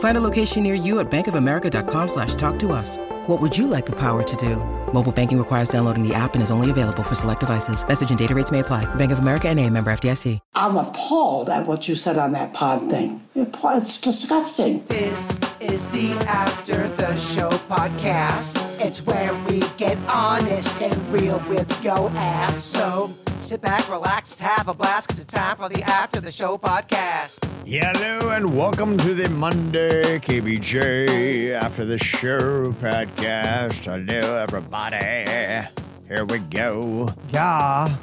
Find 0.00 0.16
a 0.16 0.20
location 0.20 0.64
near 0.64 0.74
you 0.74 0.98
at 0.98 1.08
bankofamerica.com 1.10 2.08
slash 2.08 2.34
talk 2.34 2.58
to 2.60 2.72
us. 2.72 2.98
What 3.28 3.40
would 3.40 3.56
you 3.56 3.68
like 3.68 3.86
the 3.86 3.96
power 3.96 4.22
to 4.24 4.36
do? 4.36 4.56
Mobile 4.92 5.12
banking 5.12 5.38
requires 5.38 5.68
downloading 5.68 6.02
the 6.02 6.14
app 6.14 6.34
and 6.34 6.42
is 6.42 6.50
only 6.50 6.70
available 6.70 7.02
for 7.02 7.14
select 7.14 7.40
devices. 7.40 7.86
Message 7.86 8.10
and 8.10 8.18
data 8.18 8.34
rates 8.34 8.50
may 8.50 8.60
apply. 8.60 8.92
Bank 8.94 9.12
of 9.12 9.18
America 9.18 9.48
and 9.48 9.60
a 9.60 9.68
member 9.70 9.92
FDIC. 9.92 10.40
I'm 10.54 10.76
appalled 10.76 11.50
at 11.50 11.66
what 11.66 11.88
you 11.88 11.94
said 11.94 12.16
on 12.16 12.32
that 12.32 12.52
pod 12.54 12.88
thing. 12.90 13.22
It's 13.34 14.00
disgusting. 14.00 14.84
This 14.86 15.38
is 15.60 15.86
the 15.88 16.12
After 16.26 16.88
the 16.88 17.16
Show 17.16 17.50
podcast. 17.68 18.80
It's 18.80 19.04
where 19.04 19.34
we 19.44 19.60
get 19.76 19.98
honest 20.08 20.80
and 20.80 21.12
real 21.12 21.38
with 21.48 21.84
yo 21.84 22.08
ass. 22.10 22.64
So 22.64 23.14
sit 23.48 23.62
back, 23.62 23.88
relax, 23.88 24.38
have 24.38 24.68
a 24.68 24.74
blast, 24.74 25.08
because 25.08 25.22
it's 25.22 25.32
time 25.32 25.56
for 25.56 25.70
the 25.70 25.82
After 25.84 26.20
the 26.20 26.30
Show 26.30 26.58
podcast. 26.58 27.42
Hello 27.64 28.28
and 28.28 28.54
welcome 28.54 28.98
to 28.98 29.14
the 29.14 29.30
Monday 29.30 30.18
KVJ 30.18 31.52
After 31.52 31.86
the 31.86 31.96
Show 31.96 32.74
podcast. 32.74 33.86
Hello, 33.86 34.36
everybody. 34.36 35.66
Here 36.08 36.26
we 36.26 36.40
go. 36.40 37.08
Yeah. 37.30 37.96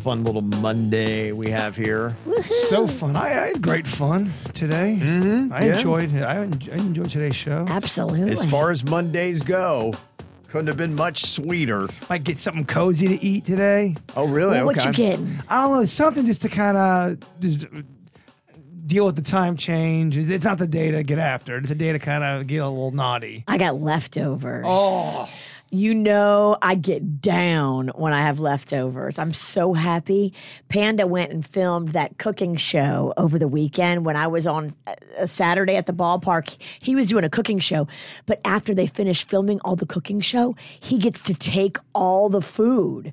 Fun 0.00 0.24
little 0.24 0.42
Monday 0.42 1.30
we 1.30 1.50
have 1.50 1.76
here. 1.76 2.16
So 2.44 2.88
fun. 2.88 3.14
I, 3.14 3.26
I 3.26 3.46
had 3.46 3.62
great 3.62 3.86
fun 3.86 4.32
today. 4.54 4.98
Mm-hmm. 5.00 5.52
I 5.52 5.66
yeah. 5.66 5.76
enjoyed 5.76 6.12
I, 6.16 6.36
en- 6.38 6.60
I 6.72 6.78
enjoyed 6.78 7.10
today's 7.10 7.36
show. 7.36 7.64
Absolutely. 7.68 8.32
As 8.32 8.44
far 8.44 8.72
as 8.72 8.84
Mondays 8.84 9.42
go, 9.42 9.92
couldn't 10.48 10.66
have 10.66 10.76
been 10.76 10.94
much 10.94 11.26
sweeter. 11.26 11.88
Might 12.08 12.24
get 12.24 12.38
something 12.38 12.64
cozy 12.64 13.06
to 13.08 13.24
eat 13.24 13.44
today. 13.44 13.94
Oh, 14.16 14.26
really? 14.26 14.56
well, 14.56 14.66
what 14.66 14.84
you 14.84 14.92
getting? 14.92 15.38
I 15.48 15.62
don't 15.62 15.76
know, 15.76 15.84
something 15.84 16.26
just 16.26 16.42
to 16.42 16.48
kind 16.48 16.76
of 16.76 17.18
deal 18.86 19.04
with 19.04 19.16
the 19.16 19.22
time 19.22 19.56
change. 19.56 20.16
It's 20.16 20.30
it's 20.30 20.44
not 20.44 20.58
the 20.58 20.66
day 20.66 20.90
to 20.90 21.02
get 21.02 21.18
after. 21.18 21.58
It's 21.58 21.70
a 21.70 21.74
day 21.74 21.92
to 21.92 21.98
kind 21.98 22.24
of 22.24 22.46
get 22.46 22.56
a 22.56 22.68
little 22.68 22.90
naughty. 22.90 23.44
I 23.46 23.58
got 23.58 23.80
leftovers. 23.80 24.64
Oh. 24.66 25.28
You 25.70 25.94
know, 25.94 26.56
I 26.62 26.76
get 26.76 27.20
down 27.20 27.88
when 27.88 28.14
I 28.14 28.22
have 28.22 28.40
leftovers. 28.40 29.18
I'm 29.18 29.34
so 29.34 29.74
happy. 29.74 30.32
Panda 30.68 31.06
went 31.06 31.30
and 31.30 31.44
filmed 31.44 31.90
that 31.90 32.16
cooking 32.16 32.56
show 32.56 33.12
over 33.18 33.38
the 33.38 33.48
weekend 33.48 34.06
when 34.06 34.16
I 34.16 34.28
was 34.28 34.46
on 34.46 34.74
a 35.18 35.28
Saturday 35.28 35.76
at 35.76 35.84
the 35.84 35.92
ballpark. 35.92 36.56
He 36.80 36.94
was 36.94 37.06
doing 37.06 37.24
a 37.24 37.28
cooking 37.28 37.58
show, 37.58 37.86
but 38.24 38.40
after 38.46 38.74
they 38.74 38.86
finished 38.86 39.28
filming 39.28 39.60
all 39.60 39.76
the 39.76 39.84
cooking 39.84 40.20
show, 40.20 40.56
he 40.80 40.96
gets 40.96 41.22
to 41.24 41.34
take 41.34 41.76
all 41.94 42.30
the 42.30 42.42
food 42.42 43.12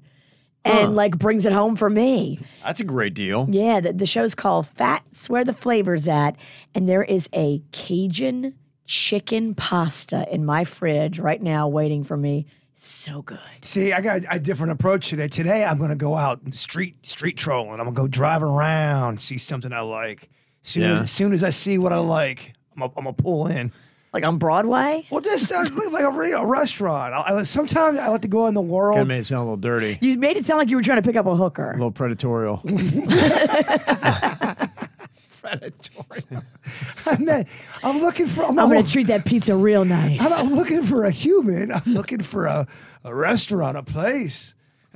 and 0.64 0.96
like 0.96 1.18
brings 1.18 1.46
it 1.46 1.52
home 1.52 1.76
for 1.76 1.90
me. 1.90 2.40
That's 2.64 2.80
a 2.80 2.86
great 2.86 3.14
deal. 3.14 3.48
Yeah, 3.50 3.82
the, 3.82 3.94
the 3.94 4.06
show's 4.06 4.34
called 4.34 4.68
Fat's 4.68 5.30
Where 5.30 5.44
the 5.44 5.54
Flavor's 5.54 6.08
At, 6.08 6.36
and 6.74 6.90
there 6.90 7.04
is 7.04 7.30
a 7.34 7.62
Cajun 7.72 8.56
chicken 8.86 9.56
pasta 9.56 10.28
in 10.34 10.46
my 10.46 10.64
fridge 10.64 11.20
right 11.20 11.42
now 11.42 11.68
waiting 11.68 12.04
for 12.04 12.16
me. 12.18 12.46
So 12.78 13.22
good. 13.24 13.40
See, 13.64 13.94
I 13.94 14.02
got 14.02 14.22
a 14.30 14.40
different 14.40 14.74
approach 14.74 15.10
today. 15.10 15.28
Today, 15.28 15.66
I'm 15.66 15.78
going 15.80 15.90
to 15.90 15.96
go 15.96 16.16
out 16.16 16.42
and 16.44 16.54
street 16.54 16.96
street 17.06 17.36
trolling. 17.38 17.80
I'm 17.80 17.86
going 17.86 17.96
to 17.96 18.02
go 18.02 18.08
drive 18.08 18.44
around, 18.44 19.20
see 19.20 19.40
something 19.40 19.74
I 19.74 19.80
like. 19.82 20.30
Soon, 20.62 20.84
Yeah. 20.84 20.96
as, 20.98 21.02
as 21.04 21.12
soon 21.12 21.34
as 21.34 21.44
I 21.44 21.50
see 21.50 21.78
what 21.80 21.92
I 21.94 21.98
like, 21.98 22.54
I'm 22.80 22.88
going 22.88 23.06
to 23.06 23.14
pull 23.14 23.48
in. 23.48 23.72
Like 24.14 24.24
on 24.24 24.38
Broadway? 24.38 25.06
Well, 25.10 25.20
just 25.20 25.52
uh, 25.52 25.66
like 25.92 26.04
a, 26.04 26.10
re- 26.12 26.32
a 26.32 26.46
restaurant. 26.46 27.14
I, 27.14 27.40
I, 27.40 27.44
sometimes 27.44 28.00
I 28.00 28.08
like 28.08 28.22
to 28.22 28.30
go 28.30 28.48
in 28.48 28.54
the 28.54 28.62
world. 28.62 28.96
Kind 28.96 29.02
of 29.02 29.08
made 29.10 29.20
it 29.20 29.26
sound 29.26 29.42
a 29.42 29.44
little 29.44 29.58
dirty, 29.58 29.98
You 30.00 30.18
made 30.18 30.38
it 30.38 30.46
sound 30.46 30.60
like 30.60 30.70
you 30.70 30.78
were 30.78 30.82
trying 30.84 31.02
to 31.02 31.02
pick 31.02 31.18
up 31.18 31.26
a 31.26 31.36
hooker. 31.36 31.72
a 31.72 31.74
little 31.74 31.92
predatorial. 31.92 32.62
I 35.46 37.18
mean, 37.20 37.46
I'm 37.84 38.00
looking 38.02 38.26
for. 38.28 38.44
I'm, 38.44 38.50
I'm 38.52 38.56
not, 38.56 38.70
going 38.70 38.84
to 38.86 38.92
treat 38.92 39.08
that 39.08 39.26
pizza 39.26 39.56
real 39.56 39.86
nice. 39.86 40.20
I'm 40.22 40.48
not 40.50 40.58
looking 40.58 40.84
for 40.84 41.06
a 41.06 41.12
human. 41.12 41.72
I'm 41.72 41.84
looking 41.94 42.22
for 42.22 42.46
a, 42.46 42.68
a 43.04 43.14
restaurant, 43.14 43.78
a 43.78 43.84
place. 43.84 44.56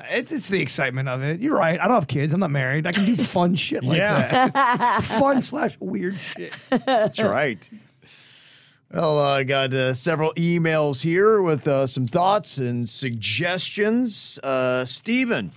It's, 0.09 0.31
it's 0.31 0.47
the 0.49 0.61
excitement 0.61 1.09
of 1.09 1.21
it. 1.23 1.41
You're 1.41 1.57
right. 1.57 1.79
I 1.79 1.85
don't 1.85 1.95
have 1.95 2.07
kids. 2.07 2.33
I'm 2.33 2.39
not 2.39 2.51
married. 2.51 2.87
I 2.87 2.91
can 2.93 3.05
do 3.05 3.15
fun 3.23 3.55
shit 3.55 3.83
like 3.83 3.97
Yeah. 3.97 4.47
that. 4.49 5.03
fun 5.03 5.41
slash 5.41 5.75
weird 5.79 6.17
shit. 6.19 6.53
That's 6.69 7.19
right. 7.19 7.69
Well, 8.91 9.19
uh, 9.19 9.29
I 9.37 9.43
got 9.43 9.71
uh, 9.73 9.93
several 9.93 10.33
emails 10.33 11.03
here 11.03 11.41
with 11.43 11.67
uh, 11.67 11.85
some 11.85 12.07
thoughts 12.07 12.57
and 12.57 12.89
suggestions. 12.89 14.39
Uh, 14.39 14.83
Steven, 14.85 15.51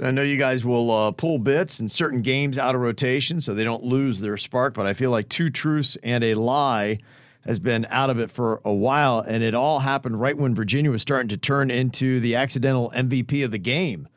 so 0.00 0.06
I 0.06 0.12
know 0.12 0.22
you 0.22 0.38
guys 0.38 0.64
will 0.64 0.90
uh, 0.90 1.10
pull 1.10 1.38
bits 1.38 1.78
and 1.78 1.92
certain 1.92 2.22
games 2.22 2.56
out 2.56 2.74
of 2.74 2.80
rotation 2.80 3.42
so 3.42 3.52
they 3.52 3.64
don't 3.64 3.84
lose 3.84 4.18
their 4.18 4.38
spark, 4.38 4.72
but 4.72 4.86
I 4.86 4.94
feel 4.94 5.10
like 5.10 5.28
two 5.28 5.50
truths 5.50 5.98
and 6.02 6.24
a 6.24 6.32
lie 6.36 7.00
has 7.44 7.58
been 7.58 7.86
out 7.90 8.08
of 8.08 8.18
it 8.18 8.30
for 8.30 8.62
a 8.64 8.72
while, 8.72 9.20
and 9.20 9.42
it 9.42 9.54
all 9.54 9.78
happened 9.80 10.18
right 10.18 10.38
when 10.38 10.54
Virginia 10.54 10.90
was 10.90 11.02
starting 11.02 11.28
to 11.28 11.36
turn 11.36 11.70
into 11.70 12.18
the 12.20 12.34
accidental 12.36 12.90
MVP 12.96 13.44
of 13.44 13.50
the 13.50 13.58
game. 13.58 14.08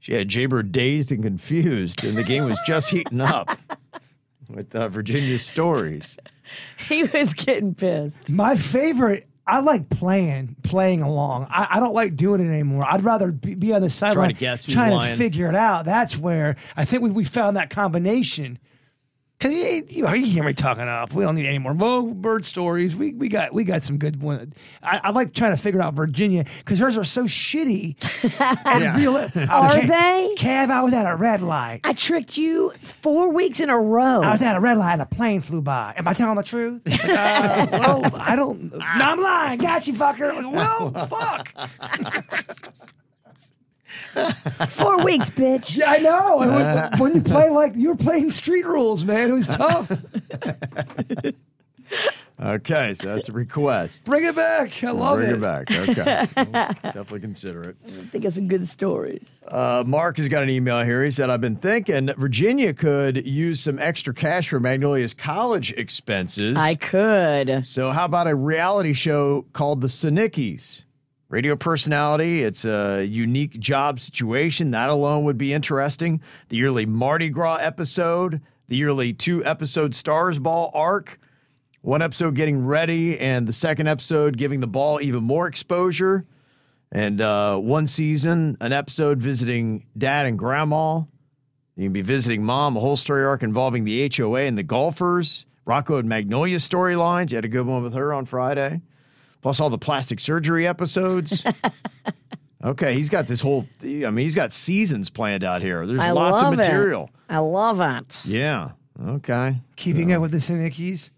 She 0.00 0.12
had 0.12 0.28
Jaybird 0.28 0.70
dazed 0.70 1.10
and 1.10 1.22
confused, 1.22 2.04
and 2.04 2.14
the 2.14 2.22
game 2.22 2.44
was 2.44 2.58
just 2.66 2.90
heating 2.90 3.22
up 3.22 3.58
with 4.50 4.76
uh, 4.76 4.90
Virginia's 4.90 5.46
stories. 5.46 6.18
he 6.88 7.04
was 7.04 7.32
getting 7.32 7.74
pissed. 7.74 8.30
My 8.30 8.54
favorite. 8.54 9.25
I 9.46 9.60
like 9.60 9.88
playing, 9.88 10.56
playing 10.64 11.02
along. 11.02 11.46
I, 11.50 11.68
I 11.72 11.80
don't 11.80 11.94
like 11.94 12.16
doing 12.16 12.40
it 12.40 12.52
anymore. 12.52 12.84
I'd 12.88 13.02
rather 13.02 13.30
be, 13.30 13.54
be 13.54 13.72
on 13.72 13.80
the 13.80 13.90
sideline, 13.90 14.34
guess 14.34 14.64
who's 14.64 14.74
trying 14.74 14.92
lying. 14.92 15.12
to 15.12 15.16
figure 15.16 15.48
it 15.48 15.54
out. 15.54 15.84
That's 15.84 16.16
where 16.18 16.56
I 16.76 16.84
think 16.84 17.02
we, 17.02 17.10
we 17.10 17.24
found 17.24 17.56
that 17.56 17.70
combination. 17.70 18.58
Cause 19.38 19.52
you, 19.52 19.84
you, 19.88 20.08
you 20.14 20.24
hear 20.24 20.44
me 20.44 20.54
talking 20.54 20.84
off. 20.88 21.12
We 21.12 21.22
don't 21.22 21.34
need 21.34 21.44
any 21.46 21.58
more 21.58 21.74
Well, 21.74 22.04
bird 22.04 22.46
stories. 22.46 22.96
We 22.96 23.12
we 23.12 23.28
got 23.28 23.52
we 23.52 23.64
got 23.64 23.82
some 23.82 23.98
good 23.98 24.22
ones. 24.22 24.54
I, 24.82 24.98
I 25.04 25.10
like 25.10 25.34
trying 25.34 25.50
to 25.50 25.58
figure 25.58 25.82
out 25.82 25.92
Virginia 25.92 26.46
because 26.60 26.78
hers 26.78 26.96
are 26.96 27.04
so 27.04 27.24
shitty. 27.24 27.96
and 28.64 28.96
real, 28.98 29.16
Are 29.18 29.28
Cav- 29.28 29.88
they? 29.88 30.34
Cav, 30.38 30.70
I 30.70 30.82
was 30.82 30.94
at 30.94 31.04
a 31.04 31.14
red 31.16 31.42
light. 31.42 31.80
I 31.84 31.92
tricked 31.92 32.38
you 32.38 32.72
four 32.82 33.28
weeks 33.30 33.60
in 33.60 33.68
a 33.68 33.78
row. 33.78 34.22
I 34.22 34.32
was 34.32 34.40
at 34.40 34.56
a 34.56 34.60
red 34.60 34.78
light 34.78 34.94
and 34.94 35.02
a 35.02 35.06
plane 35.06 35.42
flew 35.42 35.60
by. 35.60 35.92
Am 35.98 36.08
I 36.08 36.14
telling 36.14 36.36
the 36.36 36.42
truth? 36.42 36.82
Uh, 37.16 37.66
well, 37.72 38.10
I 38.14 38.36
don't. 38.36 38.72
No, 38.72 38.78
I'm 38.82 39.20
lying. 39.20 39.58
Got 39.58 39.86
you, 39.86 39.94
fucker. 39.94 40.34
Well, 40.52 40.90
fuck. 41.06 41.52
Four 44.68 45.04
weeks, 45.04 45.30
bitch. 45.30 45.76
Yeah, 45.76 45.90
I 45.90 45.98
know. 45.98 46.40
And 46.40 46.54
when, 46.54 46.98
when 46.98 47.14
you 47.14 47.22
play 47.22 47.50
like 47.50 47.74
you 47.76 47.88
were 47.88 47.96
playing 47.96 48.30
street 48.30 48.66
rules, 48.66 49.04
man, 49.04 49.30
it 49.30 49.32
was 49.32 49.48
tough. 49.48 49.92
Okay, 52.38 52.92
so 52.92 53.14
that's 53.14 53.30
a 53.30 53.32
request. 53.32 54.04
Bring 54.04 54.24
it 54.24 54.36
back. 54.36 54.84
I 54.84 54.90
love 54.90 55.20
it. 55.20 55.22
Bring 55.22 55.30
it. 55.30 55.36
it 55.36 55.40
back. 55.40 55.70
Okay. 55.70 56.26
We'll 56.36 56.52
definitely 56.82 57.20
consider 57.20 57.62
it. 57.70 57.76
I 57.86 57.90
think 58.08 58.26
it's 58.26 58.36
a 58.36 58.42
good 58.42 58.68
story. 58.68 59.22
Uh, 59.48 59.84
Mark 59.86 60.18
has 60.18 60.28
got 60.28 60.42
an 60.42 60.50
email 60.50 60.84
here. 60.84 61.02
He 61.02 61.10
said, 61.10 61.30
I've 61.30 61.40
been 61.40 61.56
thinking 61.56 62.12
Virginia 62.18 62.74
could 62.74 63.26
use 63.26 63.60
some 63.60 63.78
extra 63.78 64.12
cash 64.12 64.50
for 64.50 64.60
Magnolia's 64.60 65.14
college 65.14 65.72
expenses. 65.72 66.58
I 66.58 66.74
could. 66.74 67.64
So, 67.64 67.90
how 67.90 68.04
about 68.04 68.26
a 68.26 68.34
reality 68.34 68.92
show 68.92 69.46
called 69.54 69.80
The 69.80 69.88
Sinickies? 69.88 70.84
Radio 71.28 71.56
personality, 71.56 72.44
it's 72.44 72.64
a 72.64 73.02
unique 73.04 73.58
job 73.58 73.98
situation. 73.98 74.70
That 74.70 74.88
alone 74.88 75.24
would 75.24 75.36
be 75.36 75.52
interesting. 75.52 76.20
The 76.50 76.56
yearly 76.56 76.86
Mardi 76.86 77.30
Gras 77.30 77.56
episode, 77.56 78.40
the 78.68 78.76
yearly 78.76 79.12
two 79.12 79.44
episode 79.44 79.92
Stars 79.92 80.38
Ball 80.38 80.70
arc, 80.72 81.18
one 81.82 82.00
episode 82.00 82.36
getting 82.36 82.64
ready, 82.64 83.18
and 83.18 83.48
the 83.48 83.52
second 83.52 83.88
episode 83.88 84.36
giving 84.36 84.60
the 84.60 84.68
ball 84.68 85.00
even 85.00 85.24
more 85.24 85.48
exposure. 85.48 86.24
And 86.92 87.20
uh, 87.20 87.58
one 87.58 87.88
season, 87.88 88.56
an 88.60 88.72
episode 88.72 89.18
visiting 89.18 89.84
dad 89.98 90.26
and 90.26 90.38
grandma. 90.38 90.98
You 91.74 91.86
can 91.86 91.92
be 91.92 92.02
visiting 92.02 92.44
mom, 92.44 92.76
a 92.76 92.80
whole 92.80 92.96
story 92.96 93.24
arc 93.24 93.42
involving 93.42 93.82
the 93.82 94.08
HOA 94.16 94.42
and 94.42 94.56
the 94.56 94.62
golfers, 94.62 95.44
Rocco 95.64 95.98
and 95.98 96.08
Magnolia 96.08 96.58
storylines. 96.58 97.32
You 97.32 97.36
had 97.36 97.44
a 97.44 97.48
good 97.48 97.66
one 97.66 97.82
with 97.82 97.94
her 97.94 98.12
on 98.12 98.26
Friday. 98.26 98.80
Plus 99.46 99.60
all 99.60 99.70
the 99.70 99.78
plastic 99.78 100.18
surgery 100.18 100.66
episodes. 100.66 101.44
okay, 102.64 102.94
he's 102.94 103.08
got 103.08 103.28
this 103.28 103.40
whole, 103.40 103.64
I 103.80 104.10
mean, 104.10 104.16
he's 104.16 104.34
got 104.34 104.52
seasons 104.52 105.08
planned 105.08 105.44
out 105.44 105.62
here. 105.62 105.86
There's 105.86 106.00
I 106.00 106.10
lots 106.10 106.42
of 106.42 106.46
love 106.48 106.54
it. 106.54 106.56
material. 106.56 107.10
I 107.30 107.38
love 107.38 107.80
it. 107.80 108.26
Yeah. 108.26 108.70
Okay. 109.00 109.60
Keeping 109.76 110.12
up 110.12 110.20
with 110.20 110.32
the 110.32 110.38
Sinickies. 110.38 111.10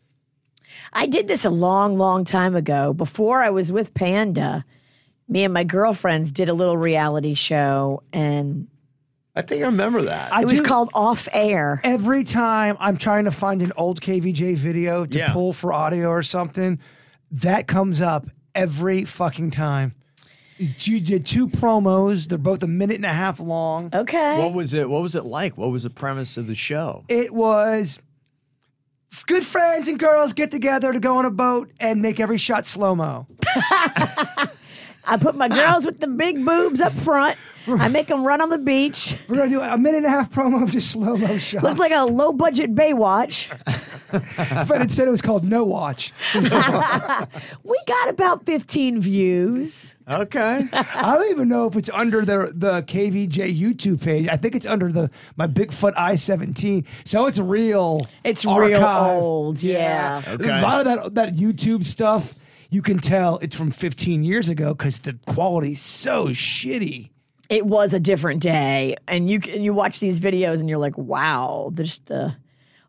I 0.93 1.07
did 1.07 1.27
this 1.27 1.47
a 1.47 1.49
long, 1.51 1.97
long 1.97 2.27
time 2.27 2.55
ago. 2.55 2.93
Before 2.93 3.43
I 3.43 3.49
was 3.49 3.73
with 3.73 3.95
Panda, 3.95 4.63
me 5.27 5.43
and 5.45 5.55
my 5.55 5.65
girlfriends 5.65 6.31
did 6.31 6.51
a 6.51 6.53
little 6.55 6.77
reality 6.77 7.33
show, 7.33 8.03
and 8.13 8.69
I 9.35 9.41
think 9.41 9.63
I 9.63 9.67
remember 9.69 10.03
that. 10.03 10.35
I 10.35 10.43
it 10.43 10.49
was 10.51 10.59
do- 10.59 10.65
called 10.67 10.91
Off 10.93 11.29
Air. 11.33 11.81
Every 11.83 12.25
time 12.25 12.77
I'm 12.79 12.99
trying 12.99 13.25
to 13.25 13.31
find 13.31 13.63
an 13.63 13.73
old 13.75 14.03
KVJ 14.03 14.55
video 14.57 15.07
to 15.07 15.17
Yeah. 15.17 15.33
pull 15.33 15.55
for 15.55 15.73
audio 15.73 16.11
or 16.11 16.23
something, 16.23 16.79
that 17.31 17.67
comes 17.67 18.01
up 18.01 18.27
every 18.55 19.05
fucking 19.05 19.51
time. 19.51 19.95
You 20.59 20.99
did 21.01 21.25
two 21.25 21.47
promos. 21.49 22.27
They're 22.29 22.37
both 22.37 22.63
a 22.65 22.67
minute 22.67 22.97
and 22.97 23.05
a 23.05 23.13
half 23.13 23.39
long. 23.39 23.91
Okay. 23.95 24.39
what 24.39 24.53
was 24.53 24.75
it? 24.75 24.91
What 24.91 25.03
was 25.03 25.15
it 25.15 25.25
like? 25.25 25.57
What 25.57 25.71
was 25.71 25.85
the 25.85 25.91
premise 25.91 26.37
of 26.37 26.49
the 26.49 26.57
show? 26.57 27.05
It 27.09 27.33
was 27.33 28.01
good 29.27 29.45
friends 29.45 29.87
and 29.89 29.99
girls 29.99 30.33
get 30.33 30.51
together 30.51 30.93
to 30.93 30.99
go 30.99 31.17
on 31.19 31.25
a 31.25 31.31
boat 31.31 31.71
and 31.79 32.03
make 32.03 32.19
every 32.19 32.39
shot 32.39 32.67
slow 32.67 32.95
mo. 32.97 33.27
I 35.05 35.17
put 35.21 35.37
my 35.37 35.49
girls 35.49 35.87
with 35.87 36.01
the 36.01 36.09
big 36.09 36.45
boobs 36.45 36.81
up 36.81 36.93
front. 36.93 37.39
I 37.67 37.89
make 37.89 38.09
them 38.09 38.25
run 38.25 38.41
on 38.41 38.51
the 38.51 38.59
beach. 38.59 39.17
We're 39.29 39.37
gonna 39.37 39.51
do 39.51 39.61
a 39.61 39.77
minute 39.79 39.99
and 39.99 40.07
a 40.07 40.11
half 40.11 40.31
promo 40.31 40.63
of 40.63 40.71
just 40.71 40.91
slow 40.91 41.17
mo 41.17 41.39
shots. 41.39 41.63
Looked 41.63 41.79
like 41.79 41.93
a 41.93 42.05
low 42.05 42.33
budget 42.33 42.75
Baywatch. 42.75 43.49
but 44.13 44.81
it 44.81 44.91
said 44.91 45.09
it 45.09 45.11
was 45.11 45.23
called 45.23 45.45
No 45.45 45.65
Watch. 45.65 46.13
We 47.65 47.79
got 47.87 48.09
about 48.09 48.47
15 48.47 49.01
views. 49.01 49.97
Okay. 50.09 50.67
I 50.73 51.17
don't 51.17 51.31
even 51.31 51.49
know 51.49 51.67
if 51.67 51.77
it's 51.77 51.91
under 51.91 52.25
the 52.25 52.53
the 52.55 52.83
KVJ 52.83 53.59
YouTube 53.59 54.03
page. 54.03 54.29
I 54.29 54.37
think 54.37 54.55
it's 54.55 54.67
under 54.67 54.91
the 54.91 55.11
my 55.37 55.47
Bigfoot 55.47 55.93
I 55.97 56.17
seventeen. 56.17 56.87
So 57.05 57.27
it's 57.27 57.39
real. 57.39 58.07
It's 58.25 58.45
real 58.45 58.83
old. 58.83 59.63
Yeah. 59.63 60.23
Okay. 60.27 60.49
A 60.49 60.63
lot 60.63 60.87
of 60.87 61.15
that 61.15 61.15
that 61.15 61.37
YouTube 61.37 61.85
stuff, 61.85 62.35
you 62.71 62.81
can 62.81 62.99
tell 62.99 63.39
it's 63.39 63.57
from 63.57 63.71
15 63.71 64.25
years 64.25 64.49
ago 64.49 64.73
because 64.73 65.01
the 65.01 65.19
quality's 65.27 65.83
so 65.83 66.29
shitty. 66.29 67.11
It 67.51 67.67
was 67.67 67.93
a 67.95 68.01
different 68.01 68.43
day. 68.43 68.97
And 69.07 69.29
you 69.29 69.41
and 69.53 69.65
you 69.65 69.75
watch 69.75 70.01
these 70.01 70.21
videos 70.21 70.61
and 70.61 70.69
you're 70.69 70.79
like, 70.79 70.97
wow, 70.97 71.71
there's 71.73 71.99
the 72.01 72.35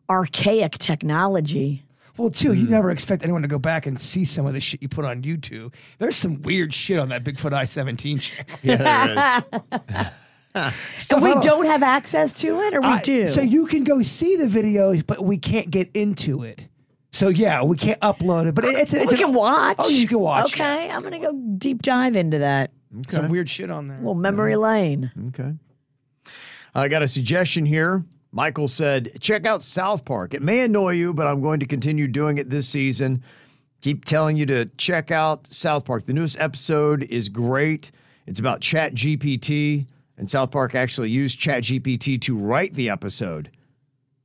archaic 0.09 0.77
technology. 0.77 1.83
Well, 2.17 2.29
too, 2.29 2.53
you 2.53 2.65
hmm. 2.65 2.71
never 2.71 2.91
expect 2.91 3.23
anyone 3.23 3.43
to 3.43 3.47
go 3.47 3.59
back 3.59 3.85
and 3.85 3.99
see 3.99 4.25
some 4.25 4.45
of 4.45 4.53
the 4.53 4.59
shit 4.59 4.81
you 4.81 4.89
put 4.89 5.05
on 5.05 5.21
YouTube. 5.21 5.73
There's 5.99 6.17
some 6.17 6.41
weird 6.41 6.73
shit 6.73 6.99
on 6.99 7.09
that 7.09 7.23
Bigfoot 7.23 7.53
I 7.53 7.65
seventeen 7.65 8.19
channel. 8.19 8.45
Yeah, 8.61 9.41
there 9.41 9.61
is. 9.71 10.07
Stuff 10.97 11.23
we 11.23 11.31
I 11.31 11.39
don't 11.39 11.65
have 11.65 11.83
access 11.83 12.33
to 12.41 12.59
it, 12.61 12.73
or 12.73 12.81
we 12.81 12.87
I- 12.87 13.01
do? 13.01 13.27
So 13.27 13.41
you 13.41 13.67
can 13.67 13.85
go 13.85 14.01
see 14.01 14.35
the 14.35 14.45
videos, 14.45 15.05
but 15.05 15.23
we 15.23 15.37
can't 15.37 15.71
get 15.71 15.89
into 15.93 16.43
it. 16.43 16.67
So 17.11 17.29
yeah, 17.29 17.63
we 17.63 17.77
can't 17.77 17.99
upload 18.01 18.47
it. 18.47 18.55
But 18.55 18.65
it- 18.65 18.75
it's, 18.75 18.93
it's 18.93 19.11
we 19.11 19.17
can 19.17 19.33
watch. 19.33 19.77
Oh, 19.79 19.87
you 19.87 20.07
can 20.07 20.19
watch. 20.19 20.53
Okay, 20.53 20.89
I'm 20.89 21.03
gonna 21.03 21.19
go 21.19 21.31
deep 21.57 21.83
dive 21.83 22.17
into 22.17 22.39
that. 22.39 22.71
Some 23.09 23.29
weird 23.29 23.49
shit 23.49 23.71
on 23.71 23.85
there. 23.85 23.99
Well, 24.01 24.15
memory 24.15 24.55
lane. 24.55 25.11
Okay. 25.27 25.53
I 26.73 26.87
got 26.87 27.01
a 27.01 27.07
suggestion 27.07 27.65
here. 27.65 28.03
Michael 28.31 28.67
said, 28.67 29.11
check 29.19 29.45
out 29.45 29.63
South 29.63 30.05
Park. 30.05 30.33
It 30.33 30.41
may 30.41 30.61
annoy 30.61 30.91
you, 30.93 31.13
but 31.13 31.25
I'm 31.27 31.41
going 31.41 31.59
to 31.61 31.65
continue 31.65 32.07
doing 32.07 32.37
it 32.37 32.49
this 32.49 32.67
season. 32.69 33.23
Keep 33.81 34.05
telling 34.05 34.37
you 34.37 34.45
to 34.47 34.65
check 34.77 35.09
out 35.09 35.51
South 35.51 35.85
Park. 35.85 36.05
The 36.05 36.13
newest 36.13 36.39
episode 36.39 37.03
is 37.03 37.27
great. 37.29 37.91
It's 38.27 38.39
about 38.39 38.61
Chat 38.61 38.93
GPT, 38.93 39.87
and 40.17 40.29
South 40.29 40.51
Park 40.51 40.75
actually 40.75 41.09
used 41.09 41.39
Chat 41.39 41.63
GPT 41.63 42.21
to 42.21 42.37
write 42.37 42.73
the 42.75 42.89
episode. 42.89 43.49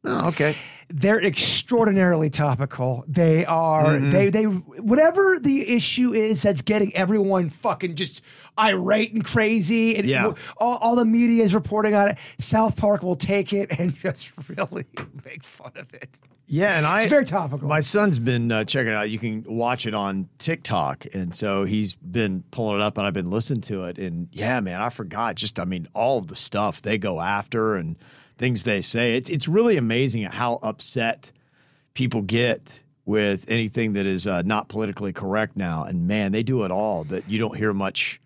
Oh, 0.06 0.28
okay. 0.28 0.54
they're 0.90 1.22
extraordinarily 1.24 2.28
topical. 2.28 3.04
They 3.08 3.46
are 3.46 3.86
Mm-hmm. 3.86 4.10
they 4.10 4.28
they 4.28 4.44
whatever 4.44 5.38
the 5.38 5.74
issue 5.74 6.12
is 6.12 6.42
that's 6.42 6.60
getting 6.60 6.94
everyone 6.94 7.48
fucking 7.48 7.94
just 7.94 8.20
irate 8.58 9.12
and 9.12 9.24
crazy 9.24 9.96
and 9.96 10.06
Yeah. 10.06 10.32
all, 10.58 10.76
all 10.76 10.96
the 10.96 11.04
media 11.04 11.42
is 11.44 11.54
reporting 11.54 11.94
on 11.94 12.10
it. 12.10 12.18
South 12.38 12.76
Park 12.76 13.02
will 13.02 13.16
take 13.16 13.52
it 13.52 13.78
and 13.78 13.94
just 14.02 14.32
really 14.48 14.84
make 15.24 15.42
fun 15.42 15.72
of 15.76 15.92
it. 15.94 16.08
Yeah, 16.46 16.76
and 16.76 16.86
I 16.86 16.98
It's 16.98 17.06
very 17.06 17.24
topical. 17.24 17.66
My 17.66 17.80
son's 17.80 18.18
been 18.18 18.52
uh, 18.52 18.64
checking 18.64 18.92
it 18.92 18.94
out. 18.94 19.08
You 19.08 19.18
can 19.18 19.44
watch 19.48 19.86
it 19.86 19.94
on 19.94 20.28
TikTok, 20.38 21.06
and 21.14 21.34
so 21.34 21.64
he's 21.64 21.94
been 21.94 22.44
pulling 22.50 22.76
it 22.76 22.82
up, 22.82 22.98
and 22.98 23.06
I've 23.06 23.14
been 23.14 23.30
listening 23.30 23.62
to 23.62 23.84
it. 23.84 23.98
And 23.98 24.28
yeah, 24.30 24.60
man, 24.60 24.82
I 24.82 24.90
forgot. 24.90 25.36
Just 25.36 25.58
I 25.58 25.64
mean, 25.64 25.88
all 25.94 26.18
of 26.18 26.26
the 26.28 26.36
stuff 26.36 26.82
they 26.82 26.98
go 26.98 27.18
after 27.22 27.76
and 27.76 27.96
things 28.36 28.64
they 28.64 28.82
say. 28.82 29.16
It's 29.16 29.30
it's 29.30 29.48
really 29.48 29.78
amazing 29.78 30.22
at 30.24 30.34
how 30.34 30.58
upset 30.62 31.32
people 31.94 32.20
get 32.20 32.80
with 33.06 33.46
anything 33.48 33.94
that 33.94 34.04
is 34.04 34.26
uh, 34.26 34.42
not 34.42 34.68
politically 34.68 35.14
correct 35.14 35.56
now. 35.56 35.84
And 35.84 36.06
man, 36.06 36.32
they 36.32 36.42
do 36.42 36.64
it 36.64 36.70
all. 36.70 37.04
That 37.04 37.28
you 37.28 37.38
don't 37.38 37.56
hear 37.56 37.72
much 37.72 38.20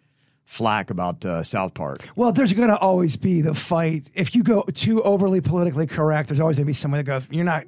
flack 0.49 0.89
about 0.89 1.23
uh, 1.27 1.43
South 1.43 1.75
Park. 1.75 2.09
Well, 2.17 2.33
there's 2.33 2.55
going 2.55 2.69
to 2.71 2.79
always 2.79 3.17
be 3.17 3.43
the 3.43 3.53
fight. 3.53 4.09
If 4.15 4.35
you 4.35 4.43
go 4.43 4.63
too 4.75 5.03
overly 5.03 5.43
politically 5.43 5.87
correct, 5.87 6.31
there's 6.31 6.41
always 6.41 6.57
going 6.57 6.65
to 6.65 6.71
be 6.71 6.73
someone 6.73 6.99
that 6.99 7.05
goes, 7.05 7.27
"You're 7.31 7.45
not 7.45 7.65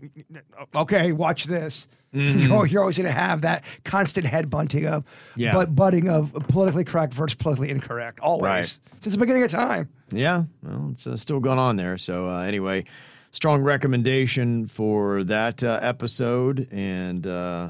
okay. 0.74 1.12
Watch 1.12 1.44
this." 1.44 1.86
You're, 2.12 2.66
you're 2.66 2.80
always 2.80 2.96
going 2.98 3.06
to 3.06 3.12
have 3.12 3.42
that 3.42 3.62
constant 3.84 4.26
head 4.26 4.50
bunting 4.50 4.84
of, 4.84 5.04
Yeah. 5.36 5.52
but 5.52 5.76
butting 5.76 6.08
of 6.08 6.32
politically 6.48 6.82
correct 6.82 7.14
versus 7.14 7.36
politically 7.36 7.70
incorrect. 7.70 8.18
Always 8.18 8.42
Right. 8.42 8.78
since 9.00 9.14
the 9.14 9.18
beginning 9.20 9.44
of 9.44 9.50
time. 9.52 9.88
Yeah, 10.10 10.42
well, 10.64 10.88
it's 10.90 11.06
uh, 11.06 11.16
still 11.16 11.38
going 11.38 11.60
on 11.60 11.76
there. 11.76 11.96
So 11.98 12.28
uh, 12.28 12.40
anyway, 12.40 12.82
strong 13.30 13.62
recommendation 13.62 14.66
for 14.66 15.22
that 15.22 15.62
uh, 15.62 15.78
episode, 15.82 16.66
and 16.72 17.24
uh, 17.28 17.68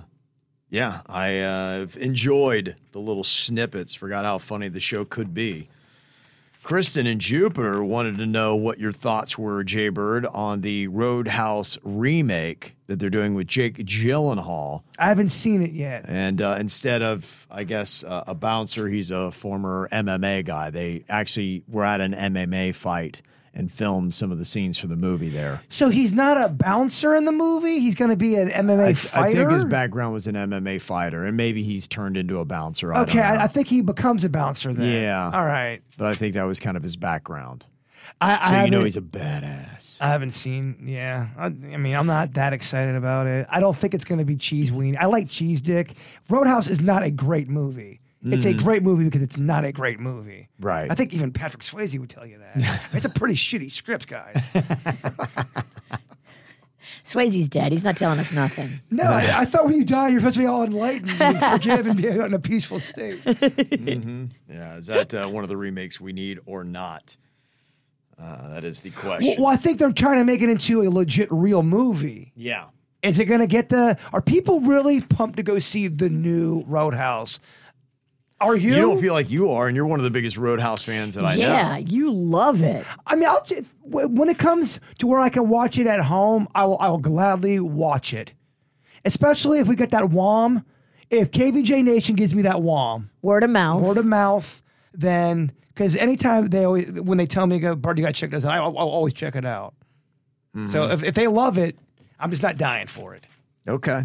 yeah, 0.71 1.01
I 1.07 1.41
uh, 1.41 1.87
enjoyed 1.99 2.77
the 2.93 3.01
little 3.01 3.25
snippets. 3.25 3.95
Forgot 3.95 4.25
how 4.25 4.39
funny 4.39 4.69
the 4.69 4.81
show 4.81 5.05
could 5.05 5.35
be. 5.35 5.69
Kristen 6.63 7.07
and 7.07 7.21
Jupiter 7.21 7.83
wanted 7.83 8.19
to 8.19 8.27
know 8.27 8.55
what 8.55 8.79
your 8.79 8.93
thoughts 8.93 9.39
were, 9.39 9.65
Jaybird, 9.65 10.27
on 10.27 10.61
the 10.61 10.89
Roadhouse 10.89 11.79
remake 11.83 12.77
that 12.87 12.99
they're 12.99 13.09
doing 13.09 13.35
with 13.35 13.47
Jake 13.47 13.79
Gyllenhaal. 13.79 14.83
I 14.99 15.07
haven't 15.07 15.31
seen 15.31 15.62
it 15.62 15.73
yet. 15.73 16.05
And 16.07 16.43
uh, 16.43 16.59
instead 16.61 17.00
of, 17.03 17.47
I 17.50 17.65
guess, 17.65 18.05
uh, 18.05 18.25
a 18.27 18.35
bouncer, 18.35 18.89
he's 18.89 19.11
a 19.11 19.31
former 19.31 19.89
MMA 19.91 20.45
guy. 20.45 20.71
They 20.71 21.05
actually 21.09 21.65
were 21.67 21.85
at 21.85 22.03
an 22.03 22.12
MMA 22.12 22.75
fight 22.75 23.23
and 23.52 23.73
filmed 23.73 24.14
some 24.14 24.30
of 24.30 24.38
the 24.38 24.45
scenes 24.45 24.78
for 24.78 24.87
the 24.87 24.97
movie 24.97 25.28
there. 25.28 25.62
So 25.69 25.88
he's 25.88 26.12
not 26.12 26.40
a 26.40 26.49
bouncer 26.49 27.14
in 27.16 27.25
the 27.25 27.33
movie. 27.33 27.80
He's 27.80 27.95
going 27.95 28.11
to 28.11 28.16
be 28.16 28.37
an 28.37 28.49
MMA 28.49 29.14
I, 29.14 29.26
I 29.26 29.33
think 29.33 29.50
his 29.50 29.64
background 29.64 30.14
was 30.14 30.26
an 30.26 30.35
MMA 30.35 30.80
fighter, 30.80 31.25
and 31.25 31.37
maybe 31.37 31.62
he's 31.62 31.88
turned 31.88 32.16
into 32.16 32.38
a 32.38 32.45
bouncer. 32.45 32.92
I 32.92 33.02
okay. 33.02 33.21
I, 33.21 33.45
I 33.45 33.47
think 33.49 33.66
he 33.69 33.80
becomes 33.80 34.25
a 34.25 34.28
bouncer 34.28 34.73
then. 34.73 34.92
Yeah. 34.92 35.30
All 35.33 35.45
right. 35.45 35.83
but 35.99 36.07
I 36.07 36.14
think 36.14 36.35
that 36.35 36.45
was 36.45 36.61
kind 36.61 36.76
of 36.76 36.83
his 36.83 36.97
background. 36.97 37.66
I, 38.21 38.37
I 38.37 38.50
So 38.50 38.64
you 38.64 38.71
know 38.71 38.85
he's 38.85 38.97
a 38.97 39.02
badass. 39.02 39.99
I 40.00 40.09
haven't 40.09 40.33
seen. 40.33 40.85
Yeah, 40.87 41.28
I, 41.37 41.47
I 41.47 41.49
mean, 41.49 41.95
I'm 41.95 42.07
not 42.07 42.35
that 42.35 42.52
excited 42.52 42.95
about 42.95 43.26
it. 43.26 43.47
I 43.50 43.61
don't 43.61 43.76
think 43.76 43.95
it's 43.95 44.04
going 44.04 44.19
to 44.19 44.25
be 44.25 44.37
cheese 44.37 44.71
weenie. 44.71 44.97
I 44.99 45.07
like 45.07 45.28
cheese 45.28 45.61
dick. 45.61 45.95
Roadhouse 46.28 46.69
is 46.69 46.80
not 46.80 47.02
a 47.02 47.11
great 47.11 47.49
movie. 47.49 48.00
It's 48.23 48.45
a 48.45 48.53
great 48.53 48.83
movie 48.83 49.05
because 49.05 49.23
it's 49.23 49.39
not 49.39 49.65
a 49.65 49.73
great 49.73 49.99
movie. 49.99 50.49
Mm. 50.61 50.65
Right. 50.65 50.91
I 50.91 50.95
think 50.95 51.15
even 51.15 51.33
Patrick 51.33 51.62
Swayze 51.62 51.99
would 51.99 52.11
tell 52.11 52.27
you 52.27 52.39
that. 52.39 52.83
it's 52.93 53.07
a 53.07 53.11
pretty 53.11 53.35
shitty 53.35 53.71
script, 53.71 54.07
guys. 54.09 54.50
Swayze's 57.05 57.49
dead. 57.49 57.73
He's 57.73 57.85
not 57.85 57.97
telling 57.97 58.19
us 58.19 58.33
nothing. 58.33 58.81
No, 58.91 59.05
I, 59.05 59.41
I 59.41 59.45
thought 59.45 59.65
when 59.65 59.75
you 59.75 59.85
die, 59.85 60.09
you're 60.09 60.21
supposed 60.21 60.37
to 60.37 60.41
be 60.41 60.47
all 60.47 60.65
enlightened 60.65 61.21
and 61.21 61.41
forgive 61.53 61.87
and 61.87 61.97
be 61.97 62.07
in 62.09 62.35
a 62.35 62.39
peaceful 62.39 62.81
state. 62.81 63.21
Yeah, 63.25 64.77
is 64.77 64.87
that 64.87 65.15
uh, 65.15 65.29
one 65.29 65.43
of 65.45 65.49
the 65.49 65.57
remakes 65.57 66.00
we 66.00 66.12
need 66.12 66.41
or 66.47 66.65
not? 66.65 67.17
Uh, 68.21 68.50
that 68.50 68.65
is 68.65 68.83
the 68.83 68.91
question. 68.91 69.35
Well, 69.39 69.47
well, 69.47 69.55
I 69.55 69.57
think 69.57 69.79
they're 69.79 69.93
trying 69.93 70.19
to 70.19 70.25
make 70.25 70.43
it 70.43 70.50
into 70.50 70.83
a 70.83 70.91
legit 70.91 71.29
real 71.31 71.62
movie. 71.62 72.33
yeah. 72.37 72.67
Is 73.03 73.19
it 73.19 73.25
going 73.25 73.41
to 73.41 73.47
get 73.47 73.71
the? 73.71 73.97
Are 74.12 74.21
people 74.21 74.61
really 74.61 75.00
pumped 75.00 75.39
to 75.39 75.43
go 75.43 75.59
see 75.59 75.89
the 75.89 76.11
new 76.11 76.62
Roadhouse? 76.67 77.41
Are 78.40 78.56
you? 78.56 78.70
You 78.70 78.80
don't 78.80 79.00
feel 79.00 79.12
like 79.12 79.30
you 79.30 79.50
are, 79.50 79.66
and 79.68 79.76
you're 79.76 79.87
one 79.87 80.00
of 80.00 80.04
the 80.04 80.11
biggest 80.11 80.38
Roadhouse 80.38 80.82
fans 80.82 81.14
that 81.14 81.26
I 81.26 81.37
know. 81.37 81.42
yeah, 81.42 81.76
you 81.76 82.11
love 82.11 82.62
it. 82.62 82.87
I 83.06 83.14
mean, 83.14 83.28
I'll, 83.28 83.44
if, 83.50 83.75
when 83.82 84.30
it 84.30 84.38
comes 84.38 84.80
to 84.99 85.06
where 85.06 85.20
I 85.20 85.28
can 85.28 85.49
watch 85.49 85.78
it 85.78 85.87
at 85.87 86.00
home, 86.00 86.49
I 86.54 86.64
will. 86.64 86.78
I 86.78 86.88
will 86.88 86.99
gladly 86.99 87.61
watch 87.61 88.14
it, 88.14 88.32
especially 89.04 89.59
if 89.59 89.68
we 89.68 89.76
get 89.76 89.90
that 89.90 90.11
WOM. 90.11 90.64
If 91.11 91.32
KVJ 91.32 91.85
Nation 91.85 92.16
gives 92.16 92.35
me 92.35 92.42
that 92.42 92.62
WOM, 92.62 93.11
Word 93.20 93.42
of 93.42 93.50
mouth. 93.50 93.82
word 93.82 93.99
of 93.99 94.06
mouth, 94.06 94.62
then 94.94 95.52
because 95.68 95.97
anytime 95.97 96.47
they 96.47 96.64
always 96.64 96.90
when 96.92 97.18
they 97.18 97.26
tell 97.26 97.47
me 97.47 97.59
go 97.59 97.75
Bart, 97.75 97.99
you 97.99 98.04
got 98.04 98.14
to 98.14 98.20
check 98.20 98.30
this 98.30 98.44
out, 98.44 98.52
I, 98.52 98.59
I'll, 98.59 98.78
I'll 98.78 98.88
always 98.88 99.12
check 99.12 99.37
it 99.37 99.44
out. 99.44 99.75
So 100.54 100.61
mm-hmm. 100.61 100.92
if, 100.92 101.02
if 101.02 101.14
they 101.14 101.28
love 101.28 101.59
it, 101.59 101.78
I'm 102.18 102.30
just 102.30 102.42
not 102.42 102.56
dying 102.56 102.88
for 102.88 103.14
it. 103.14 103.25
Okay. 103.68 104.04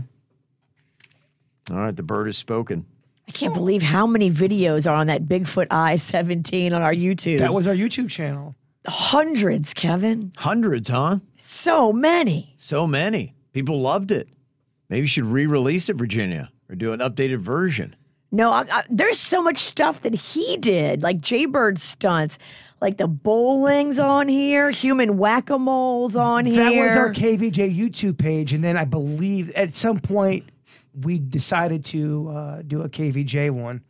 All 1.71 1.77
right, 1.77 1.95
the 1.95 2.03
bird 2.03 2.27
has 2.27 2.37
spoken. 2.37 2.85
I 3.27 3.31
can't 3.31 3.53
believe 3.53 3.81
how 3.81 4.05
many 4.05 4.29
videos 4.29 4.89
are 4.89 4.95
on 4.95 5.07
that 5.07 5.25
Bigfoot 5.25 5.67
I 5.71 5.97
17 5.97 6.73
on 6.73 6.81
our 6.81 6.93
YouTube. 6.93 7.39
That 7.39 7.53
was 7.53 7.67
our 7.67 7.73
YouTube 7.73 8.09
channel. 8.09 8.55
hundreds, 8.87 9.73
Kevin. 9.73 10.31
Hundreds, 10.37 10.89
huh? 10.89 11.19
So 11.39 11.91
many. 11.91 12.53
So 12.57 12.85
many. 12.85 13.33
People 13.51 13.81
loved 13.81 14.11
it. 14.11 14.27
Maybe 14.89 15.01
you 15.01 15.07
should 15.07 15.25
re-release 15.25 15.89
it, 15.89 15.95
Virginia, 15.95 16.51
or 16.69 16.75
do 16.75 16.93
an 16.93 16.99
updated 16.99 17.39
version. 17.39 17.95
No, 18.31 18.51
I, 18.51 18.65
I, 18.69 18.83
there's 18.89 19.19
so 19.19 19.41
much 19.41 19.57
stuff 19.57 20.01
that 20.01 20.13
he 20.13 20.57
did, 20.57 21.01
like 21.01 21.21
Jaybird 21.21 21.79
stunts, 21.79 22.37
like 22.81 22.97
the 22.97 23.07
bowling's 23.07 23.97
on 23.97 24.27
here, 24.27 24.69
human 24.69 25.17
whack 25.17 25.49
a 25.49 25.57
mole's 25.57 26.15
on 26.15 26.45
here. 26.45 26.63
That 26.63 26.87
was 26.87 26.97
our 26.97 27.13
KVJ 27.13 27.75
YouTube 27.75 28.17
page, 28.17 28.53
and 28.53 28.63
then 28.63 28.77
I 28.77 28.83
believe 28.85 29.49
at 29.51 29.71
some 29.73 29.99
point 29.99 30.43
we 31.01 31.19
decided 31.19 31.83
to 31.85 32.29
uh, 32.29 32.61
do 32.61 32.81
a 32.81 32.89
KVJ 32.89 33.51
one. 33.51 33.81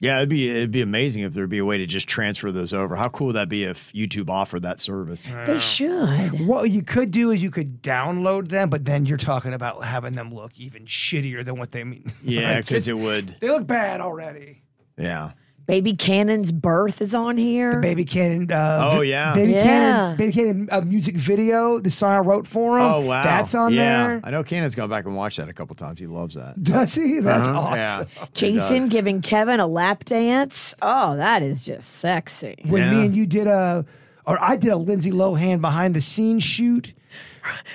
Yeah, 0.00 0.16
it'd 0.16 0.28
be 0.30 0.50
it'd 0.50 0.72
be 0.72 0.82
amazing 0.82 1.22
if 1.22 1.32
there'd 1.32 1.48
be 1.48 1.58
a 1.58 1.64
way 1.64 1.78
to 1.78 1.86
just 1.86 2.08
transfer 2.08 2.50
those 2.50 2.72
over. 2.72 2.96
How 2.96 3.08
cool 3.08 3.28
would 3.28 3.36
that 3.36 3.48
be 3.48 3.62
if 3.62 3.92
YouTube 3.92 4.28
offered 4.28 4.62
that 4.62 4.80
service? 4.80 5.24
They 5.46 5.60
should. 5.60 6.44
What 6.44 6.70
you 6.70 6.82
could 6.82 7.12
do 7.12 7.30
is 7.30 7.40
you 7.40 7.52
could 7.52 7.82
download 7.82 8.48
them, 8.48 8.68
but 8.68 8.84
then 8.84 9.06
you're 9.06 9.16
talking 9.16 9.52
about 9.52 9.84
having 9.84 10.14
them 10.14 10.34
look 10.34 10.58
even 10.58 10.86
shittier 10.86 11.44
than 11.44 11.56
what 11.56 11.70
they 11.70 11.84
mean. 11.84 12.06
Yeah, 12.24 12.56
because 12.60 12.88
it 12.88 12.96
would. 12.98 13.36
they 13.38 13.48
look 13.48 13.66
bad 13.68 14.00
already. 14.00 14.62
Yeah. 14.98 15.32
Baby 15.66 15.94
Cannon's 15.94 16.50
birth 16.52 17.00
is 17.00 17.14
on 17.14 17.36
here. 17.36 17.72
The 17.72 17.78
Baby 17.78 18.04
Cannon. 18.04 18.50
Uh, 18.50 18.90
Oh, 18.92 19.00
yeah. 19.00 19.32
Baby 19.34 19.52
Yeah. 19.52 19.62
Cannon. 19.62 20.16
Baby 20.16 20.32
Cannon 20.32 20.68
uh, 20.72 20.80
music 20.82 21.14
video. 21.16 21.78
The 21.78 21.88
song 21.90 22.10
I 22.12 22.18
wrote 22.18 22.46
for 22.46 22.78
him. 22.78 22.84
Oh 22.84 23.00
wow, 23.00 23.22
that's 23.22 23.54
on 23.54 23.72
yeah. 23.72 24.06
there. 24.08 24.20
I 24.24 24.30
know 24.30 24.42
Cannon's 24.42 24.74
gone 24.74 24.90
back 24.90 25.04
and 25.06 25.14
watched 25.16 25.36
that 25.38 25.48
a 25.48 25.52
couple 25.52 25.74
times. 25.76 26.00
He 26.00 26.06
loves 26.06 26.34
that. 26.34 26.60
Does 26.62 26.94
he? 26.94 27.20
That's 27.20 27.48
Uh-huh, 27.48 27.58
awesome. 27.58 28.08
Yeah, 28.16 28.26
Jason 28.34 28.88
giving 28.88 29.22
Kevin 29.22 29.60
a 29.60 29.66
lap 29.66 30.04
dance. 30.04 30.74
Oh, 30.82 31.16
that 31.16 31.42
is 31.42 31.64
just 31.64 31.88
sexy. 31.90 32.56
When 32.66 32.82
Yeah. 32.82 32.90
me 32.92 33.06
and 33.06 33.16
you 33.16 33.26
did 33.26 33.46
a, 33.46 33.84
or 34.26 34.42
I 34.42 34.56
did 34.56 34.70
a 34.72 34.76
Lindsay 34.76 35.12
Lohan 35.12 35.60
behind 35.60 35.94
the 35.94 36.00
scenes 36.00 36.42
shoot. 36.42 36.92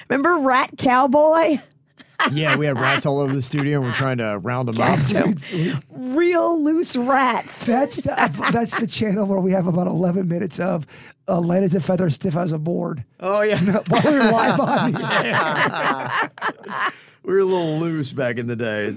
Remember 0.10 0.38
Rat 0.38 0.72
Cowboy? 0.77 1.60
Yeah, 2.31 2.57
we 2.57 2.65
had 2.65 2.79
rats 2.79 3.05
all 3.05 3.19
over 3.19 3.33
the 3.33 3.41
studio, 3.41 3.77
and 3.77 3.88
we're 3.88 3.93
trying 3.93 4.17
to 4.17 4.38
round 4.39 4.67
them 4.67 4.81
up. 4.81 5.00
Real 5.91 6.62
loose 6.62 6.95
rats. 6.95 7.65
That's 7.65 7.97
the 7.97 8.50
that's 8.51 8.79
the 8.79 8.88
channel 8.88 9.25
where 9.25 9.39
we 9.39 9.51
have 9.51 9.67
about 9.67 9.88
eleven 9.88 10.27
minutes 10.27 10.59
of 10.59 10.86
uh, 11.27 11.39
light 11.39 11.63
as 11.63 11.75
a 11.75 11.79
feather, 11.81 12.09
stiff 12.09 12.36
as 12.36 12.51
a 12.51 12.57
board. 12.57 13.03
Oh 13.19 13.41
yeah, 13.41 13.62
While 13.88 14.01
we 14.03 14.12
were 14.12 14.31
live 14.31 14.59
on 14.59 14.91
the 14.93 15.25
air. 15.25 16.31
we 17.24 17.33
were 17.33 17.39
a 17.39 17.45
little 17.45 17.79
loose 17.79 18.12
back 18.13 18.38
in 18.38 18.47
the 18.47 18.55
day. 18.55 18.95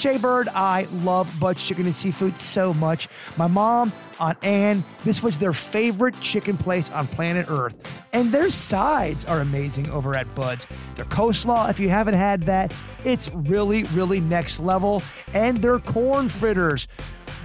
Jay 0.00 0.16
Bird. 0.16 0.48
I 0.48 0.88
love 1.02 1.32
Bud's 1.38 1.66
Chicken 1.66 1.86
and 1.86 1.94
Seafood 1.94 2.40
so 2.40 2.72
much. 2.74 3.08
My 3.36 3.46
mom, 3.46 3.92
Aunt 4.18 4.42
Ann, 4.42 4.82
this 5.04 5.22
was 5.22 5.38
their 5.38 5.52
favorite 5.52 6.18
chicken 6.20 6.56
place 6.56 6.90
on 6.90 7.06
planet 7.06 7.46
Earth. 7.48 7.74
And 8.12 8.32
their 8.32 8.50
sides 8.50 9.24
are 9.26 9.40
amazing 9.40 9.90
over 9.90 10.14
at 10.14 10.34
Bud's. 10.34 10.66
Their 10.94 11.04
coleslaw, 11.04 11.70
if 11.70 11.78
you 11.78 11.88
haven't 11.90 12.14
had 12.14 12.42
that, 12.44 12.72
it's 13.04 13.28
really, 13.32 13.84
really 13.84 14.20
next 14.20 14.58
level. 14.58 15.02
And 15.34 15.58
their 15.58 15.78
corn 15.78 16.28
fritters. 16.28 16.88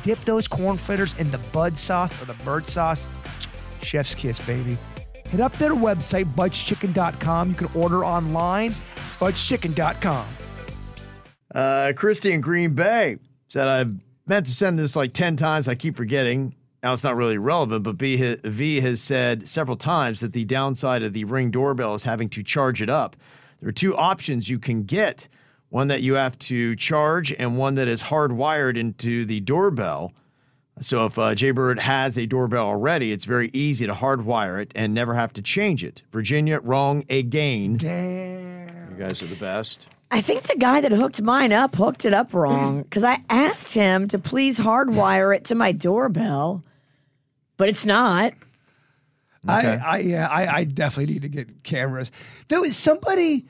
Dip 0.01 0.23
those 0.25 0.47
corn 0.47 0.77
fritters 0.77 1.13
in 1.19 1.29
the 1.31 1.37
Bud 1.37 1.77
sauce 1.77 2.21
or 2.21 2.25
the 2.25 2.33
bird 2.45 2.65
sauce. 2.67 3.07
Chef's 3.81 4.15
kiss, 4.15 4.39
baby. 4.39 4.77
Hit 5.29 5.41
up 5.41 5.55
their 5.57 5.73
website, 5.73 6.33
budschicken.com. 6.33 7.49
You 7.49 7.55
can 7.55 7.69
order 7.75 8.05
online, 8.05 8.71
budschicken.com. 9.19 10.25
Uh, 11.55 11.93
Christy 11.95 12.33
in 12.33 12.41
Green 12.41 12.73
Bay 12.73 13.17
said, 13.47 13.67
I 13.67 13.85
meant 14.27 14.45
to 14.45 14.51
send 14.51 14.77
this 14.77 14.95
like 14.95 15.13
10 15.13 15.37
times. 15.37 15.67
I 15.67 15.75
keep 15.75 15.95
forgetting. 15.95 16.53
Now 16.83 16.93
it's 16.93 17.03
not 17.03 17.15
really 17.15 17.37
relevant, 17.37 17.83
but 17.83 17.97
B, 17.97 18.35
V 18.43 18.81
has 18.81 19.01
said 19.01 19.47
several 19.47 19.77
times 19.77 20.19
that 20.19 20.33
the 20.33 20.45
downside 20.45 21.01
of 21.01 21.13
the 21.13 21.23
ring 21.23 21.49
doorbell 21.49 21.95
is 21.95 22.03
having 22.03 22.29
to 22.29 22.43
charge 22.43 22.81
it 22.81 22.89
up. 22.89 23.15
There 23.61 23.69
are 23.69 23.71
two 23.71 23.95
options 23.95 24.49
you 24.49 24.59
can 24.59 24.83
get 24.83 25.27
one 25.69 25.87
that 25.87 26.01
you 26.01 26.13
have 26.13 26.37
to 26.39 26.75
charge, 26.75 27.33
and 27.33 27.57
one 27.57 27.75
that 27.75 27.87
is 27.87 28.03
hardwired 28.03 28.77
into 28.77 29.25
the 29.25 29.41
doorbell. 29.41 30.13
So 30.79 31.05
if 31.05 31.17
uh, 31.17 31.35
Jaybird 31.35 31.79
has 31.79 32.17
a 32.17 32.25
doorbell 32.25 32.67
already, 32.67 33.11
it's 33.11 33.25
very 33.25 33.49
easy 33.53 33.87
to 33.87 33.93
hardwire 33.93 34.61
it 34.61 34.71
and 34.75 34.93
never 34.93 35.13
have 35.15 35.33
to 35.33 35.41
change 35.41 35.83
it. 35.83 36.03
Virginia, 36.11 36.59
wrong 36.61 37.03
again. 37.09 37.77
Damn. 37.77 38.91
You 38.91 38.97
guys 38.97 39.21
are 39.23 39.27
the 39.27 39.35
best. 39.35 39.87
I 40.11 40.21
think 40.21 40.43
the 40.43 40.55
guy 40.55 40.81
that 40.81 40.91
hooked 40.91 41.21
mine 41.21 41.51
up 41.51 41.75
hooked 41.75 42.05
it 42.05 42.13
up 42.13 42.33
wrong 42.33 42.83
because 42.89 43.03
I 43.03 43.19
asked 43.29 43.73
him 43.73 44.07
to 44.09 44.19
please 44.19 44.57
hardwire 44.59 45.35
it 45.35 45.45
to 45.45 45.55
my 45.55 45.71
doorbell, 45.71 46.63
but 47.57 47.69
it's 47.69 47.85
not. 47.85 48.33
I, 49.47 49.75
I 49.75 49.97
yeah, 49.99 50.27
I, 50.27 50.57
I 50.59 50.63
definitely 50.63 51.13
need 51.13 51.21
to 51.23 51.29
get 51.29 51.63
cameras. 51.63 52.11
There 52.47 52.59
was 52.61 52.75
somebody 52.75 53.45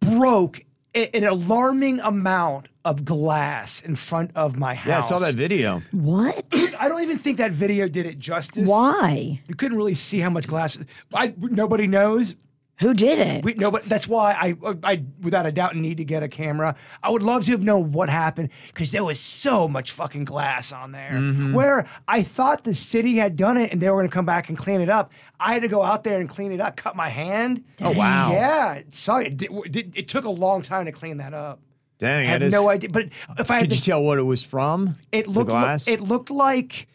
broke 0.00 0.64
a- 0.94 1.14
an 1.14 1.24
alarming 1.24 2.00
amount 2.00 2.68
of 2.84 3.04
glass 3.04 3.80
in 3.80 3.96
front 3.96 4.30
of 4.34 4.58
my 4.58 4.74
house. 4.74 4.86
Yeah, 4.88 4.98
I 4.98 5.00
saw 5.00 5.18
that 5.18 5.34
video. 5.34 5.82
What? 5.92 6.44
I 6.78 6.88
don't 6.88 7.02
even 7.02 7.18
think 7.18 7.38
that 7.38 7.52
video 7.52 7.88
did 7.88 8.06
it 8.06 8.18
justice. 8.18 8.68
Why? 8.68 9.40
You 9.46 9.54
couldn't 9.54 9.76
really 9.76 9.94
see 9.94 10.20
how 10.20 10.30
much 10.30 10.46
glass. 10.46 10.78
I 11.12 11.34
nobody 11.38 11.86
knows. 11.86 12.34
Who 12.80 12.92
did 12.92 13.20
it? 13.20 13.44
We, 13.44 13.54
no, 13.54 13.70
but 13.70 13.84
that's 13.84 14.08
why 14.08 14.32
I, 14.32 14.56
I, 14.82 15.04
without 15.20 15.46
a 15.46 15.52
doubt, 15.52 15.76
need 15.76 15.98
to 15.98 16.04
get 16.04 16.24
a 16.24 16.28
camera. 16.28 16.74
I 17.04 17.10
would 17.10 17.22
love 17.22 17.44
to 17.44 17.52
have 17.52 17.62
known 17.62 17.92
what 17.92 18.08
happened 18.08 18.48
because 18.66 18.90
there 18.90 19.04
was 19.04 19.20
so 19.20 19.68
much 19.68 19.92
fucking 19.92 20.24
glass 20.24 20.72
on 20.72 20.90
there. 20.90 21.12
Mm-hmm. 21.12 21.52
Where 21.52 21.86
I 22.08 22.24
thought 22.24 22.64
the 22.64 22.74
city 22.74 23.14
had 23.14 23.36
done 23.36 23.58
it 23.58 23.70
and 23.70 23.80
they 23.80 23.88
were 23.88 23.96
going 23.98 24.08
to 24.08 24.12
come 24.12 24.26
back 24.26 24.48
and 24.48 24.58
clean 24.58 24.80
it 24.80 24.88
up. 24.88 25.12
I 25.38 25.52
had 25.52 25.62
to 25.62 25.68
go 25.68 25.82
out 25.84 26.02
there 26.02 26.18
and 26.18 26.28
clean 26.28 26.50
it 26.50 26.60
up, 26.60 26.76
cut 26.76 26.96
my 26.96 27.08
hand. 27.08 27.62
Oh, 27.80 27.92
wow. 27.92 28.32
Yeah, 28.32 28.82
so 28.90 29.16
it, 29.18 29.40
it, 29.40 29.90
it 29.94 30.08
took 30.08 30.24
a 30.24 30.30
long 30.30 30.60
time 30.62 30.86
to 30.86 30.92
clean 30.92 31.18
that 31.18 31.32
up. 31.32 31.60
Dang, 31.98 32.26
I 32.26 32.28
had 32.28 32.40
that 32.40 32.46
is- 32.46 32.52
no 32.52 32.68
idea. 32.70 32.90
But 32.90 33.10
if 33.38 33.52
I 33.52 33.58
had 33.58 33.68
Could 33.68 33.76
you 33.76 33.82
tell 33.82 34.02
what 34.02 34.18
it 34.18 34.22
was 34.22 34.42
from? 34.44 34.96
it 35.12 35.28
looked 35.28 35.48
li- 35.48 35.52
glass. 35.60 35.86
it 35.86 36.00
looked 36.00 36.30
like 36.32 36.88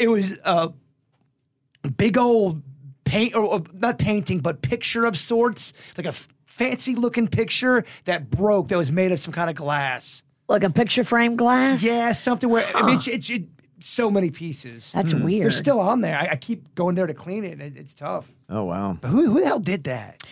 it 0.00 0.08
was 0.08 0.36
a 0.44 0.72
big 1.96 2.18
old 2.18 2.60
paint 3.06 3.34
or, 3.34 3.42
or 3.42 3.62
not 3.72 3.98
painting 3.98 4.40
but 4.40 4.60
picture 4.60 5.06
of 5.06 5.16
sorts 5.16 5.72
like 5.96 6.04
a 6.04 6.10
f- 6.10 6.28
fancy 6.44 6.94
looking 6.94 7.26
picture 7.26 7.84
that 8.04 8.28
broke 8.28 8.68
that 8.68 8.76
was 8.76 8.92
made 8.92 9.12
of 9.12 9.18
some 9.20 9.32
kind 9.32 9.48
of 9.48 9.56
glass. 9.56 10.24
Like 10.48 10.62
a 10.62 10.70
picture 10.70 11.04
frame 11.04 11.36
glass? 11.36 11.82
yeah 11.82 12.12
something 12.12 12.50
where 12.50 12.66
I 12.76 12.82
mean, 12.82 12.98
it, 12.98 13.08
it, 13.08 13.30
it- 13.30 13.48
so 13.78 14.10
many 14.10 14.30
pieces. 14.30 14.90
That's 14.92 15.12
hmm. 15.12 15.22
weird. 15.22 15.44
they're 15.44 15.50
still 15.50 15.80
on 15.80 16.00
there. 16.00 16.18
I, 16.18 16.28
I 16.28 16.36
keep 16.36 16.74
going 16.74 16.94
there 16.94 17.06
to 17.06 17.12
clean 17.12 17.44
it 17.44 17.52
and 17.52 17.62
it, 17.62 17.76
it's 17.76 17.92
tough. 17.92 18.26
Oh 18.48 18.64
wow. 18.64 18.96
but 19.00 19.08
who, 19.08 19.30
who 19.30 19.40
the 19.40 19.46
hell 19.46 19.60
did 19.60 19.84
that 19.84 20.22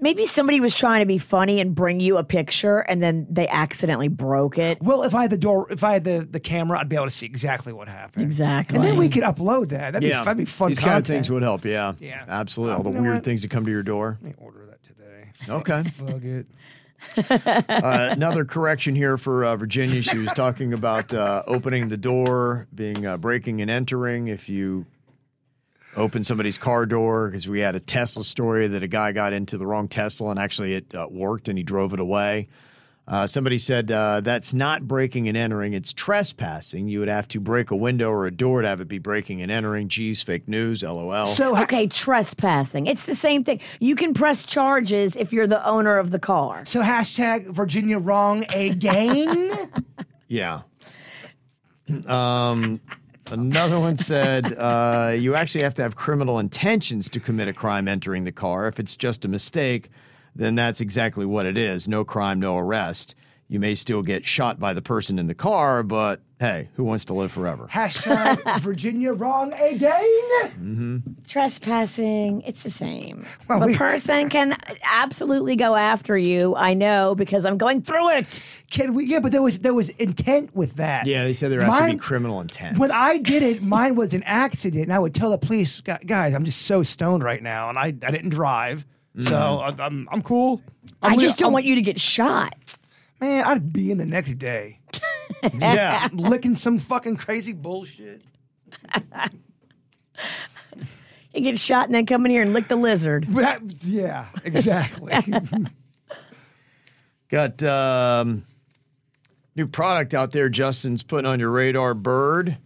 Maybe 0.00 0.26
somebody 0.26 0.60
was 0.60 0.74
trying 0.74 1.00
to 1.00 1.06
be 1.06 1.18
funny 1.18 1.60
and 1.60 1.74
bring 1.74 2.00
you 2.00 2.16
a 2.16 2.24
picture 2.24 2.78
and 2.78 3.02
then 3.02 3.26
they 3.30 3.46
accidentally 3.48 4.08
broke 4.08 4.58
it. 4.58 4.80
well 4.82 5.02
if 5.02 5.14
i 5.14 5.22
had 5.22 5.30
the 5.30 5.38
door 5.38 5.66
if 5.70 5.84
i 5.84 5.92
had 5.92 6.04
the, 6.04 6.26
the 6.30 6.40
camera 6.40 6.78
i'd 6.80 6.88
be 6.88 6.96
able 6.96 7.06
to 7.06 7.10
see 7.10 7.26
exactly 7.26 7.72
what 7.72 7.88
happened 7.88 8.24
Exactly. 8.24 8.76
and 8.76 8.84
then 8.84 8.96
we 8.96 9.08
could 9.08 9.22
upload 9.22 9.68
that 9.70 9.92
that'd, 9.92 10.02
Yeah, 10.08 10.20
be, 10.20 10.24
that'd 10.24 10.38
be 10.38 10.44
fun 10.46 10.68
These 10.68 10.78
content. 10.80 10.90
kind 10.92 11.00
of 11.02 11.06
things 11.06 11.30
would 11.30 11.42
help. 11.42 11.64
Yeah, 11.64 11.94
Yeah. 12.00 12.24
absolutely. 12.28 12.74
All 12.74 12.80
Oh, 12.80 12.82
the 12.84 12.90
you 12.90 12.94
know 12.96 13.02
weird 13.02 13.14
what? 13.16 13.24
things 13.24 13.42
that 13.42 13.50
come 13.50 13.64
to 13.64 13.70
your 13.70 13.82
door. 13.82 14.18
Let 14.22 14.30
me 14.30 14.34
order 14.44 14.66
that 14.66 14.82
today 14.82 15.30
Okay. 15.48 15.82
Fuck 15.90 16.22
it. 16.24 16.46
uh, 17.68 18.08
another 18.12 18.44
correction 18.44 18.94
here 18.94 19.16
for 19.16 19.44
uh, 19.44 19.56
Virginia. 19.56 20.02
She 20.02 20.18
was 20.18 20.32
talking 20.32 20.72
about 20.72 21.12
uh, 21.14 21.42
opening 21.46 21.88
the 21.88 21.96
door, 21.96 22.66
being 22.74 23.06
uh, 23.06 23.16
breaking 23.16 23.60
and 23.62 23.70
entering. 23.70 24.28
If 24.28 24.48
you 24.48 24.86
open 25.96 26.24
somebody's 26.24 26.58
car 26.58 26.86
door, 26.86 27.28
because 27.28 27.48
we 27.48 27.60
had 27.60 27.74
a 27.74 27.80
Tesla 27.80 28.24
story 28.24 28.68
that 28.68 28.82
a 28.82 28.88
guy 28.88 29.12
got 29.12 29.32
into 29.32 29.58
the 29.58 29.66
wrong 29.66 29.88
Tesla 29.88 30.30
and 30.30 30.38
actually 30.38 30.74
it 30.74 30.94
uh, 30.94 31.06
worked 31.10 31.48
and 31.48 31.58
he 31.58 31.64
drove 31.64 31.92
it 31.92 32.00
away. 32.00 32.48
Uh, 33.08 33.26
somebody 33.26 33.58
said 33.58 33.90
uh, 33.90 34.20
that's 34.20 34.54
not 34.54 34.86
breaking 34.86 35.26
and 35.26 35.36
entering; 35.36 35.72
it's 35.72 35.92
trespassing. 35.92 36.86
You 36.86 37.00
would 37.00 37.08
have 37.08 37.26
to 37.28 37.40
break 37.40 37.72
a 37.72 37.76
window 37.76 38.08
or 38.08 38.26
a 38.26 38.30
door 38.30 38.62
to 38.62 38.68
have 38.68 38.80
it 38.80 38.86
be 38.86 38.98
breaking 38.98 39.42
and 39.42 39.50
entering. 39.50 39.88
Geez, 39.88 40.22
fake 40.22 40.46
news. 40.46 40.84
LOL. 40.84 41.26
So 41.26 41.56
Okay, 41.60 41.88
trespassing. 41.88 42.86
It's 42.86 43.04
the 43.04 43.16
same 43.16 43.42
thing. 43.42 43.58
You 43.80 43.96
can 43.96 44.14
press 44.14 44.46
charges 44.46 45.16
if 45.16 45.32
you're 45.32 45.48
the 45.48 45.66
owner 45.66 45.98
of 45.98 46.12
the 46.12 46.20
car. 46.20 46.64
So 46.66 46.82
hashtag 46.82 47.48
Virginia 47.48 47.98
wrong 47.98 48.44
again. 48.54 49.70
Yeah. 50.32 50.60
Um, 52.06 52.80
another 53.30 53.78
one 53.78 53.96
said 53.96 54.52
uh, 54.58 55.14
you 55.16 55.34
actually 55.34 55.62
have 55.62 55.74
to 55.74 55.82
have 55.82 55.96
criminal 55.96 56.38
intentions 56.38 57.08
to 57.10 57.20
commit 57.20 57.48
a 57.48 57.52
crime 57.52 57.88
entering 57.88 58.24
the 58.24 58.32
car. 58.32 58.66
If 58.68 58.78
it's 58.80 58.96
just 58.96 59.24
a 59.24 59.28
mistake, 59.28 59.90
then 60.34 60.54
that's 60.54 60.80
exactly 60.80 61.26
what 61.26 61.46
it 61.46 61.58
is. 61.58 61.88
No 61.88 62.04
crime, 62.04 62.40
no 62.40 62.58
arrest. 62.58 63.14
You 63.48 63.58
may 63.58 63.74
still 63.74 64.02
get 64.02 64.24
shot 64.24 64.60
by 64.60 64.74
the 64.74 64.82
person 64.82 65.18
in 65.18 65.26
the 65.26 65.34
car, 65.34 65.82
but 65.82 66.20
hey, 66.38 66.68
who 66.74 66.84
wants 66.84 67.04
to 67.06 67.14
live 67.14 67.32
forever? 67.32 67.68
Hashtag 67.70 68.60
Virginia 68.60 69.12
wrong 69.12 69.52
again. 69.54 71.09
Trespassing, 71.26 72.42
it's 72.42 72.62
the 72.62 72.70
same. 72.70 73.24
Well, 73.48 73.62
a 73.62 73.66
we- 73.66 73.76
person 73.76 74.28
can 74.28 74.56
absolutely 74.84 75.56
go 75.56 75.76
after 75.76 76.16
you. 76.16 76.54
I 76.56 76.74
know 76.74 77.14
because 77.14 77.44
I'm 77.44 77.58
going 77.58 77.82
through 77.82 78.10
it. 78.16 78.42
Can 78.70 78.94
we? 78.94 79.04
Yeah, 79.06 79.20
but 79.20 79.32
there 79.32 79.42
was 79.42 79.60
there 79.60 79.74
was 79.74 79.88
intent 79.90 80.54
with 80.54 80.74
that. 80.76 81.06
Yeah, 81.06 81.24
they 81.24 81.34
said 81.34 81.50
there 81.50 81.60
has 81.62 81.78
to 81.78 81.86
be 81.92 81.98
criminal 81.98 82.40
intent. 82.40 82.78
When 82.78 82.90
I 82.90 83.18
did 83.18 83.42
it, 83.42 83.62
mine 83.62 83.94
was 83.96 84.14
an 84.14 84.22
accident, 84.24 84.84
and 84.84 84.92
I 84.92 84.98
would 84.98 85.14
tell 85.14 85.30
the 85.30 85.38
police, 85.38 85.80
guys, 85.80 86.34
I'm 86.34 86.44
just 86.44 86.62
so 86.62 86.82
stoned 86.82 87.22
right 87.24 87.42
now, 87.42 87.68
and 87.68 87.78
I, 87.78 87.86
I 87.86 88.10
didn't 88.10 88.30
drive, 88.30 88.84
so 89.18 89.30
mm-hmm. 89.32 89.80
I, 89.80 89.84
I'm 89.84 90.08
I'm 90.10 90.22
cool. 90.22 90.62
I'm 91.02 91.14
I 91.14 91.16
just 91.16 91.38
don't 91.38 91.46
I'm- 91.46 91.52
want 91.54 91.64
you 91.64 91.74
to 91.76 91.82
get 91.82 92.00
shot. 92.00 92.54
Man, 93.20 93.44
I'd 93.44 93.72
be 93.72 93.90
in 93.90 93.98
the 93.98 94.06
next 94.06 94.38
day, 94.38 94.80
yeah. 95.54 96.08
licking 96.12 96.54
some 96.54 96.78
fucking 96.78 97.16
crazy 97.16 97.52
bullshit. 97.52 98.22
You 101.32 101.40
get 101.42 101.58
shot 101.58 101.86
and 101.86 101.94
then 101.94 102.06
come 102.06 102.24
in 102.24 102.32
here 102.32 102.42
and 102.42 102.52
lick 102.52 102.68
the 102.68 102.76
lizard. 102.76 103.26
That, 103.30 103.62
yeah, 103.84 104.26
exactly. 104.44 105.12
Got 107.28 107.62
um, 107.62 108.44
new 109.54 109.68
product 109.68 110.14
out 110.14 110.32
there. 110.32 110.48
Justin's 110.48 111.04
putting 111.04 111.26
on 111.26 111.38
your 111.38 111.50
radar, 111.50 111.94
Bird. 111.94 112.58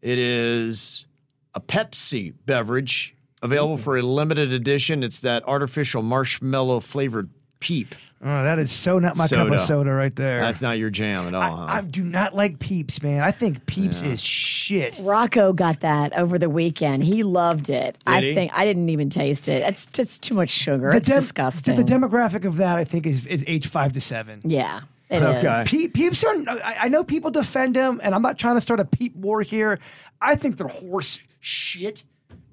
It 0.00 0.18
is 0.18 1.06
a 1.54 1.60
Pepsi 1.60 2.32
beverage 2.44 3.16
available 3.42 3.78
for 3.78 3.96
a 3.96 4.02
limited 4.02 4.52
edition. 4.52 5.02
It's 5.02 5.20
that 5.20 5.42
artificial 5.48 6.02
marshmallow 6.02 6.80
flavored 6.80 7.30
peep. 7.60 7.94
oh, 8.22 8.42
that 8.42 8.58
is 8.58 8.70
so 8.70 8.98
not 8.98 9.16
my 9.16 9.26
cup 9.28 9.50
of 9.50 9.60
soda 9.60 9.90
right 9.92 10.14
there. 10.14 10.40
That's 10.40 10.62
not 10.62 10.78
your 10.78 10.90
jam 10.90 11.26
at 11.26 11.34
all, 11.34 11.56
huh? 11.56 11.64
I, 11.68 11.78
I 11.78 11.80
do 11.80 12.02
not 12.02 12.34
like 12.34 12.58
Peeps, 12.58 13.02
man. 13.02 13.22
I 13.22 13.30
think 13.30 13.66
Peeps 13.66 14.02
is 14.02 14.22
shit. 14.22 14.98
Rocco 15.00 15.52
got 15.52 15.80
that 15.80 16.12
over 16.14 16.38
the 16.38 16.50
weekend. 16.50 17.04
He 17.04 17.22
loved 17.22 17.70
it. 17.70 17.96
I 18.06 18.20
he? 18.20 18.34
think 18.34 18.52
I 18.54 18.64
didn't 18.64 18.88
even 18.90 19.10
taste 19.10 19.48
it. 19.48 19.62
It's 19.62 19.98
it's 19.98 20.18
too 20.18 20.34
much 20.34 20.50
sugar. 20.50 20.90
it's 20.90 21.08
dem- 21.08 21.20
disgusting. 21.20 21.76
The 21.76 21.82
demographic 21.84 22.44
of 22.44 22.56
that, 22.58 22.76
I 22.78 22.84
think, 22.84 23.06
is 23.06 23.26
is 23.26 23.44
age 23.46 23.68
five 23.68 23.92
to 23.94 24.00
seven. 24.00 24.40
yeah, 24.44 24.80
it 25.08 25.16
is. 25.16 25.22
Okay. 25.22 25.64
Pe- 25.66 25.88
peeps 25.88 26.22
are. 26.24 26.34
I, 26.48 26.76
I 26.82 26.88
know 26.88 27.04
people 27.04 27.30
defend 27.30 27.76
them, 27.76 28.00
and 28.02 28.14
I'm 28.14 28.22
not 28.22 28.38
trying 28.38 28.56
to 28.56 28.60
start 28.60 28.80
a 28.80 28.84
peep 28.84 29.14
war 29.16 29.42
here. 29.42 29.78
I 30.20 30.34
think 30.34 30.56
they're 30.56 30.68
horse 30.68 31.18
shit, 31.40 32.04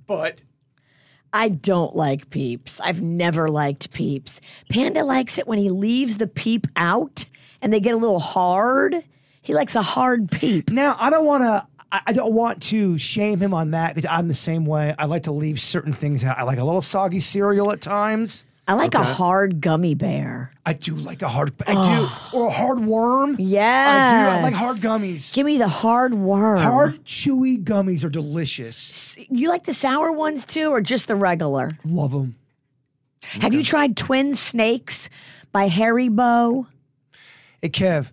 but 0.08 0.42
I 1.34 1.50
don't 1.50 1.96
like 1.96 2.30
peeps. 2.30 2.80
I've 2.80 3.02
never 3.02 3.50
liked 3.50 3.92
peeps. 3.92 4.40
Panda 4.70 5.04
likes 5.04 5.40
it 5.40 5.48
when 5.48 5.58
he 5.58 5.70
leaves 5.72 6.18
the 6.18 6.28
peep 6.28 6.68
out 6.76 7.26
and 7.62 7.74
they 7.74 7.80
get 7.80 7.96
a 7.96 7.98
little 7.98 8.20
hard. 8.20 9.04
He 9.42 9.54
likes 9.54 9.76
a 9.76 9.82
hard 9.82 10.32
peep. 10.32 10.70
now 10.70 10.96
I 11.00 11.10
don't 11.10 11.26
want 11.26 11.44
to. 11.44 11.68
I 12.08 12.12
don't 12.12 12.34
want 12.34 12.60
to 12.64 12.98
shame 12.98 13.40
him 13.40 13.54
on 13.54 13.72
that 13.72 13.94
because 13.94 14.10
I'm 14.10 14.28
the 14.28 14.34
same 14.34 14.66
way. 14.66 14.96
I 14.98 15.06
like 15.06 15.24
to 15.24 15.32
leave 15.32 15.60
certain 15.60 15.94
things 15.94 16.24
out. 16.24 16.40
I 16.40 16.44
like 16.44 16.58
a 16.58 16.64
little 16.64 16.82
soggy 16.82 17.20
cereal 17.20 17.72
at 17.72 17.82
times. 17.82 18.46
I 18.68 18.74
like 18.74 18.94
a 18.96 19.04
hard 19.04 19.60
gummy 19.60 19.94
bear. 19.94 20.54
I 20.66 20.72
do 20.74 20.96
like 20.96 21.22
a 21.22 21.28
hard. 21.28 21.52
I 21.68 21.74
do, 21.74 22.38
or 22.38 22.48
a 22.48 22.52
hard 22.52 22.80
worm. 22.80 23.36
Yeah, 23.38 23.86
I 23.88 24.12
do. 24.12 24.38
I 24.38 24.42
like 24.42 24.54
hard 24.54 24.78
gummies. 24.78 25.34
Give 25.34 25.46
me 25.46 25.58
the 25.58 25.68
hard 25.68 26.14
worm. 26.14 26.60
Hard, 26.60 27.04
chewy 27.04 27.62
gummies 27.62 28.06
are 28.06 28.10
delicious. 28.10 29.18
You 29.30 29.50
like 29.50 29.66
the 29.66 29.74
sour 29.74 30.14
ones 30.14 30.46
too, 30.46 30.70
or 30.70 30.80
just 30.80 31.08
the 31.08 31.16
regular? 31.16 31.72
Love 31.84 32.14
them. 32.14 32.36
Have 33.24 33.54
you 33.54 33.64
tried 33.64 33.98
Twin 33.98 34.36
Snakes 34.36 35.10
by 35.52 35.68
Haribo? 35.70 36.68
Hey, 37.62 37.70
Kev, 37.70 38.12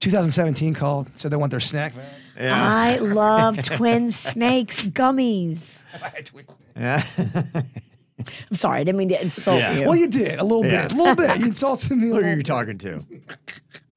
2017 0.00 0.74
called, 0.74 1.10
said 1.16 1.30
they 1.32 1.36
want 1.36 1.50
their 1.50 1.60
snack. 1.60 1.94
I 2.38 2.96
love 2.98 3.60
Twin 3.62 4.12
Snakes 4.12 4.82
gummies. 4.82 5.84
yeah. 6.76 7.04
I'm 8.50 8.54
sorry, 8.56 8.80
I 8.80 8.84
didn't 8.84 8.98
mean 8.98 9.08
to 9.10 9.20
insult 9.22 9.58
Yeah. 9.58 9.72
you. 9.78 9.86
Well, 9.86 9.96
you 9.96 10.08
did 10.08 10.38
a 10.38 10.44
little 10.44 10.64
Yeah. 10.64 10.82
bit, 10.88 10.92
a 10.92 10.96
little 10.96 11.14
bit. 11.14 11.38
You 11.38 11.46
insulted 11.52 11.90
me. 11.96 11.96
A 11.96 12.00
Who 12.08 12.14
little 12.14 12.28
are 12.28 12.30
you 12.32 12.36
bit. 12.38 12.46
talking 12.46 12.78
to? 12.78 13.04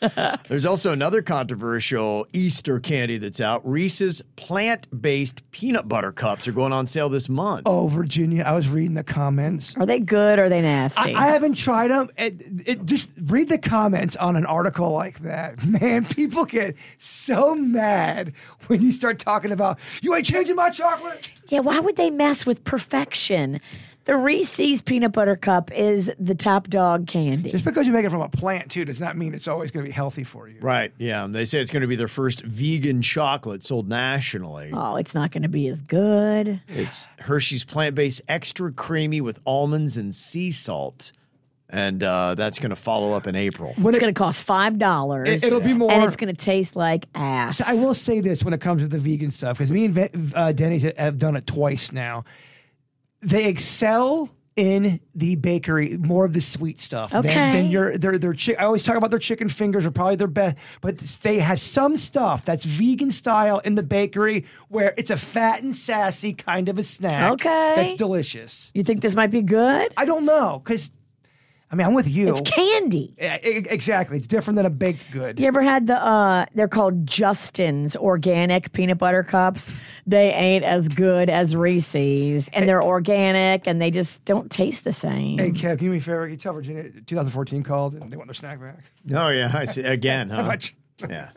There's 0.48 0.66
also 0.66 0.92
another 0.92 1.22
controversial 1.22 2.26
Easter 2.32 2.80
candy 2.80 3.18
that's 3.18 3.40
out. 3.40 3.68
Reese's 3.68 4.22
plant-based 4.36 5.50
peanut 5.50 5.88
butter 5.88 6.12
cups 6.12 6.46
are 6.46 6.52
going 6.52 6.72
on 6.72 6.86
sale 6.86 7.08
this 7.08 7.28
month. 7.28 7.62
Oh, 7.66 7.88
Virginia, 7.88 8.44
I 8.44 8.52
was 8.52 8.68
reading 8.68 8.94
the 8.94 9.04
comments. 9.04 9.76
Are 9.76 9.86
they 9.86 9.98
good 9.98 10.38
or 10.38 10.44
are 10.44 10.48
they 10.48 10.62
nasty? 10.62 11.14
I, 11.14 11.28
I 11.28 11.32
haven't 11.32 11.54
tried 11.54 11.90
them. 11.90 12.08
It, 12.16 12.42
it, 12.66 12.84
just 12.84 13.18
read 13.26 13.48
the 13.48 13.58
comments 13.58 14.16
on 14.16 14.36
an 14.36 14.46
article 14.46 14.92
like 14.92 15.20
that. 15.20 15.64
Man, 15.66 16.04
people 16.04 16.44
get 16.44 16.76
so 16.98 17.54
mad 17.54 18.32
when 18.66 18.82
you 18.82 18.92
start 18.92 19.18
talking 19.18 19.52
about, 19.52 19.78
you 20.00 20.14
ain't 20.14 20.26
changing 20.26 20.56
my 20.56 20.70
chocolate. 20.70 21.30
yeah, 21.48 21.60
why 21.60 21.80
would 21.80 21.96
they 21.96 22.10
mess 22.10 22.46
with 22.46 22.64
perfection? 22.64 23.60
The 24.08 24.16
Reese's 24.16 24.80
peanut 24.80 25.12
butter 25.12 25.36
cup 25.36 25.70
is 25.70 26.10
the 26.18 26.34
top 26.34 26.68
dog 26.70 27.06
candy. 27.06 27.50
Just 27.50 27.62
because 27.66 27.86
you 27.86 27.92
make 27.92 28.06
it 28.06 28.10
from 28.10 28.22
a 28.22 28.28
plant, 28.30 28.70
too, 28.70 28.86
does 28.86 29.02
not 29.02 29.18
mean 29.18 29.34
it's 29.34 29.46
always 29.46 29.70
going 29.70 29.84
to 29.84 29.88
be 29.88 29.92
healthy 29.92 30.24
for 30.24 30.48
you. 30.48 30.56
Right. 30.62 30.94
Yeah. 30.96 31.26
They 31.28 31.44
say 31.44 31.60
it's 31.60 31.70
going 31.70 31.82
to 31.82 31.86
be 31.86 31.94
their 31.94 32.08
first 32.08 32.40
vegan 32.40 33.02
chocolate 33.02 33.66
sold 33.66 33.86
nationally. 33.86 34.70
oh, 34.72 34.96
it's 34.96 35.14
not 35.14 35.30
going 35.30 35.42
to 35.42 35.48
be 35.50 35.68
as 35.68 35.82
good. 35.82 36.58
It's 36.68 37.06
Hershey's 37.18 37.64
plant 37.64 37.94
based 37.94 38.22
extra 38.28 38.72
creamy 38.72 39.20
with 39.20 39.42
almonds 39.44 39.98
and 39.98 40.14
sea 40.14 40.52
salt. 40.52 41.12
And 41.68 42.02
uh, 42.02 42.34
that's 42.34 42.58
going 42.58 42.70
to 42.70 42.76
follow 42.76 43.12
up 43.12 43.26
in 43.26 43.36
April. 43.36 43.74
When 43.76 43.88
It's 43.88 43.98
it- 43.98 44.00
going 44.00 44.14
to 44.14 44.18
cost 44.18 44.42
five 44.44 44.78
dollars. 44.78 45.28
It- 45.28 45.44
it'll 45.48 45.60
be 45.60 45.74
more- 45.74 45.92
and 45.92 46.02
it's 46.04 46.16
going 46.16 46.34
to 46.34 46.44
taste 46.44 46.76
like 46.76 47.04
ass. 47.14 47.58
So 47.58 47.64
I 47.68 47.74
will 47.74 47.92
say 47.92 48.20
this 48.20 48.42
when 48.42 48.54
it 48.54 48.60
comes 48.62 48.80
to 48.80 48.88
the 48.88 48.96
vegan 48.96 49.30
stuff, 49.32 49.58
because 49.58 49.70
me 49.70 49.84
and 49.84 49.92
Ve- 49.94 50.32
uh, 50.34 50.52
Denny's 50.52 50.84
have 50.96 51.18
done 51.18 51.36
it 51.36 51.46
twice 51.46 51.92
now. 51.92 52.24
They 53.20 53.46
excel 53.46 54.30
in 54.56 54.98
the 55.14 55.36
bakery 55.36 55.96
more 55.98 56.24
of 56.24 56.32
the 56.32 56.40
sweet 56.40 56.80
stuff 56.80 57.14
Okay. 57.14 57.52
than 57.52 57.70
your 57.70 57.96
their 57.96 58.18
their 58.18 58.32
chick. 58.32 58.56
I 58.58 58.64
always 58.64 58.82
talk 58.82 58.96
about 58.96 59.10
their 59.10 59.20
chicken 59.20 59.48
fingers 59.48 59.86
are 59.86 59.92
probably 59.92 60.16
their 60.16 60.26
best, 60.26 60.56
but 60.80 60.98
they 60.98 61.38
have 61.38 61.60
some 61.60 61.96
stuff 61.96 62.44
that's 62.44 62.64
vegan 62.64 63.12
style 63.12 63.60
in 63.60 63.76
the 63.76 63.84
bakery 63.84 64.46
where 64.68 64.94
it's 64.96 65.10
a 65.10 65.16
fat 65.16 65.62
and 65.62 65.74
sassy 65.76 66.34
kind 66.34 66.68
of 66.68 66.76
a 66.76 66.82
snack. 66.82 67.34
Okay. 67.34 67.72
that's 67.76 67.94
delicious. 67.94 68.72
You 68.74 68.82
think 68.82 69.00
this 69.00 69.14
might 69.14 69.30
be 69.30 69.42
good? 69.42 69.92
I 69.96 70.04
don't 70.04 70.24
know 70.24 70.60
because. 70.64 70.90
I 71.70 71.74
mean, 71.76 71.86
I'm 71.86 71.92
with 71.92 72.08
you. 72.08 72.30
It's 72.30 72.40
candy. 72.50 73.14
Yeah, 73.18 73.36
e- 73.44 73.64
exactly. 73.68 74.16
It's 74.16 74.26
different 74.26 74.56
than 74.56 74.64
a 74.64 74.70
baked 74.70 75.10
good. 75.10 75.38
You 75.38 75.46
ever 75.46 75.62
had 75.62 75.86
the 75.86 75.96
uh 76.02 76.46
they're 76.54 76.66
called 76.68 77.06
Justin's 77.06 77.94
organic 77.94 78.72
peanut 78.72 78.96
butter 78.96 79.22
cups? 79.22 79.70
They 80.06 80.32
ain't 80.32 80.64
as 80.64 80.88
good 80.88 81.28
as 81.28 81.54
Reese's 81.54 82.48
and 82.54 82.66
they're 82.66 82.82
organic 82.82 83.66
and 83.66 83.82
they 83.82 83.90
just 83.90 84.24
don't 84.24 84.50
taste 84.50 84.84
the 84.84 84.92
same. 84.94 85.38
Hey, 85.38 85.50
Kev, 85.50 85.72
you 85.72 85.76
give 85.76 85.92
me 85.92 85.98
a 85.98 86.00
favor. 86.00 86.22
Can 86.24 86.30
you 86.32 86.36
tell 86.38 86.54
Virginia 86.54 86.90
2014 87.06 87.62
called 87.62 87.94
and 87.94 88.10
they 88.10 88.16
want 88.16 88.28
their 88.28 88.34
snack 88.34 88.60
back? 88.60 88.84
Oh, 89.14 89.28
yeah. 89.28 89.50
I 89.52 89.66
see. 89.66 89.82
Again, 89.82 90.30
How 90.30 90.36
huh? 90.36 90.42
about 90.44 90.70
you- 90.70 90.76
Yeah. 91.08 91.30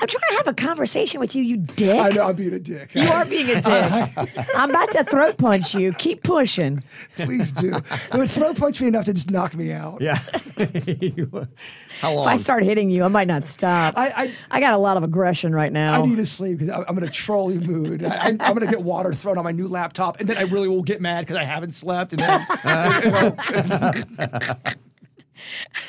I'm 0.00 0.06
trying 0.08 0.22
to 0.30 0.36
have 0.38 0.48
a 0.48 0.54
conversation 0.54 1.20
with 1.20 1.34
you, 1.34 1.42
you 1.42 1.56
dick. 1.58 1.94
I 2.00 2.08
know 2.10 2.22
I'm 2.28 2.36
being 2.36 2.54
a 2.54 2.58
dick. 2.58 2.94
You 2.94 3.02
are 3.02 3.24
being 3.26 3.50
a 3.50 3.54
dick. 3.60 4.46
I'm 4.56 4.70
about 4.70 4.90
to 4.92 5.04
throat 5.04 5.36
punch 5.36 5.74
you. 5.74 5.92
Keep 5.94 6.22
pushing. 6.22 6.82
Please 7.16 7.52
do. 7.52 7.74
It 7.76 8.14
would 8.14 8.30
throw 8.30 8.54
punch 8.54 8.80
me 8.80 8.88
enough 8.88 9.04
to 9.06 9.12
just 9.12 9.30
knock 9.30 9.54
me 9.54 9.72
out. 9.72 10.00
Yeah. 10.00 10.14
How 12.00 12.12
long? 12.14 12.24
If 12.24 12.28
I 12.28 12.36
start 12.36 12.62
hitting 12.62 12.88
you, 12.88 13.04
I 13.04 13.08
might 13.08 13.26
not 13.28 13.46
stop. 13.46 13.94
I- 13.96 14.34
I- 14.50 14.60
got 14.60 14.72
a 14.74 14.78
lot 14.78 14.96
of 14.96 15.02
aggression 15.02 15.54
right 15.54 15.72
now. 15.72 16.02
I 16.02 16.06
need 16.06 16.16
to 16.16 16.26
sleep 16.26 16.58
because 16.60 16.84
I'm 16.88 16.96
in 16.98 17.04
a 17.04 17.10
trolley 17.10 17.58
mood. 17.58 18.04
I, 18.04 18.16
I'm, 18.28 18.40
I'm 18.40 18.54
going 18.54 18.66
to 18.66 18.72
get 18.72 18.82
water 18.82 19.12
thrown 19.12 19.36
on 19.38 19.44
my 19.44 19.52
new 19.52 19.68
laptop, 19.68 20.18
and 20.20 20.28
then 20.28 20.36
I 20.38 20.42
really 20.42 20.68
will 20.68 20.82
get 20.82 21.00
mad 21.00 21.20
because 21.20 21.36
I 21.36 21.44
haven't 21.44 21.72
slept. 21.74 22.14
And 22.14 22.22
then 22.22 22.46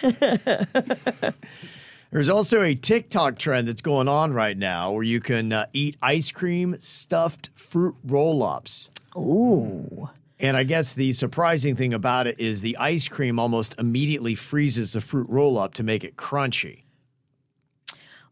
There's 2.11 2.29
also 2.29 2.63
a 2.63 2.73
TikTok 2.73 3.37
trend 3.37 3.67
that's 3.67 3.81
going 3.81 4.07
on 4.07 4.33
right 4.33 4.57
now 4.57 4.91
where 4.91 5.03
you 5.03 5.19
can 5.19 5.53
uh, 5.53 5.67
eat 5.73 5.95
ice 6.01 6.31
cream 6.31 6.75
stuffed 6.79 7.51
fruit 7.53 7.95
roll 8.03 8.41
ups. 8.41 8.89
Ooh. 9.15 10.09
And 10.39 10.57
I 10.57 10.63
guess 10.63 10.93
the 10.93 11.13
surprising 11.13 11.75
thing 11.75 11.93
about 11.93 12.25
it 12.25 12.39
is 12.39 12.61
the 12.61 12.77
ice 12.77 13.07
cream 13.07 13.37
almost 13.37 13.75
immediately 13.77 14.33
freezes 14.33 14.93
the 14.93 15.01
fruit 15.01 15.29
roll 15.29 15.59
up 15.59 15.75
to 15.75 15.83
make 15.83 16.03
it 16.03 16.15
crunchy. 16.15 16.83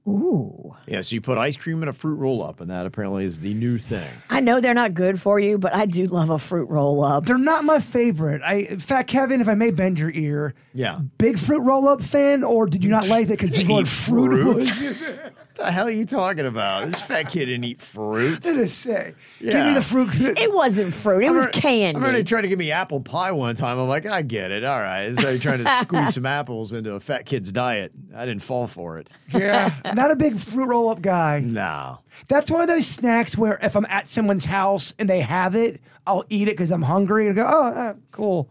Ooh. 0.07 0.73
Yeah, 0.87 1.01
so 1.01 1.15
you 1.15 1.21
put 1.21 1.37
ice 1.37 1.57
cream 1.57 1.83
in 1.83 1.89
a 1.89 1.93
fruit 1.93 2.15
roll 2.15 2.41
up, 2.41 2.61
and 2.61 2.69
that 2.71 2.85
apparently 2.85 3.25
is 3.25 3.39
the 3.41 3.53
new 3.53 3.77
thing. 3.77 4.09
I 4.29 4.39
know 4.39 4.61
they're 4.61 4.73
not 4.73 4.93
good 4.93 5.19
for 5.21 5.39
you, 5.39 5.57
but 5.57 5.73
I 5.73 5.85
do 5.85 6.05
love 6.05 6.29
a 6.29 6.39
fruit 6.39 6.69
roll 6.69 7.03
up. 7.03 7.25
they're 7.25 7.37
not 7.37 7.65
my 7.65 7.79
favorite. 7.79 8.41
I, 8.41 8.77
Fat 8.77 9.03
Kevin, 9.07 9.41
if 9.41 9.49
I 9.49 9.53
may 9.55 9.71
bend 9.71 9.99
your 9.99 10.11
ear, 10.11 10.53
Yeah. 10.73 10.99
big 11.17 11.37
fruit 11.37 11.61
roll 11.61 11.87
up 11.89 12.01
fan, 12.01 12.43
or 12.43 12.67
did 12.67 12.83
you 12.83 12.89
not 12.89 13.07
like 13.09 13.25
it 13.25 13.31
because 13.39 13.51
the 13.51 13.65
word 13.67 13.81
Eat 13.81 13.87
fruit, 13.89 14.31
fruit? 14.31 14.55
was? 14.55 14.79
What 14.79 15.65
the 15.65 15.71
hell 15.71 15.87
are 15.87 15.91
you 15.91 16.05
talking 16.05 16.45
about? 16.45 16.85
This 16.85 17.01
fat 17.01 17.23
kid 17.31 17.45
didn't 17.47 17.63
eat 17.63 17.81
fruit. 17.81 18.41
Did 18.41 18.57
it 18.59 18.69
say? 18.69 19.15
Give 19.39 19.65
me 19.65 19.73
the 19.73 19.81
fruit. 19.81 20.15
It 20.37 20.53
wasn't 20.53 20.93
fruit. 20.93 21.23
It 21.23 21.31
was 21.31 21.47
I 21.47 21.51
candy. 21.51 21.97
remember 21.99 22.15
they 22.17 22.23
tried 22.23 22.41
to 22.41 22.47
give 22.47 22.59
me 22.59 22.71
apple 22.71 22.99
pie 23.01 23.31
one 23.31 23.55
time. 23.55 23.79
I'm 23.79 23.87
like, 23.87 24.05
I 24.05 24.21
get 24.21 24.51
it. 24.51 24.63
All 24.63 24.79
right. 24.79 25.17
So 25.17 25.29
you're 25.31 25.39
trying 25.39 25.63
to 25.63 25.69
squeeze 25.81 26.13
some 26.13 26.27
apples 26.27 26.73
into 26.73 26.93
a 26.93 26.99
fat 26.99 27.25
kid's 27.25 27.51
diet. 27.51 27.91
I 28.15 28.25
didn't 28.27 28.43
fall 28.43 28.67
for 28.67 28.99
it. 28.99 29.09
yeah, 29.33 29.73
not 29.97 30.11
a 30.11 30.15
big 30.15 30.37
fruit 30.37 30.67
roll 30.67 30.89
up 30.89 31.01
guy. 31.01 31.41
No. 31.41 31.99
That's 32.29 32.49
one 32.49 32.61
of 32.61 32.67
those 32.67 32.87
snacks 32.87 33.37
where 33.37 33.59
if 33.61 33.75
I'm 33.75 33.85
at 33.89 34.07
someone's 34.07 34.45
house 34.45 34.93
and 34.97 35.09
they 35.09 35.19
have 35.19 35.55
it, 35.55 35.81
I'll 36.05 36.23
eat 36.29 36.47
it 36.47 36.51
because 36.51 36.71
I'm 36.71 36.83
hungry 36.83 37.27
and 37.27 37.35
go, 37.35 37.45
oh, 37.45 37.67
uh, 37.67 37.93
cool. 38.11 38.49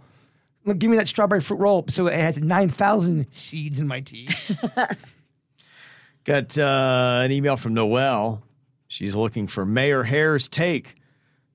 Look, 0.67 0.79
give 0.79 0.91
me 0.91 0.97
that 0.99 1.09
strawberry 1.09 1.41
fruit 1.41 1.59
roll 1.59 1.87
so 1.89 2.09
it 2.09 2.15
has 2.15 2.39
9,000 2.39 3.29
seeds 3.31 3.81
in 3.81 3.87
my 3.87 4.01
teeth. 4.01 4.59
Got 6.25 6.59
uh, 6.59 7.23
an 7.25 7.33
email 7.33 7.57
from 7.57 7.73
Noelle. 7.73 8.43
She's 8.89 9.15
looking 9.15 9.47
for 9.47 9.65
Mayor 9.65 10.03
Hare's 10.03 10.49
take. 10.49 10.97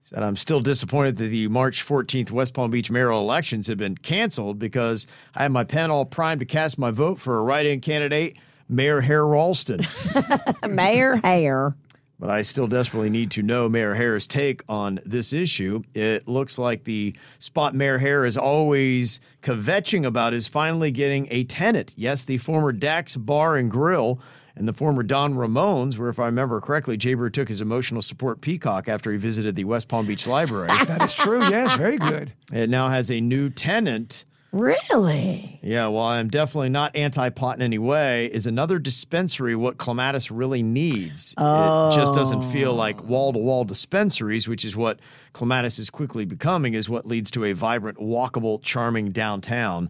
Said, 0.01 0.23
I'm 0.23 0.36
still 0.36 0.62
disappointed 0.62 1.17
that 1.17 1.27
the 1.27 1.47
March 1.49 1.86
14th 1.86 2.32
West 2.32 2.54
Palm 2.54 2.71
Beach 2.71 2.89
mayoral 2.89 3.21
elections 3.21 3.67
have 3.67 3.77
been 3.77 3.95
canceled 3.95 4.60
because 4.60 5.08
I 5.36 5.43
have 5.43 5.51
my 5.51 5.63
pen 5.63 5.91
all 5.91 6.06
primed 6.06 6.39
to 6.39 6.45
cast 6.45 6.80
my 6.80 6.91
vote 6.91 7.19
for 7.19 7.38
a 7.38 7.41
write 7.41 7.65
in 7.65 7.82
candidate, 7.82 8.38
Mayor 8.71 9.01
Hare 9.01 9.25
Rolston. 9.25 9.81
Mayor 10.67 11.17
Hair. 11.17 11.75
but 12.19 12.29
I 12.29 12.41
still 12.43 12.67
desperately 12.67 13.10
need 13.10 13.31
to 13.31 13.43
know 13.43 13.67
Mayor 13.67 13.93
Hare's 13.95 14.25
take 14.27 14.63
on 14.69 14.99
this 15.05 15.34
issue. 15.34 15.84
It 15.93 16.27
looks 16.27 16.57
like 16.57 16.86
the 16.86 17.15
spot 17.39 17.75
Mayor 17.75 17.97
Hare 17.97 18.25
is 18.25 18.38
always 18.38 19.19
kvetching 19.43 20.05
about 20.05 20.34
is 20.34 20.47
finally 20.47 20.91
getting 20.91 21.27
a 21.31 21.43
tenant. 21.43 21.93
Yes, 21.97 22.23
the 22.25 22.38
former 22.38 22.71
Dax 22.71 23.15
Bar 23.17 23.57
and 23.57 23.69
Grill 23.69 24.19
and 24.55 24.67
the 24.67 24.73
former 24.73 25.01
Don 25.01 25.34
Ramones, 25.34 25.97
where 25.97 26.10
if 26.10 26.19
I 26.19 26.25
remember 26.25 26.60
correctly, 26.62 26.97
Jaber 26.97 27.31
took 27.31 27.47
his 27.47 27.62
emotional 27.62 28.01
support 28.01 28.41
peacock 28.41 28.88
after 28.89 29.12
he 29.12 29.17
visited 29.17 29.55
the 29.55 29.63
West 29.63 29.88
Palm 29.88 30.05
Beach 30.05 30.27
Library. 30.27 30.67
that 30.67 31.01
is 31.01 31.13
true. 31.13 31.49
Yes, 31.49 31.73
very 31.75 31.97
good. 31.97 32.34
it 32.53 32.69
now 32.69 32.89
has 32.89 33.10
a 33.10 33.19
new 33.21 33.49
tenant. 33.49 34.25
Really? 34.51 35.59
Yeah, 35.63 35.87
well, 35.87 36.03
I'm 36.03 36.29
definitely 36.29 36.69
not 36.69 36.95
anti-pot 36.95 37.55
in 37.55 37.61
any 37.61 37.77
way. 37.77 38.25
Is 38.25 38.45
another 38.45 38.79
dispensary 38.79 39.55
what 39.55 39.77
Clematis 39.77 40.29
really 40.29 40.61
needs? 40.61 41.33
It 41.37 41.95
just 41.95 42.13
doesn't 42.13 42.41
feel 42.51 42.73
like 42.73 43.01
wall-to-wall 43.03 43.63
dispensaries, 43.63 44.47
which 44.49 44.65
is 44.65 44.75
what 44.75 44.99
Clematis 45.31 45.79
is 45.79 45.89
quickly 45.89 46.25
becoming. 46.25 46.73
Is 46.73 46.89
what 46.89 47.05
leads 47.05 47.31
to 47.31 47.45
a 47.45 47.53
vibrant, 47.53 47.97
walkable, 47.99 48.61
charming 48.61 49.11
downtown. 49.11 49.89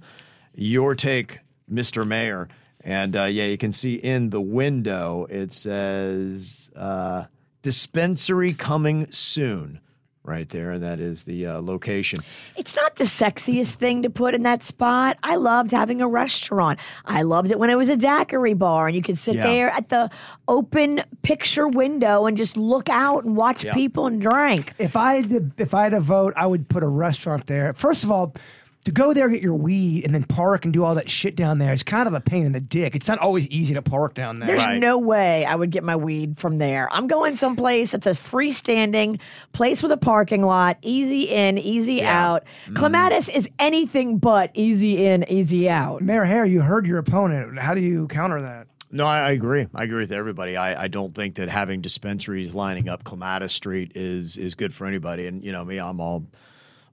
Your 0.53 0.93
take, 0.93 1.39
Mr. 1.71 2.05
Mayor, 2.05 2.47
and 2.81 3.15
uh, 3.15 3.23
yeah, 3.23 3.45
you 3.45 3.57
can 3.57 3.73
see 3.73 3.95
in 3.95 4.29
the 4.29 4.41
window 4.41 5.25
it 5.29 5.53
says 5.53 6.69
uh, 6.75 7.25
dispensary 7.61 8.53
coming 8.53 9.11
soon. 9.11 9.79
Right 10.23 10.47
there, 10.49 10.69
and 10.71 10.83
that 10.83 10.99
is 10.99 11.23
the 11.23 11.47
uh, 11.47 11.61
location. 11.61 12.19
It's 12.55 12.75
not 12.75 12.97
the 12.97 13.05
sexiest 13.05 13.73
thing 13.73 14.03
to 14.03 14.09
put 14.11 14.35
in 14.35 14.43
that 14.43 14.63
spot. 14.63 15.17
I 15.23 15.35
loved 15.35 15.71
having 15.71 15.99
a 15.99 16.07
restaurant. 16.07 16.77
I 17.05 17.23
loved 17.23 17.49
it 17.49 17.57
when 17.57 17.71
it 17.71 17.75
was 17.75 17.89
a 17.89 17.97
daiquiri 17.97 18.53
bar 18.53 18.85
and 18.85 18.95
you 18.95 19.01
could 19.01 19.17
sit 19.17 19.33
Yeah. 19.35 19.43
there 19.47 19.69
at 19.71 19.89
the 19.89 20.11
open 20.47 21.01
picture 21.23 21.67
window 21.67 22.27
and 22.27 22.37
just 22.37 22.55
look 22.55 22.87
out 22.87 23.23
and 23.23 23.35
watch 23.35 23.63
Yeah. 23.63 23.73
people 23.73 24.05
and 24.05 24.21
drink. 24.21 24.73
If 24.77 24.95
I 24.95 25.15
had 25.15 25.29
to, 25.29 25.51
if 25.57 25.73
I 25.73 25.83
had 25.83 25.93
to 25.93 25.99
vote, 26.01 26.33
I 26.37 26.45
would 26.45 26.69
put 26.69 26.83
a 26.83 26.87
restaurant 26.87 27.47
there. 27.47 27.73
First 27.73 28.03
of 28.03 28.11
all, 28.11 28.35
to 28.85 28.91
go 28.91 29.13
there 29.13 29.29
get 29.29 29.41
your 29.41 29.53
weed 29.53 30.03
and 30.05 30.13
then 30.15 30.23
park 30.23 30.65
and 30.65 30.73
do 30.73 30.83
all 30.83 30.95
that 30.95 31.09
shit 31.09 31.35
down 31.35 31.59
there 31.59 31.73
is 31.73 31.83
kind 31.83 32.07
of 32.07 32.13
a 32.13 32.19
pain 32.19 32.45
in 32.45 32.51
the 32.51 32.59
dick. 32.59 32.95
It's 32.95 33.07
not 33.07 33.19
always 33.19 33.47
easy 33.49 33.73
to 33.75 33.81
park 33.81 34.13
down 34.15 34.39
there. 34.39 34.47
There's 34.47 34.65
Right. 34.65 34.79
no 34.79 34.97
way 34.97 35.45
I 35.45 35.55
would 35.55 35.69
get 35.71 35.83
my 35.83 35.95
weed 35.95 36.37
from 36.39 36.57
there. 36.57 36.91
I'm 36.91 37.07
going 37.07 37.35
someplace 37.35 37.91
that's 37.91 38.07
a 38.07 38.11
freestanding 38.11 39.19
place 39.53 39.83
with 39.83 39.91
a 39.91 39.97
parking 39.97 40.43
lot, 40.43 40.77
easy 40.81 41.23
in, 41.29 41.57
easy 41.57 42.03
out. 42.03 42.43
Mm. 42.67 42.75
Clematis 42.75 43.29
is 43.29 43.49
anything 43.59 44.17
but 44.17 44.51
easy 44.53 45.05
in, 45.05 45.29
easy 45.31 45.69
out. 45.69 46.01
Mayor 46.01 46.23
Hare, 46.25 46.45
you 46.45 46.61
heard 46.61 46.85
your 46.87 46.97
opponent. 46.97 47.59
How 47.59 47.73
do 47.73 47.81
you 47.81 48.07
counter 48.07 48.41
that? 48.41 48.67
No, 48.93 49.05
I, 49.05 49.19
I 49.27 49.31
agree. 49.31 49.67
I 49.73 49.83
agree 49.83 49.99
with 50.01 50.11
everybody. 50.11 50.57
I, 50.57 50.83
I 50.83 50.87
don't 50.89 51.13
think 51.15 51.35
that 51.35 51.47
having 51.49 51.79
dispensaries 51.81 52.53
lining 52.53 52.89
up 52.89 53.03
Clematis 53.05 53.53
Street 53.53 53.93
is 53.95 54.35
is 54.37 54.53
good 54.53 54.73
for 54.73 54.85
anybody. 54.85 55.27
And 55.27 55.41
you 55.43 55.53
know 55.53 55.63
me, 55.63 55.77
I'm 55.79 56.01
all 56.01 56.25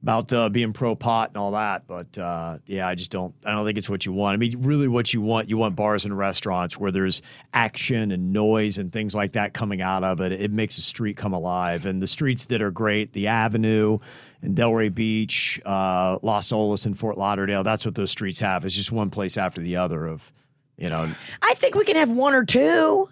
about 0.02 0.32
uh, 0.32 0.48
being 0.48 0.72
pro 0.72 0.94
pot 0.94 1.30
and 1.30 1.36
all 1.36 1.50
that, 1.52 1.86
but 1.88 2.16
uh, 2.16 2.58
yeah, 2.66 2.86
I 2.86 2.94
just 2.94 3.10
don't. 3.10 3.34
I 3.44 3.50
don't 3.50 3.64
think 3.64 3.78
it's 3.78 3.90
what 3.90 4.06
you 4.06 4.12
want. 4.12 4.34
I 4.34 4.36
mean, 4.36 4.62
really, 4.62 4.86
what 4.86 5.12
you 5.12 5.20
want, 5.20 5.48
you 5.48 5.56
want 5.56 5.74
bars 5.74 6.04
and 6.04 6.16
restaurants 6.16 6.78
where 6.78 6.92
there's 6.92 7.20
action 7.52 8.12
and 8.12 8.32
noise 8.32 8.78
and 8.78 8.92
things 8.92 9.14
like 9.14 9.32
that 9.32 9.54
coming 9.54 9.82
out 9.82 10.04
of 10.04 10.20
it. 10.20 10.32
It 10.32 10.52
makes 10.52 10.78
a 10.78 10.82
street 10.82 11.16
come 11.16 11.32
alive. 11.32 11.84
And 11.84 12.00
the 12.00 12.06
streets 12.06 12.46
that 12.46 12.62
are 12.62 12.70
great, 12.70 13.12
the 13.12 13.26
Avenue 13.26 13.98
and 14.40 14.56
Delray 14.56 14.94
Beach, 14.94 15.60
uh, 15.66 16.18
Las 16.22 16.52
Olas, 16.52 16.86
and 16.86 16.96
Fort 16.96 17.18
Lauderdale. 17.18 17.64
That's 17.64 17.84
what 17.84 17.96
those 17.96 18.12
streets 18.12 18.38
have. 18.38 18.64
It's 18.64 18.74
just 18.74 18.92
one 18.92 19.10
place 19.10 19.36
after 19.36 19.60
the 19.60 19.76
other 19.76 20.06
of, 20.06 20.32
you 20.76 20.88
know, 20.88 21.12
I 21.42 21.54
think 21.54 21.74
we 21.74 21.84
can 21.84 21.96
have 21.96 22.10
one 22.10 22.34
or 22.34 22.44
two 22.44 23.08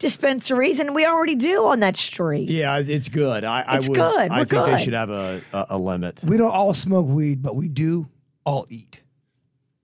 dispensaries, 0.00 0.80
and 0.80 0.92
we 0.94 1.06
already 1.06 1.36
do 1.36 1.66
on 1.66 1.78
that 1.80 1.96
street. 1.96 2.48
Yeah, 2.50 2.78
it's 2.78 3.08
good. 3.08 3.44
I, 3.44 3.60
It's 3.76 3.86
I 3.86 3.90
would, 3.90 3.96
good. 3.96 4.30
I 4.32 4.38
We're 4.40 4.44
think 4.46 4.48
good. 4.48 4.66
they 4.74 4.82
should 4.84 4.94
have 4.94 5.10
a, 5.10 5.40
a, 5.52 5.66
a 5.70 5.78
limit. 5.78 6.18
We 6.24 6.36
don't 6.36 6.50
all 6.50 6.74
smoke 6.74 7.06
weed, 7.06 7.40
but 7.42 7.54
we 7.54 7.68
do 7.68 8.08
all 8.44 8.66
eat. 8.68 8.98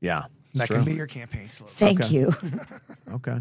Yeah, 0.01 0.25
That 0.55 0.67
true. 0.67 0.77
can 0.77 0.85
be 0.85 0.95
your 0.95 1.07
campaign 1.07 1.49
slogan. 1.49 1.75
Thank 1.77 2.01
Okay. 2.01 2.15
you. 2.15 2.35
okay. 3.15 3.39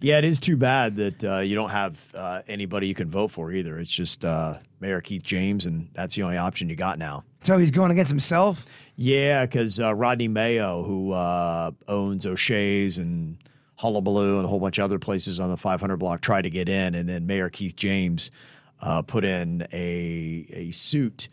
Yeah, 0.00 0.16
it 0.18 0.24
is 0.24 0.40
too 0.40 0.56
bad 0.56 0.96
that 0.96 1.24
uh, 1.24 1.38
you 1.40 1.54
don't 1.54 1.68
have 1.70 2.12
uh, 2.14 2.40
anybody 2.48 2.86
you 2.88 2.94
can 2.94 3.10
vote 3.10 3.28
for 3.30 3.52
either. 3.52 3.78
It's 3.78 3.92
just 3.92 4.24
uh, 4.24 4.58
Mayor 4.80 5.00
Keith 5.02 5.22
James, 5.22 5.66
and 5.66 5.88
that's 5.92 6.14
the 6.14 6.22
only 6.22 6.38
option 6.38 6.70
you 6.70 6.76
got 6.76 6.98
now. 6.98 7.22
So 7.42 7.58
he's 7.58 7.70
going 7.70 7.90
against 7.90 8.10
himself. 8.10 8.64
Yeah, 8.96 9.44
because 9.44 9.78
uh, 9.78 9.94
Rodney 9.94 10.28
Mayo, 10.28 10.82
who 10.84 11.12
uh, 11.12 11.72
owns 11.86 12.24
O'Shea's 12.24 12.96
and 12.96 13.36
Hullabaloo 13.84 14.36
and 14.36 14.46
a 14.46 14.48
whole 14.48 14.60
bunch 14.60 14.78
of 14.78 14.84
other 14.84 14.98
places 14.98 15.38
on 15.38 15.50
the 15.50 15.56
500 15.58 15.98
block, 15.98 16.22
tried 16.22 16.42
to 16.42 16.50
get 16.50 16.68
in, 16.68 16.94
and 16.94 17.06
then 17.06 17.26
Mayor 17.26 17.50
Keith 17.50 17.76
James 17.76 18.30
uh, 18.80 19.02
put 19.02 19.24
in 19.24 19.66
a 19.72 20.46
a 20.50 20.70
suit 20.70 21.28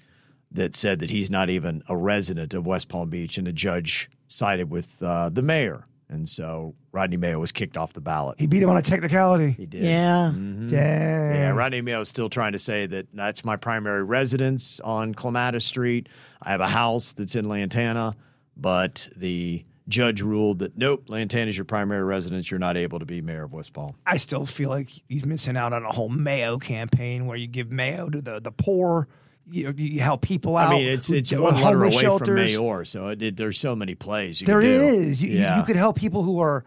that 0.52 0.76
said 0.76 1.00
that 1.00 1.10
he's 1.10 1.30
not 1.30 1.50
even 1.50 1.82
a 1.88 1.96
resident 1.96 2.54
of 2.54 2.66
West 2.66 2.90
Palm 2.90 3.10
Beach, 3.10 3.38
and 3.38 3.48
the 3.48 3.54
judge 3.54 4.10
sided 4.28 4.70
with 4.70 5.02
uh, 5.02 5.30
the 5.30 5.42
mayor, 5.42 5.86
and 6.10 6.28
so 6.28 6.76
Rodney 6.92 7.16
Mayo 7.16 7.40
was 7.40 7.54
kicked 7.54 7.78
off 7.78 7.94
the 7.94 8.02
ballot. 8.02 8.36
He 8.38 8.48
beat 8.48 8.62
him 8.62 8.70
on 8.70 8.76
a 8.76 8.82
technicality. 8.82 9.52
He 9.52 9.66
did. 9.66 9.84
yeah. 9.84 10.32
Dang. 10.34 10.70
Yeah, 10.70 11.50
Rodney 11.52 11.80
Mayo 11.82 12.02
is 12.02 12.10
still 12.10 12.30
trying 12.30 12.52
to 12.52 12.60
say 12.60 12.86
that 12.86 13.08
that's 13.14 13.46
my 13.46 13.56
primary 13.56 14.04
residence 14.04 14.82
on 14.82 15.14
Clematis 15.14 15.64
Street. 15.64 16.10
I 16.42 16.52
have 16.52 16.60
a 16.62 16.68
house 16.68 17.14
that's 17.14 17.36
in 17.36 17.48
Lantana, 17.48 18.16
but 18.58 19.08
the 19.16 19.64
judge 19.92 20.22
ruled 20.22 20.60
that 20.60 20.76
nope, 20.78 21.04
Lantana 21.08 21.50
is 21.50 21.58
your 21.58 21.66
primary 21.66 22.04
residence. 22.04 22.50
You're 22.50 22.60
not 22.60 22.78
able 22.78 22.98
to 23.00 23.06
be 23.06 23.22
mayor 23.22 23.44
of 23.44 23.54
West 23.54 23.74
Palm. 23.74 23.96
I 24.06 24.18
still 24.18 24.46
feel 24.48 24.70
like 24.70 24.90
he's 25.08 25.26
missing 25.26 25.56
out 25.58 25.74
on 25.74 25.84
a 25.86 25.92
whole 25.92 26.10
Mayo 26.10 26.58
campaign 26.58 27.28
where 27.28 27.38
you 27.38 27.48
give 27.48 27.70
Mayo 27.72 28.10
to 28.10 28.22
the, 28.22 28.40
the 28.40 28.52
poor. 28.52 29.08
You 29.50 29.66
know, 29.66 29.74
you 29.76 30.00
help 30.00 30.22
people 30.22 30.56
out. 30.58 30.72
I 30.72 30.76
mean, 30.78 30.88
it's 30.88 31.12
it's 31.12 31.32
one 31.34 31.56
letter 31.62 31.84
away 31.84 31.98
shelters. 31.98 32.28
from 32.28 32.36
mayor, 32.36 32.86
so 32.86 33.10
it, 33.10 33.36
there's 33.36 33.60
so 33.60 33.76
many 33.76 33.96
plays. 33.96 34.40
You 34.40 34.48
There 34.48 34.62
can 34.62 34.70
do. 34.70 34.84
is. 34.86 35.22
You- 35.22 35.38
yeah. 35.40 35.58
you 35.58 35.64
could 35.64 35.76
help 35.76 35.98
people 35.98 36.24
who 36.24 36.40
are. 36.40 36.64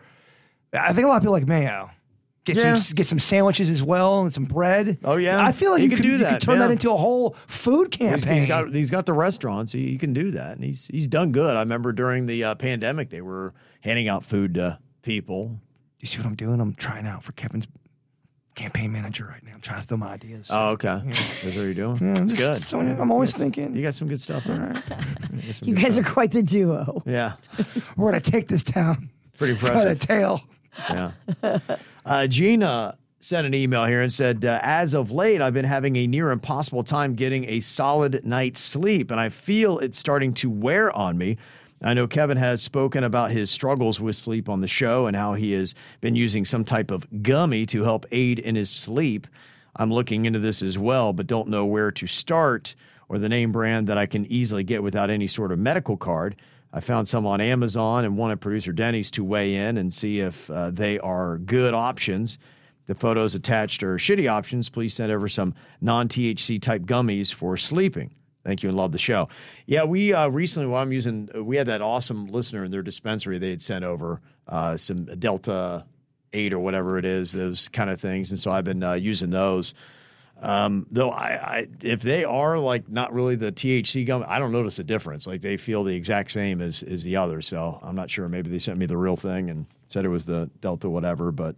I 0.72 0.92
think 0.92 1.06
a 1.06 1.08
lot 1.08 1.16
of 1.16 1.22
people 1.22 1.32
like 1.32 1.46
Mayo. 1.46 1.90
Get 2.44 2.56
Yeah. 2.56 2.74
some 2.74 2.94
get 2.94 3.06
some 3.06 3.18
sandwiches 3.18 3.70
as 3.70 3.82
well 3.82 4.22
and 4.24 4.32
some 4.34 4.44
bread. 4.44 4.98
Oh, 5.02 5.16
yeah. 5.16 5.42
I 5.44 5.52
feel 5.52 5.70
like 5.70 5.78
He 5.78 5.84
you 5.84 5.90
could 5.90 5.96
could 5.96 6.02
do 6.02 6.10
You 6.12 6.18
that, 6.18 6.32
could 6.34 6.42
turn 6.42 6.58
yeah. 6.58 6.66
that 6.66 6.72
into 6.72 6.90
a 6.90 6.96
whole 6.96 7.36
food 7.46 7.90
campaign. 7.90 8.36
he's 8.38 8.46
got 8.46 8.74
he's 8.74 8.90
got 8.90 9.06
the 9.06 9.14
restaurants. 9.14 9.72
He, 9.72 9.88
he 9.88 9.96
can 9.98 10.12
do 10.12 10.30
that, 10.32 10.56
and 10.56 10.64
he's 10.64 10.86
he's 10.88 11.08
done 11.08 11.32
good. 11.32 11.56
I 11.56 11.60
remember 11.60 11.92
during 11.92 12.26
the 12.26 12.44
uh, 12.44 12.54
pandemic, 12.54 13.08
they 13.10 13.22
were 13.22 13.54
handing 13.80 14.08
out 14.08 14.24
food 14.26 14.54
to 14.54 14.78
people. 15.02 15.58
you 16.00 16.06
see 16.06 16.18
what 16.18 16.26
I'm 16.26 16.34
doing? 16.34 16.60
I'm 16.60 16.74
trying 16.74 17.06
out 17.06 17.24
for 17.24 17.32
Kevin's 17.32 17.66
campaign 18.54 18.92
manager 18.92 19.24
right 19.24 19.42
now. 19.42 19.52
I'm 19.54 19.60
trying 19.60 19.80
to 19.80 19.86
throw 19.86 19.96
my 19.96 20.12
ideas. 20.12 20.48
Oh, 20.50 20.70
okay. 20.72 21.00
That's 21.04 21.44
what 21.44 21.54
you're 21.54 21.74
doing. 21.74 21.96
Yeah, 22.00 22.20
That's 22.20 22.32
good. 22.34 22.62
so 22.62 22.78
I'm 22.78 23.10
always 23.10 23.32
thinking. 23.36 23.74
You 23.74 23.82
got 23.82 23.94
some 23.94 24.06
good 24.08 24.20
stuff 24.20 24.44
there. 24.44 24.82
You 25.62 25.74
guys 25.74 25.98
are 25.98 26.02
quite 26.04 26.30
the 26.30 26.42
duo. 26.42 27.02
Yeah, 27.06 27.32
We're 27.96 28.10
gonna 28.12 28.20
take 28.20 28.48
this 28.48 28.62
town 28.62 29.10
pretty 29.38 29.54
by 29.54 29.60
the 29.60 29.66
impressive. 29.90 29.98
tail. 29.98 30.42
Yeah. 30.90 31.12
Uh, 32.04 32.26
Gina 32.26 32.98
sent 33.20 33.46
an 33.46 33.54
email 33.54 33.86
here 33.86 34.02
and 34.02 34.12
said, 34.12 34.44
uh, 34.44 34.60
As 34.62 34.92
of 34.92 35.10
late, 35.10 35.40
I've 35.40 35.54
been 35.54 35.64
having 35.64 35.96
a 35.96 36.06
near 36.06 36.30
impossible 36.30 36.84
time 36.84 37.14
getting 37.14 37.48
a 37.48 37.60
solid 37.60 38.24
night's 38.26 38.60
sleep, 38.60 39.10
and 39.10 39.18
I 39.18 39.30
feel 39.30 39.78
it's 39.78 39.98
starting 39.98 40.34
to 40.34 40.50
wear 40.50 40.92
on 40.92 41.16
me. 41.16 41.38
I 41.82 41.94
know 41.94 42.06
Kevin 42.06 42.36
has 42.36 42.62
spoken 42.62 43.04
about 43.04 43.30
his 43.30 43.50
struggles 43.50 44.00
with 44.00 44.16
sleep 44.16 44.48
on 44.48 44.60
the 44.60 44.68
show 44.68 45.06
and 45.06 45.16
how 45.16 45.34
he 45.34 45.52
has 45.52 45.74
been 46.00 46.14
using 46.14 46.44
some 46.44 46.64
type 46.64 46.90
of 46.90 47.06
gummy 47.22 47.64
to 47.66 47.84
help 47.84 48.04
aid 48.10 48.38
in 48.38 48.54
his 48.54 48.70
sleep. 48.70 49.26
I'm 49.76 49.92
looking 49.92 50.26
into 50.26 50.38
this 50.38 50.62
as 50.62 50.78
well, 50.78 51.12
but 51.12 51.26
don't 51.26 51.48
know 51.48 51.64
where 51.64 51.90
to 51.90 52.06
start 52.06 52.74
or 53.08 53.18
the 53.18 53.28
name 53.28 53.52
brand 53.52 53.86
that 53.88 53.98
I 53.98 54.06
can 54.06 54.24
easily 54.26 54.64
get 54.64 54.82
without 54.82 55.10
any 55.10 55.26
sort 55.26 55.52
of 55.52 55.58
medical 55.58 55.96
card. 55.96 56.36
I 56.74 56.80
found 56.80 57.08
some 57.08 57.24
on 57.24 57.40
Amazon 57.40 58.04
and 58.04 58.18
wanted 58.18 58.40
producer 58.40 58.72
Denny's 58.72 59.12
to 59.12 59.22
weigh 59.22 59.54
in 59.54 59.78
and 59.78 59.94
see 59.94 60.18
if 60.18 60.50
uh, 60.50 60.72
they 60.72 60.98
are 60.98 61.38
good 61.38 61.72
options. 61.72 62.36
The 62.86 62.96
photos 62.96 63.36
attached 63.36 63.84
are 63.84 63.96
shitty 63.96 64.28
options. 64.28 64.68
Please 64.68 64.92
send 64.92 65.12
over 65.12 65.28
some 65.28 65.54
non 65.80 66.08
THC 66.08 66.60
type 66.60 66.82
gummies 66.82 67.32
for 67.32 67.56
sleeping. 67.56 68.12
Thank 68.44 68.64
you 68.64 68.68
and 68.68 68.76
love 68.76 68.90
the 68.90 68.98
show. 68.98 69.28
Yeah, 69.66 69.84
we 69.84 70.12
uh, 70.12 70.28
recently, 70.28 70.66
while 70.66 70.82
I'm 70.82 70.92
using, 70.92 71.30
we 71.34 71.56
had 71.56 71.68
that 71.68 71.80
awesome 71.80 72.26
listener 72.26 72.64
in 72.64 72.72
their 72.72 72.82
dispensary. 72.82 73.38
They 73.38 73.50
had 73.50 73.62
sent 73.62 73.84
over 73.84 74.20
uh, 74.48 74.76
some 74.76 75.04
Delta 75.04 75.86
8 76.32 76.52
or 76.52 76.58
whatever 76.58 76.98
it 76.98 77.04
is, 77.04 77.32
those 77.32 77.68
kind 77.68 77.88
of 77.88 78.00
things. 78.00 78.32
And 78.32 78.38
so 78.38 78.50
I've 78.50 78.64
been 78.64 78.82
uh, 78.82 78.94
using 78.94 79.30
those. 79.30 79.74
Um, 80.40 80.86
though 80.90 81.10
I, 81.10 81.28
I, 81.28 81.68
if 81.80 82.02
they 82.02 82.24
are 82.24 82.58
like 82.58 82.88
not 82.88 83.14
really 83.14 83.36
the 83.36 83.52
THC 83.52 84.06
gum, 84.06 84.24
I 84.26 84.38
don't 84.38 84.52
notice 84.52 84.78
a 84.78 84.84
difference. 84.84 85.26
Like 85.26 85.40
they 85.40 85.56
feel 85.56 85.84
the 85.84 85.94
exact 85.94 86.30
same 86.30 86.60
as 86.60 86.82
as 86.82 87.02
the 87.02 87.16
others. 87.16 87.46
So 87.46 87.78
I'm 87.82 87.96
not 87.96 88.10
sure. 88.10 88.28
Maybe 88.28 88.50
they 88.50 88.58
sent 88.58 88.78
me 88.78 88.86
the 88.86 88.96
real 88.96 89.16
thing 89.16 89.48
and 89.48 89.66
said 89.88 90.04
it 90.04 90.08
was 90.08 90.26
the 90.26 90.50
Delta 90.60 90.90
whatever. 90.90 91.32
But 91.32 91.56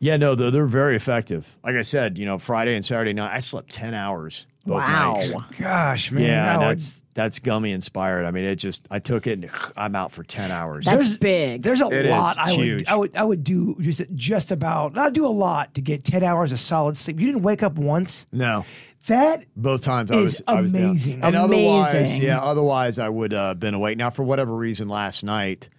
yeah, 0.00 0.16
no, 0.16 0.34
they're, 0.34 0.50
they're 0.50 0.66
very 0.66 0.96
effective. 0.96 1.56
Like 1.62 1.76
I 1.76 1.82
said, 1.82 2.18
you 2.18 2.26
know, 2.26 2.38
Friday 2.38 2.74
and 2.74 2.84
Saturday 2.84 3.12
night, 3.12 3.34
I 3.34 3.40
slept 3.40 3.70
ten 3.70 3.94
hours. 3.94 4.46
Both 4.66 4.82
Wow. 4.82 5.14
nights. 5.14 5.32
Gosh, 5.58 6.12
man. 6.12 6.22
Yeah, 6.24 6.44
now 6.44 6.60
that's 6.60 7.00
that's 7.14 7.38
gummy 7.40 7.72
inspired. 7.72 8.24
I 8.26 8.30
mean, 8.30 8.44
it 8.44 8.56
just 8.56 8.86
I 8.90 8.98
took 8.98 9.26
it 9.26 9.32
and 9.32 9.50
I'm 9.76 9.94
out 9.96 10.12
for 10.12 10.22
ten 10.22 10.50
hours. 10.50 10.84
That's 10.84 11.16
big. 11.16 11.62
There's 11.62 11.80
a 11.80 11.86
It 11.88 12.06
is. 12.06 12.10
lot 12.10 12.36
I 12.38 12.50
It's 12.52 12.56
would. 12.56 12.88
I 12.88 12.94
would 12.96 13.16
I 13.16 13.24
would 13.24 13.44
do 13.44 13.76
just 13.80 14.02
just 14.14 14.50
about 14.50 14.94
not 14.94 15.12
do 15.14 15.26
a 15.26 15.28
lot 15.28 15.74
to 15.74 15.80
get 15.80 16.04
ten 16.04 16.22
hours 16.22 16.52
of 16.52 16.60
solid 16.60 16.96
sleep. 16.96 17.18
You 17.18 17.26
didn't 17.26 17.42
wake 17.42 17.62
up 17.62 17.74
once. 17.76 18.26
no. 18.32 18.64
That 19.06 19.44
Both 19.56 19.82
times 19.84 20.10
I 20.10 20.16
is 20.16 20.22
was 20.22 20.42
I 20.46 20.60
was 20.60 20.72
down. 20.72 20.82
amazing. 20.84 21.24
And 21.24 21.34
otherwise, 21.34 21.94
Amazing. 21.94 22.22
yeah, 22.22 22.40
otherwise 22.40 22.98
I 22.98 23.08
would 23.08 23.32
uh, 23.32 23.54
been 23.54 23.72
awake. 23.72 23.96
Now, 23.96 24.10
for 24.10 24.22
whatever 24.22 24.54
reason, 24.54 24.86
last 24.88 25.24
night 25.24 25.70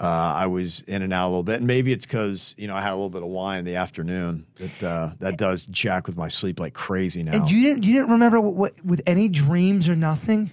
uh, 0.00 0.04
I 0.04 0.46
was 0.46 0.80
in 0.82 1.02
and 1.02 1.12
out 1.12 1.26
a 1.26 1.30
little 1.30 1.42
bit, 1.42 1.56
and 1.56 1.66
maybe 1.66 1.92
it's 1.92 2.06
because 2.06 2.54
you 2.58 2.66
know 2.66 2.74
I 2.74 2.80
had 2.80 2.90
a 2.90 2.96
little 2.96 3.10
bit 3.10 3.22
of 3.22 3.28
wine 3.28 3.60
in 3.60 3.64
the 3.64 3.76
afternoon. 3.76 4.46
That 4.58 4.82
uh, 4.82 5.10
that 5.20 5.36
does 5.36 5.66
jack 5.66 6.06
with 6.06 6.16
my 6.16 6.28
sleep 6.28 6.58
like 6.58 6.74
crazy 6.74 7.22
now. 7.22 7.32
and 7.32 7.50
you 7.50 7.62
didn't 7.62 7.84
you 7.84 7.92
didn't 7.94 8.10
remember 8.10 8.40
what, 8.40 8.54
what 8.54 8.84
with 8.84 9.02
any 9.06 9.28
dreams 9.28 9.88
or 9.88 9.94
nothing. 9.94 10.50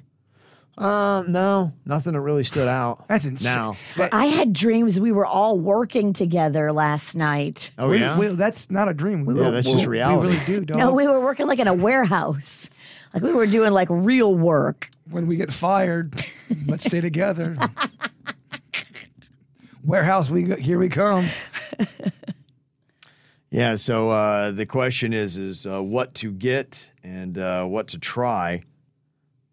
uh, 0.78 1.24
no, 1.28 1.74
nothing 1.86 2.14
that 2.14 2.22
really 2.22 2.44
stood 2.44 2.68
out. 2.68 3.06
That's 3.10 3.26
insane. 3.26 3.54
Now, 3.56 3.76
but 3.98 4.14
I 4.14 4.26
had 4.26 4.54
dreams 4.54 4.98
we 5.00 5.12
were 5.12 5.26
all 5.26 5.58
working 5.60 6.14
together 6.14 6.72
last 6.72 7.16
night. 7.16 7.72
oh 7.78 7.90
We- 7.90 8.00
yeah, 8.00 8.18
we- 8.18 8.28
that's 8.28 8.70
not 8.72 8.88
a 8.88 8.94
dream. 8.94 9.26
We 9.26 9.34
Yeah, 9.36 9.42
were- 9.48 9.52
that's 9.52 9.68
we- 9.68 9.74
just 9.74 9.88
reality. 9.88 10.28
We 10.30 10.34
really 10.36 10.46
do. 10.46 10.66
Dog. 10.66 10.78
No, 10.78 10.94
we 10.94 11.06
were 11.08 11.20
working 11.20 11.48
like 11.48 11.60
in 11.60 11.68
a 11.68 11.74
warehouse. 11.74 12.70
Like 13.14 13.24
we 13.24 13.34
were 13.34 13.48
doing 13.48 13.72
like 13.72 13.88
real 13.90 14.34
work. 14.36 14.90
when 15.10 15.26
we 15.28 15.36
get 15.38 15.52
fired, 15.52 16.24
let's 16.68 16.86
stay 16.86 17.02
together. 17.02 17.58
Warehouse, 19.84 20.30
we 20.30 20.44
go, 20.44 20.56
here 20.56 20.80
we 20.80 20.90
come. 20.90 21.30
Yeah. 23.52 23.76
So 23.76 24.10
uh, 24.10 24.52
the 24.52 24.66
question 24.66 25.14
is, 25.14 25.38
is 25.38 25.66
uh, 25.66 25.82
what 25.82 26.14
to 26.16 26.32
get 26.32 26.90
and 27.04 27.38
uh, 27.38 27.66
what 27.66 27.90
to 27.90 27.98
try. 27.98 28.64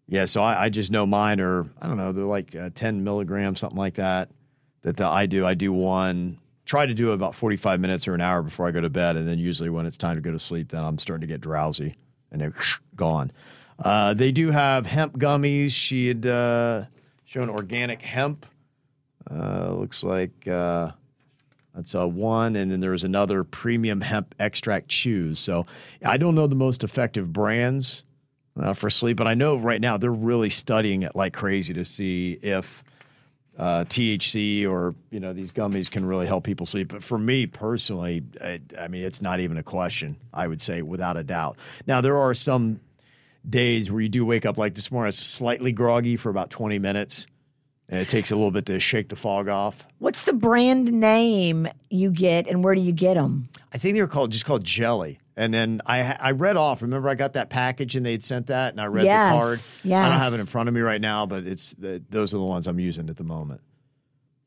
Yeah. 0.07 0.25
So 0.25 0.41
I, 0.41 0.65
I 0.65 0.69
just 0.69 0.91
know 0.91 1.05
mine 1.05 1.39
are, 1.39 1.63
I 1.81 1.87
don't 1.87 1.97
know, 1.97 2.11
they're 2.11 2.25
like 2.25 2.55
uh, 2.55 2.69
10 2.75 3.03
milligrams, 3.03 3.59
something 3.59 3.77
like 3.77 3.95
that. 3.95 4.29
That 4.83 4.97
the, 4.97 5.07
I 5.07 5.25
do. 5.25 5.45
I 5.45 5.55
do 5.55 5.73
one, 5.73 6.37
try 6.65 6.85
to 6.85 6.93
do 6.93 7.11
about 7.11 7.33
45 7.35 7.79
minutes 7.79 8.07
or 8.07 8.13
an 8.13 8.21
hour 8.21 8.43
before 8.43 8.67
I 8.67 8.71
go 8.71 8.81
to 8.81 8.89
bed. 8.89 9.17
And 9.17 9.27
then 9.27 9.39
usually 9.39 9.69
when 9.69 9.85
it's 9.85 9.97
time 9.97 10.15
to 10.15 10.21
go 10.21 10.31
to 10.31 10.39
sleep, 10.39 10.69
then 10.69 10.83
I'm 10.83 10.99
starting 10.99 11.27
to 11.27 11.33
get 11.33 11.41
drowsy 11.41 11.95
and 12.31 12.39
they're 12.39 12.53
gone. 12.95 13.31
Uh, 13.79 14.13
they 14.13 14.31
do 14.31 14.51
have 14.51 14.85
hemp 14.85 15.17
gummies. 15.17 15.71
She 15.71 16.07
had 16.07 16.25
uh, 16.25 16.85
shown 17.25 17.49
organic 17.49 18.01
hemp. 18.01 18.45
Uh, 19.29 19.73
looks 19.73 20.03
like. 20.03 20.47
Uh, 20.47 20.91
that's 21.77 21.93
uh, 21.93 22.07
one, 22.07 22.55
and 22.55 22.71
then 22.71 22.79
there's 22.79 23.03
another 23.03 23.43
premium 23.43 24.01
hemp 24.01 24.33
extract 24.39 24.89
chews. 24.89 25.37
So 25.37 25.67
I 26.03 26.17
don't 26.17 26.33
know 26.33 26.47
the 26.47 26.55
most 26.55 26.83
effective 26.83 27.31
brands 27.31 28.03
uh, 28.59 28.73
for 28.73 28.89
sleep, 28.89 29.17
but 29.17 29.27
I 29.27 29.35
know 29.35 29.57
right 29.57 29.79
now 29.79 29.97
they're 29.97 30.11
really 30.11 30.49
studying 30.49 31.03
it 31.03 31.15
like 31.15 31.33
crazy 31.33 31.75
to 31.75 31.85
see 31.85 32.39
if 32.41 32.83
uh, 33.59 33.83
THC 33.85 34.67
or 34.67 34.95
you 35.11 35.19
know 35.19 35.33
these 35.33 35.51
gummies 35.51 35.89
can 35.89 36.05
really 36.05 36.25
help 36.25 36.43
people 36.43 36.65
sleep. 36.65 36.89
But 36.89 37.03
for 37.03 37.17
me 37.17 37.45
personally, 37.45 38.23
I, 38.41 38.59
I 38.79 38.87
mean 38.87 39.03
it's 39.03 39.21
not 39.21 39.39
even 39.39 39.57
a 39.57 39.63
question. 39.63 40.17
I 40.33 40.47
would 40.47 40.61
say 40.61 40.81
without 40.81 41.15
a 41.15 41.23
doubt. 41.23 41.57
Now 41.85 42.01
there 42.01 42.17
are 42.17 42.33
some 42.33 42.79
days 43.47 43.91
where 43.91 44.01
you 44.01 44.09
do 44.09 44.25
wake 44.25 44.45
up 44.45 44.57
like 44.57 44.75
this 44.75 44.91
morning, 44.91 45.07
was 45.07 45.17
slightly 45.17 45.71
groggy 45.71 46.17
for 46.17 46.29
about 46.29 46.49
20 46.49 46.79
minutes. 46.79 47.27
And 47.89 48.01
it 48.01 48.09
takes 48.09 48.31
a 48.31 48.35
little 48.35 48.51
bit 48.51 48.65
to 48.65 48.79
shake 48.79 49.07
the 49.07 49.15
fog 49.15 49.47
off. 49.47 49.87
What's 49.99 50.23
the 50.23 50.33
brand 50.33 50.91
name 50.91 51.69
you 51.89 52.11
get 52.11 52.47
and 52.47 52.61
where 52.63 52.75
do 52.75 52.81
you 52.81 52.91
get 52.91 53.13
them? 53.13 53.47
I 53.73 53.77
think 53.77 53.95
they 53.95 54.01
were 54.01 54.07
called 54.07 54.31
just 54.31 54.45
called 54.45 54.63
jelly. 54.65 55.19
And 55.37 55.53
then 55.53 55.81
I 55.85 56.01
I 56.19 56.31
read 56.31 56.57
off. 56.57 56.81
Remember, 56.81 57.07
I 57.07 57.15
got 57.15 57.33
that 57.33 57.49
package 57.49 57.95
and 57.95 58.05
they'd 58.05 58.23
sent 58.23 58.47
that, 58.47 58.73
and 58.73 58.81
I 58.81 58.87
read 58.87 59.05
Yes, 59.05 59.81
the 59.81 59.89
card. 59.89 60.03
I 60.03 60.09
don't 60.09 60.17
have 60.17 60.33
it 60.33 60.39
in 60.39 60.47
front 60.47 60.67
of 60.67 60.75
me 60.75 60.81
right 60.81 60.99
now, 60.99 61.25
but 61.27 61.45
it's 61.45 61.73
the, 61.73 62.01
those 62.09 62.33
are 62.33 62.37
the 62.37 62.43
ones 62.43 62.65
I'm 62.67 62.79
using 62.79 63.07
at 63.09 63.17
the 63.17 63.23
moment. 63.23 63.61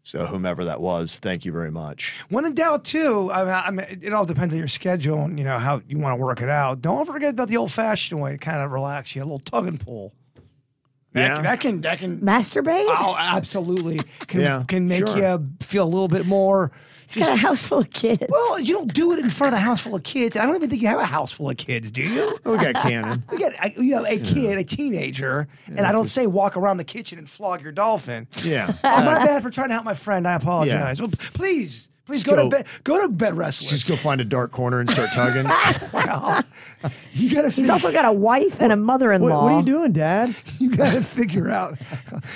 So 0.03 0.27
whomever 0.27 0.65
that 0.65 0.81
was, 0.81 1.19
thank 1.19 1.45
you 1.45 1.53
very 1.53 1.71
much. 1.71 2.19
When 2.31 2.45
in 2.45 2.55
doubt, 2.55 2.85
too, 2.85 3.31
I 3.31 3.45
mean, 3.45 3.55
I 3.55 3.71
mean, 3.71 4.01
it 4.03 4.13
all 4.13 4.25
depends 4.25 4.53
on 4.53 4.59
your 4.59 4.67
schedule 4.67 5.21
and 5.23 5.39
you 5.39 5.45
know 5.45 5.59
how 5.59 5.83
you 5.87 5.99
want 5.99 6.13
to 6.13 6.17
work 6.17 6.41
it 6.41 6.49
out. 6.49 6.81
Don't 6.81 7.07
forget 7.07 7.35
about 7.35 7.49
the 7.49 7.59
old-fashioned 7.59 8.21
way 8.21 8.33
to 8.33 8.39
kind 8.39 8.61
of 8.61 8.73
relax 8.73 9.15
you, 9.15 9.23
a 9.23 9.25
little 9.25 9.39
tug 9.39 9.67
and 9.67 9.79
pull. 9.79 10.13
That, 11.13 11.23
Yeah. 11.23 11.35
can, 11.35 11.43
that 11.45 11.61
can 11.61 11.81
that 11.83 11.99
can 11.99 12.21
Masturbate? 12.21 12.85
oh, 12.89 13.15
absolutely 13.19 14.01
can 14.27 14.41
Yeah, 14.41 14.65
can 14.67 14.87
make 14.89 15.07
sure. 15.07 15.19
you 15.19 15.49
feel 15.61 15.85
a 15.85 15.89
little 15.89 16.09
bit 16.09 16.27
more. 16.27 16.71
Got 17.13 17.33
a 17.33 17.37
house 17.37 17.61
full 17.61 17.81
of 17.81 17.91
kids. 17.91 18.23
Well, 18.29 18.61
you 18.61 18.73
don't 18.73 18.95
do 18.95 19.11
it 19.13 19.19
in 19.19 19.31
front 19.31 19.53
of 19.53 19.59
a 19.59 19.61
house 19.61 19.81
full 19.81 19.97
of 19.97 20.05
kids. 20.05 20.37
I 20.37 20.47
don't 20.47 20.55
even 20.55 20.71
think 20.71 20.81
you 20.81 20.87
have 20.87 21.01
a 21.01 21.05
house 21.05 21.33
full 21.33 21.51
of 21.51 21.57
kids, 21.57 21.91
do 21.91 22.03
you? 22.03 22.39
We 22.45 22.57
got 22.57 22.77
Cannon. 22.77 23.25
We 23.33 23.39
got 23.39 23.53
a, 23.61 23.83
you 23.83 23.95
have 23.97 24.05
a 24.07 24.19
kid, 24.21 24.57
a 24.59 24.63
teenager, 24.63 25.49
and 25.67 25.81
I 25.81 25.91
don't 25.91 26.07
say 26.07 26.29
walk 26.29 26.57
around 26.57 26.77
the 26.77 26.85
kitchen 26.85 27.19
and 27.19 27.29
flog 27.29 27.63
your 27.63 27.73
dolphin. 27.73 28.29
Yeah. 28.45 28.75
Oh, 28.85 29.03
my 29.03 29.17
uh, 29.17 29.27
bad 29.27 29.43
for 29.43 29.51
trying 29.51 29.71
to 29.71 29.75
help 29.75 29.85
my 29.85 29.95
friend. 29.95 30.29
I 30.29 30.35
apologize. 30.35 31.01
Well, 31.01 31.11
please, 31.35 31.89
please 32.11 32.25
go, 32.25 32.37
go- 32.37 32.45
to 32.45 32.49
bed. 32.51 32.67
Go 32.85 33.01
to 33.03 33.09
bed 33.09 33.37
restless. 33.37 33.71
Just 33.71 33.89
go 33.89 33.97
find 33.97 34.21
a 34.21 34.25
dark 34.25 34.51
corner 34.53 34.81
and 34.81 34.91
start 34.91 35.11
tugging. 35.13 35.47
Well, 35.93 36.45
you 37.13 37.31
gotta. 37.35 37.49
He's 37.49 37.57
Figure, 37.57 37.73
also 37.73 37.93
got 37.93 38.05
a 38.07 38.13
wife 38.13 38.61
and 38.61 38.73
a 38.73 38.77
mother-in-law. 38.77 39.29
what, 39.29 39.43
what 39.45 39.53
are 39.53 39.59
you 39.61 39.67
doing, 39.67 39.93
Dad? 39.93 40.35
you 40.59 40.71
gotta 40.71 41.03
figure 41.03 41.51
out. 41.51 41.79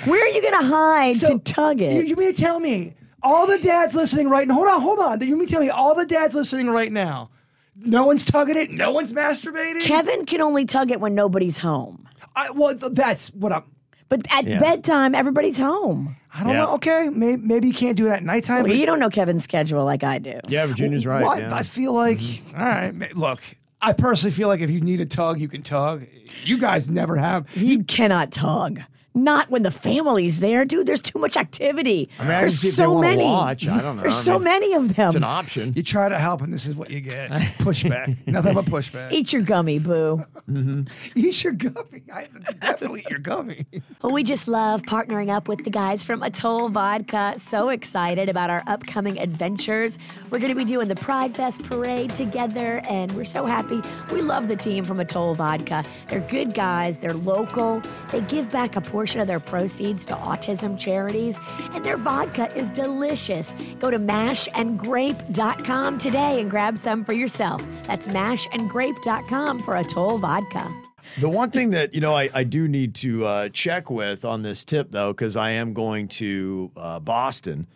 Where 0.05 0.23
are 0.23 0.27
you 0.27 0.41
going 0.41 0.59
to 0.61 0.67
hide 0.67 1.15
So, 1.15 1.37
to 1.37 1.39
tug 1.43 1.81
it? 1.81 1.93
You, 1.93 2.01
you 2.01 2.15
mean 2.15 2.31
to 2.33 2.39
tell 2.39 2.59
me 2.59 2.93
all 3.23 3.47
the 3.47 3.57
dads 3.57 3.95
listening 3.95 4.29
right 4.29 4.47
now? 4.47 4.53
Hold 4.53 4.67
on, 4.67 4.81
hold 4.81 4.99
on. 4.99 5.21
You 5.27 5.35
mean 5.35 5.47
to 5.47 5.51
tell 5.53 5.61
me 5.61 5.69
all 5.69 5.95
the 5.95 6.05
dads 6.05 6.35
listening 6.35 6.67
right 6.69 6.91
now? 6.91 7.31
No 7.75 8.05
one's 8.05 8.23
tugging 8.23 8.55
it. 8.55 8.69
No 8.69 8.91
one's 8.91 9.13
masturbating. 9.13 9.81
Kevin 9.81 10.25
can 10.27 10.41
only 10.41 10.65
tug 10.65 10.91
it 10.91 10.99
when 10.99 11.15
nobody's 11.15 11.57
home. 11.57 12.07
I, 12.35 12.51
well, 12.51 12.77
th- 12.77 12.93
that's 12.93 13.33
what 13.33 13.51
I'm. 13.51 13.63
But 14.09 14.31
at 14.31 14.45
Yeah. 14.45 14.59
bedtime, 14.59 15.15
everybody's 15.15 15.57
home. 15.57 16.15
I 16.37 16.43
don't 16.43 16.49
Yeah. 16.53 16.57
know. 16.65 16.73
Okay, 16.75 17.09
maybe, 17.11 17.41
maybe 17.41 17.67
you 17.69 17.73
can't 17.73 17.95
do 17.95 18.07
it 18.07 18.11
at 18.11 18.23
nighttime. 18.23 18.57
Well, 18.57 18.65
but 18.65 18.75
you 18.75 18.85
don't 18.85 18.99
know 18.99 19.09
Kevin's 19.09 19.43
schedule 19.45 19.85
like 19.85 20.03
I 20.03 20.19
do. 20.19 20.39
Yeah, 20.49 20.65
Virginia's 20.65 21.05
right. 21.05 21.23
What? 21.23 21.37
yeah. 21.39 21.45
Mm-hmm. 21.45 21.53
I 21.53 21.63
feel 21.63 21.93
like, 21.93 22.19
all 22.57 22.65
right, 22.65 23.15
look, 23.15 23.41
I 23.81 23.93
personally 23.93 24.31
feel 24.31 24.47
like 24.49 24.59
if 24.59 24.69
you 24.69 24.81
need 24.81 24.99
a 24.99 25.05
tug, 25.05 25.39
you 25.39 25.47
can 25.47 25.61
tug. 25.61 26.05
You 26.43 26.57
guys 26.57 26.89
never 26.89 27.15
have. 27.15 27.45
You 27.55 27.83
cannot 27.85 28.31
tug. 28.31 28.81
Not 29.15 29.49
when 29.49 29.63
the 29.63 29.71
family's 29.71 30.39
there, 30.39 30.65
dude. 30.65 30.87
There's 30.87 30.99
too 30.99 31.19
much 31.19 31.37
activity. 31.37 32.09
I 32.19 32.23
mean, 32.23 32.31
I 32.31 32.39
There's 32.41 32.59
see 32.59 32.69
so 32.69 32.99
many. 32.99 33.23
watch. 33.23 33.65
I 33.65 33.81
don't 33.81 33.95
know. 33.95 34.01
There's 34.01 34.15
I 34.17 34.21
so 34.21 34.37
many 34.37 34.73
of 34.73 34.95
them. 34.95 35.07
It's 35.07 35.15
an 35.15 35.23
option. 35.23 35.71
You 35.73 35.83
try 35.83 36.09
to 36.09 36.19
help, 36.19 36.41
and 36.41 36.51
this 36.51 36.65
is 36.65 36.75
what 36.75 36.91
you 36.91 36.99
get: 36.99 37.31
pushback. 37.59 38.17
Nothing 38.27 38.55
but 38.55 38.65
pushback. 38.65 39.13
Eat 39.13 39.31
your 39.31 39.41
gummy, 39.41 39.79
boo. 39.79 40.25
Mm-hmm. 40.51 40.81
Eat 41.15 41.43
your 41.45 41.53
gummy. 41.53 42.03
I 42.13 42.27
definitely 42.59 43.01
eat 43.01 43.09
your 43.09 43.19
gummy. 43.19 43.65
Well, 44.01 44.11
we 44.11 44.21
just 44.23 44.49
love 44.49 44.81
partnering 44.83 45.29
up 45.29 45.47
with 45.47 45.63
the 45.63 45.69
guys 45.69 46.05
from 46.05 46.21
Atoll 46.21 46.67
Vodka. 46.67 47.35
So 47.37 47.69
excited 47.69 48.27
about 48.27 48.49
our 48.49 48.63
upcoming 48.67 49.17
adventures. 49.17 49.97
We're 50.29 50.39
going 50.39 50.53
to 50.53 50.55
be 50.59 50.65
doing 50.65 50.89
the 50.89 50.95
Pride 50.95 51.35
Fest 51.35 51.63
parade 51.63 52.13
together, 52.15 52.81
and 52.89 53.13
we're 53.13 53.23
so 53.23 53.45
happy. 53.45 53.81
We 54.11 54.21
love 54.21 54.49
the 54.49 54.57
team 54.57 54.83
from 54.83 54.99
Atoll 54.99 55.35
Vodka. 55.35 55.85
They're 56.09 56.19
good 56.19 56.53
guys, 56.53 56.97
they're 56.97 57.13
local, 57.13 57.81
they 58.11 58.19
give 58.21 58.51
back 58.51 58.75
a 58.75 58.81
portion 58.81 59.04
of 59.13 59.27
their 59.27 59.39
proceeds 59.39 60.05
to 60.07 60.15
autism 60.15 60.79
charities, 60.79 61.37
and 61.73 61.85
their 61.85 61.97
vodka 61.97 62.51
is 62.57 62.69
delicious. 62.71 63.53
Go 63.79 63.91
to 63.91 63.99
mashandgrape.com 63.99 65.97
today 65.97 66.41
and 66.41 66.49
grab 66.49 66.77
some 66.77 67.03
for 67.05 67.13
yourself. 67.13 67.61
That's 67.83 68.07
mashandgrape.com 68.07 69.59
for 69.59 69.75
Atoll 69.77 70.17
Vodka. 70.17 70.73
The 71.19 71.29
one 71.29 71.51
thing 71.51 71.69
that 71.69 71.93
you 71.93 72.01
know 72.01 72.13
I, 72.15 72.29
I 72.33 72.43
do 72.43 72.67
need 72.67 72.95
to 72.95 73.25
uh, 73.25 73.49
check 73.49 73.89
with 73.89 74.25
on 74.25 74.41
this 74.41 74.65
tip 74.65 74.91
though, 74.91 75.13
because 75.13 75.35
I 75.37 75.51
am 75.51 75.73
going 75.73 76.07
to 76.09 76.71
uh, 76.75 76.99
Boston. 76.99 77.67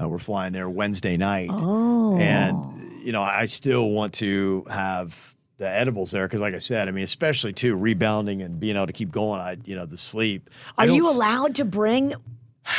Uh, 0.00 0.08
we're 0.08 0.18
flying 0.18 0.52
there 0.52 0.68
Wednesday 0.70 1.16
night, 1.16 1.50
Oh. 1.52 2.16
and 2.16 3.04
you 3.04 3.12
know 3.12 3.22
I 3.22 3.44
still 3.44 3.90
want 3.90 4.14
to 4.14 4.64
have 4.70 5.36
the 5.58 5.68
edibles 5.68 6.10
there 6.12 6.26
because, 6.26 6.40
like 6.40 6.54
I 6.54 6.58
said, 6.58 6.88
I 6.88 6.92
mean, 6.92 7.04
especially 7.04 7.52
too 7.52 7.74
rebounding 7.76 8.42
and 8.42 8.58
being 8.58 8.76
able 8.76 8.86
to 8.86 8.92
keep 8.92 9.10
going. 9.10 9.40
I 9.40 9.56
you 9.64 9.76
know 9.76 9.86
the 9.86 9.98
sleep. 9.98 10.48
Are 10.78 10.86
you 10.86 11.08
allowed 11.10 11.54
to 11.56 11.64
bring? 11.64 12.14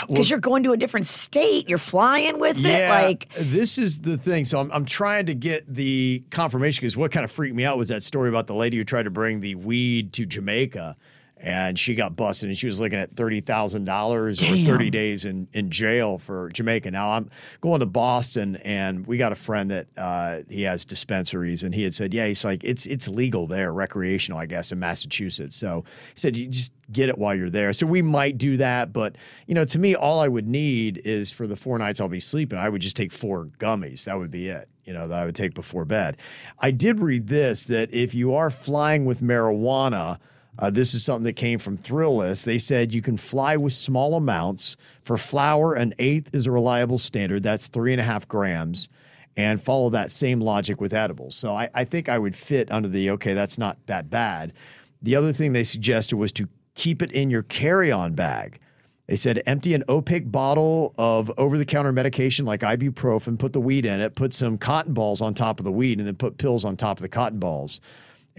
Well- 0.01 0.07
Because 0.09 0.29
you're 0.29 0.37
going 0.39 0.61
to 0.63 0.71
a 0.71 0.77
different 0.77 1.07
state, 1.07 1.67
you're 1.67 1.79
flying 1.79 2.39
with 2.39 2.63
it. 2.63 2.87
Like, 2.89 3.27
this 3.39 3.79
is 3.79 4.01
the 4.01 4.17
thing. 4.17 4.45
So 4.45 4.59
I'm, 4.59 4.71
I'm 4.71 4.85
trying 4.85 5.25
to 5.25 5.33
get 5.33 5.65
the 5.67 6.23
confirmation 6.29 6.81
because 6.81 6.95
what 6.95 7.11
kind 7.11 7.23
of 7.23 7.31
freaked 7.31 7.55
me 7.55 7.65
out 7.65 7.75
was 7.79 7.87
that 7.87 8.03
story 8.03 8.29
about 8.29 8.45
the 8.45 8.53
lady 8.53 8.77
who 8.77 8.83
tried 8.83 9.03
to 9.03 9.09
bring 9.09 9.39
the 9.39 9.55
weed 9.55 10.13
to 10.13 10.27
Jamaica 10.27 10.95
and 11.41 11.79
she 11.79 11.95
got 11.95 12.15
busted 12.15 12.49
and 12.49 12.57
she 12.57 12.67
was 12.67 12.79
looking 12.79 12.99
at 12.99 13.11
thirty 13.11 13.39
thousand 13.39 13.85
dollars 13.85 14.43
or 14.43 14.57
thirty 14.65 14.89
days 14.89 15.25
in, 15.25 15.47
in 15.53 15.69
jail 15.71 16.17
for 16.17 16.49
Jamaica. 16.49 16.91
Now 16.91 17.11
I'm 17.11 17.29
going 17.61 17.79
to 17.79 17.85
Boston 17.85 18.57
and 18.57 19.07
we 19.07 19.17
got 19.17 19.31
a 19.31 19.35
friend 19.35 19.71
that 19.71 19.87
uh, 19.97 20.39
he 20.49 20.63
has 20.63 20.83
dispensaries 20.83 21.63
and 21.63 21.73
he 21.73 21.83
had 21.83 21.93
said, 21.93 22.13
yeah, 22.13 22.27
he's 22.27 22.43
like 22.43 22.63
it's 22.63 22.85
it's 22.85 23.07
legal 23.07 23.47
there, 23.47 23.71
recreational, 23.71 24.37
I 24.37 24.45
guess, 24.45 24.71
in 24.71 24.79
Massachusetts. 24.79 25.55
So 25.55 25.85
he 26.13 26.19
said 26.19 26.35
you 26.35 26.47
just 26.47 26.73
get 26.91 27.07
it 27.07 27.17
while 27.17 27.35
you're 27.35 27.49
there. 27.49 27.71
So 27.71 27.85
we 27.85 28.01
might 28.01 28.37
do 28.37 28.57
that, 28.57 28.91
but 28.91 29.15
you 29.47 29.55
know, 29.55 29.63
to 29.65 29.79
me, 29.79 29.95
all 29.95 30.19
I 30.19 30.27
would 30.27 30.47
need 30.47 31.01
is 31.05 31.31
for 31.31 31.47
the 31.47 31.55
four 31.55 31.77
nights 31.77 32.01
I'll 32.01 32.09
be 32.09 32.19
sleeping, 32.19 32.59
I 32.59 32.67
would 32.67 32.81
just 32.81 32.97
take 32.97 33.13
four 33.13 33.45
gummies. 33.59 34.03
That 34.05 34.17
would 34.17 34.31
be 34.31 34.49
it. 34.49 34.67
You 34.83 34.93
know, 34.93 35.07
that 35.07 35.19
I 35.19 35.25
would 35.25 35.35
take 35.35 35.53
before 35.53 35.85
bed. 35.85 36.17
I 36.57 36.71
did 36.71 36.99
read 36.99 37.27
this 37.27 37.65
that 37.65 37.93
if 37.93 38.15
you 38.15 38.33
are 38.33 38.49
flying 38.49 39.05
with 39.05 39.21
marijuana, 39.21 40.17
uh, 40.57 40.69
this 40.69 40.93
is 40.93 41.03
something 41.03 41.23
that 41.23 41.33
came 41.33 41.59
from 41.59 41.77
Thrillist. 41.77 42.43
They 42.43 42.57
said 42.57 42.93
you 42.93 43.01
can 43.01 43.17
fly 43.17 43.55
with 43.55 43.73
small 43.73 44.15
amounts. 44.15 44.75
For 45.03 45.17
flour, 45.17 45.73
an 45.73 45.93
eighth 45.99 46.33
is 46.33 46.47
a 46.47 46.51
reliable 46.51 46.97
standard. 46.97 47.43
That's 47.43 47.67
three 47.67 47.93
and 47.93 48.01
a 48.01 48.03
half 48.03 48.27
grams. 48.27 48.89
And 49.37 49.61
follow 49.61 49.89
that 49.91 50.11
same 50.11 50.41
logic 50.41 50.81
with 50.81 50.93
edibles. 50.93 51.35
So 51.35 51.55
I, 51.55 51.69
I 51.73 51.85
think 51.85 52.09
I 52.09 52.17
would 52.17 52.35
fit 52.35 52.71
under 52.71 52.89
the 52.89 53.11
okay, 53.11 53.33
that's 53.33 53.57
not 53.57 53.77
that 53.85 54.09
bad. 54.09 54.53
The 55.01 55.15
other 55.15 55.31
thing 55.31 55.53
they 55.53 55.63
suggested 55.63 56.17
was 56.17 56.31
to 56.33 56.49
keep 56.75 57.01
it 57.01 57.11
in 57.11 57.29
your 57.29 57.43
carry 57.43 57.91
on 57.91 58.13
bag. 58.13 58.59
They 59.07 59.15
said 59.15 59.41
empty 59.45 59.73
an 59.73 59.83
opaque 59.87 60.29
bottle 60.29 60.93
of 60.97 61.31
over 61.37 61.57
the 61.57 61.65
counter 61.65 61.91
medication 61.91 62.45
like 62.45 62.61
ibuprofen, 62.61 63.39
put 63.39 63.53
the 63.53 63.61
weed 63.61 63.85
in 63.85 64.01
it, 64.01 64.15
put 64.15 64.33
some 64.33 64.57
cotton 64.57 64.93
balls 64.93 65.21
on 65.21 65.33
top 65.33 65.59
of 65.59 65.63
the 65.63 65.71
weed, 65.71 65.99
and 65.99 66.07
then 66.07 66.15
put 66.15 66.37
pills 66.37 66.65
on 66.65 66.75
top 66.75 66.97
of 66.97 67.01
the 67.01 67.09
cotton 67.09 67.39
balls 67.39 67.79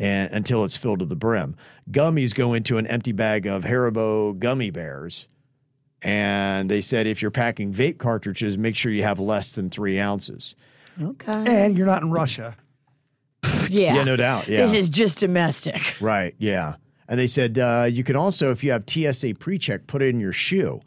and, 0.01 0.33
until 0.33 0.65
it's 0.65 0.79
filled 0.79 1.01
to 1.01 1.05
the 1.05 1.15
brim. 1.15 1.55
Gummies 1.91 2.35
go 2.35 2.55
into 2.55 2.79
an 2.79 2.87
empty 2.87 3.13
bag 3.13 3.47
of 3.47 3.63
Haribo 3.63 4.37
gummy 4.39 4.71
bears. 4.71 5.29
And 6.03 6.71
they 6.71 6.81
said 6.81 7.07
if 7.07 7.21
you're 7.21 7.31
packing 7.31 7.73
vape 7.73 7.99
cartridges, 7.99 8.57
make 8.57 8.75
sure 8.75 8.91
you 8.91 9.03
have 9.03 9.21
less 9.21 9.53
than 9.53 9.69
three 9.69 10.01
ounces. 10.01 10.57
okay. 11.01 11.45
And 11.47 11.77
you're 11.77 11.87
not 11.87 12.03
in 12.03 12.11
Russia. 12.11 12.57
yeah. 13.69 13.97
Yeah, 13.97 14.05
no 14.05 14.17
doubt. 14.17 14.49
Yeah. 14.49 14.63
This 14.63 14.73
is 14.73 14.89
just 14.89 15.19
domestic. 15.19 15.97
Right. 16.01 16.35
Yeah. 16.39 16.77
And 17.07 17.21
they 17.21 17.27
said 17.27 17.59
uh, 17.59 17.87
you 17.91 18.03
can 18.03 18.17
also, 18.17 18.51
if 18.51 18.65
you 18.65 18.73
have 18.73 18.85
TSA 18.89 19.35
pre-check, 19.35 19.87
put 19.87 20.01
it 20.01 20.09
in 20.09 20.19
your 20.19 20.33
shoe. 20.33 20.81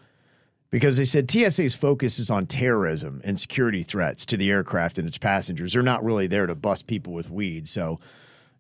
Because 0.72 0.98
they 0.98 1.06
said 1.06 1.30
TSA's 1.30 1.76
focus 1.76 2.18
is 2.18 2.32
on 2.32 2.48
terrorism 2.48 3.22
and 3.24 3.40
security 3.40 3.84
threats 3.84 4.26
to 4.26 4.38
the 4.38 4.50
aircraft 4.50 4.98
and 4.98 5.08
its 5.08 5.20
passengers. 5.20 5.74
They're 5.74 5.84
not 5.84 6.04
really 6.04 6.26
there 6.26 6.48
to 6.48 6.56
bust 6.56 6.88
people 6.88 7.14
with 7.14 7.30
weed. 7.30 7.68
So, 7.68 8.00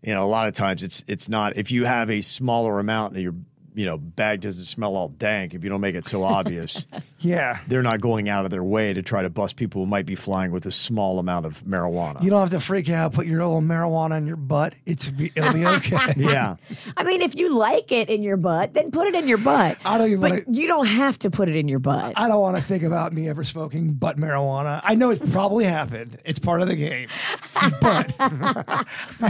you 0.04 0.14
know, 0.14 0.26
a 0.26 0.28
lot 0.28 0.48
of 0.48 0.54
times 0.54 0.84
it's 0.84 1.04
it's 1.08 1.30
not 1.30 1.58
if 1.58 1.72
you 1.72 1.86
have 1.86 2.10
a 2.10 2.22
smaller 2.22 2.80
amount 2.80 3.14
and 3.14 3.24
your 3.24 3.36
you 3.76 3.86
know 3.86 3.98
bag 3.98 4.42
doesn't 4.42 4.66
smell 4.66 4.96
all 4.96 5.10
dank 5.10 5.54
if 5.54 5.64
you 5.64 5.70
don't 5.70 5.82
make 5.82 5.96
it 5.96 6.06
so 6.06 6.24
obvious. 6.24 6.86
Yeah. 7.26 7.60
they're 7.70 7.82
not 7.84 8.02
going 8.02 8.28
out 8.28 8.44
of 8.44 8.52
their 8.52 8.66
way 8.66 8.92
to 8.92 9.02
try 9.02 9.22
to 9.22 9.30
bust 9.30 9.56
people 9.56 9.84
who 9.84 9.86
might 9.86 10.06
be 10.06 10.14
flying 10.14 10.52
with 10.52 10.66
a 10.66 10.72
small 10.72 11.20
amount 11.20 11.46
of 11.46 11.64
marijuana. 11.64 12.22
You 12.22 12.30
don't 12.30 12.42
have 12.42 12.50
to 12.50 12.60
freak 12.60 12.90
out. 12.90 13.14
Put 13.14 13.28
your 13.28 13.38
little 13.46 13.62
marijuana 13.62 14.18
in 14.18 14.28
your 14.28 14.36
butt. 14.36 14.76
It's 14.86 15.08
be, 15.08 15.32
it'll 15.34 15.54
be 15.54 15.66
okay. 15.78 16.16
yeah. 16.18 16.58
I 16.98 17.04
mean, 17.06 17.22
if 17.22 17.34
you 17.34 17.58
like 17.58 17.94
it 17.94 18.10
in 18.10 18.24
your 18.24 18.36
butt, 18.36 18.74
then 18.74 18.92
put 18.92 19.08
it 19.08 19.16
in 19.16 19.30
your 19.30 19.38
butt. 19.38 19.78
I 19.86 19.98
don't 19.98 20.08
even 20.08 20.20
But 20.20 20.32
wanna- 20.32 20.44
you 20.50 20.68
don't 20.68 20.86
have 20.86 21.18
to 21.20 21.32
put 21.32 21.48
it 21.48 21.56
in 21.56 21.70
your 21.70 21.80
butt. 21.80 22.12
I 22.18 22.28
don't 22.28 22.42
want 22.42 22.58
to 22.58 22.62
think 22.62 22.84
about 22.84 23.14
me 23.14 23.30
ever 23.30 23.46
smoking 23.46 23.94
butt 23.94 24.18
marijuana. 24.18 24.82
I 24.84 24.96
know 24.96 25.10
it's 25.10 25.32
probably 25.32 25.64
happened. 25.64 26.20
It's 26.26 26.40
part 26.40 26.62
of 26.62 26.68
the 26.68 26.76
game. 26.76 27.08
But 27.80 28.18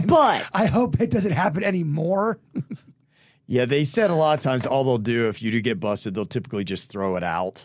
But 0.08 0.48
I 0.52 0.66
hope 0.66 1.00
it 1.00 1.12
doesn't 1.12 1.34
happen 1.34 1.64
anymore. 1.64 2.40
Yeah, 3.54 3.66
they 3.66 3.86
said 3.86 4.10
a 4.10 4.16
lot 4.16 4.36
of 4.38 4.44
times 4.44 4.66
all 4.66 4.84
they'll 4.84 4.98
do 4.98 5.28
if 5.30 5.42
you 5.44 5.52
do 5.52 5.62
get 5.62 5.80
busted, 5.80 6.16
they'll 6.16 6.26
typically 6.26 6.64
just 6.64 6.90
throw 6.90 7.16
it 7.18 7.24
out. 7.24 7.64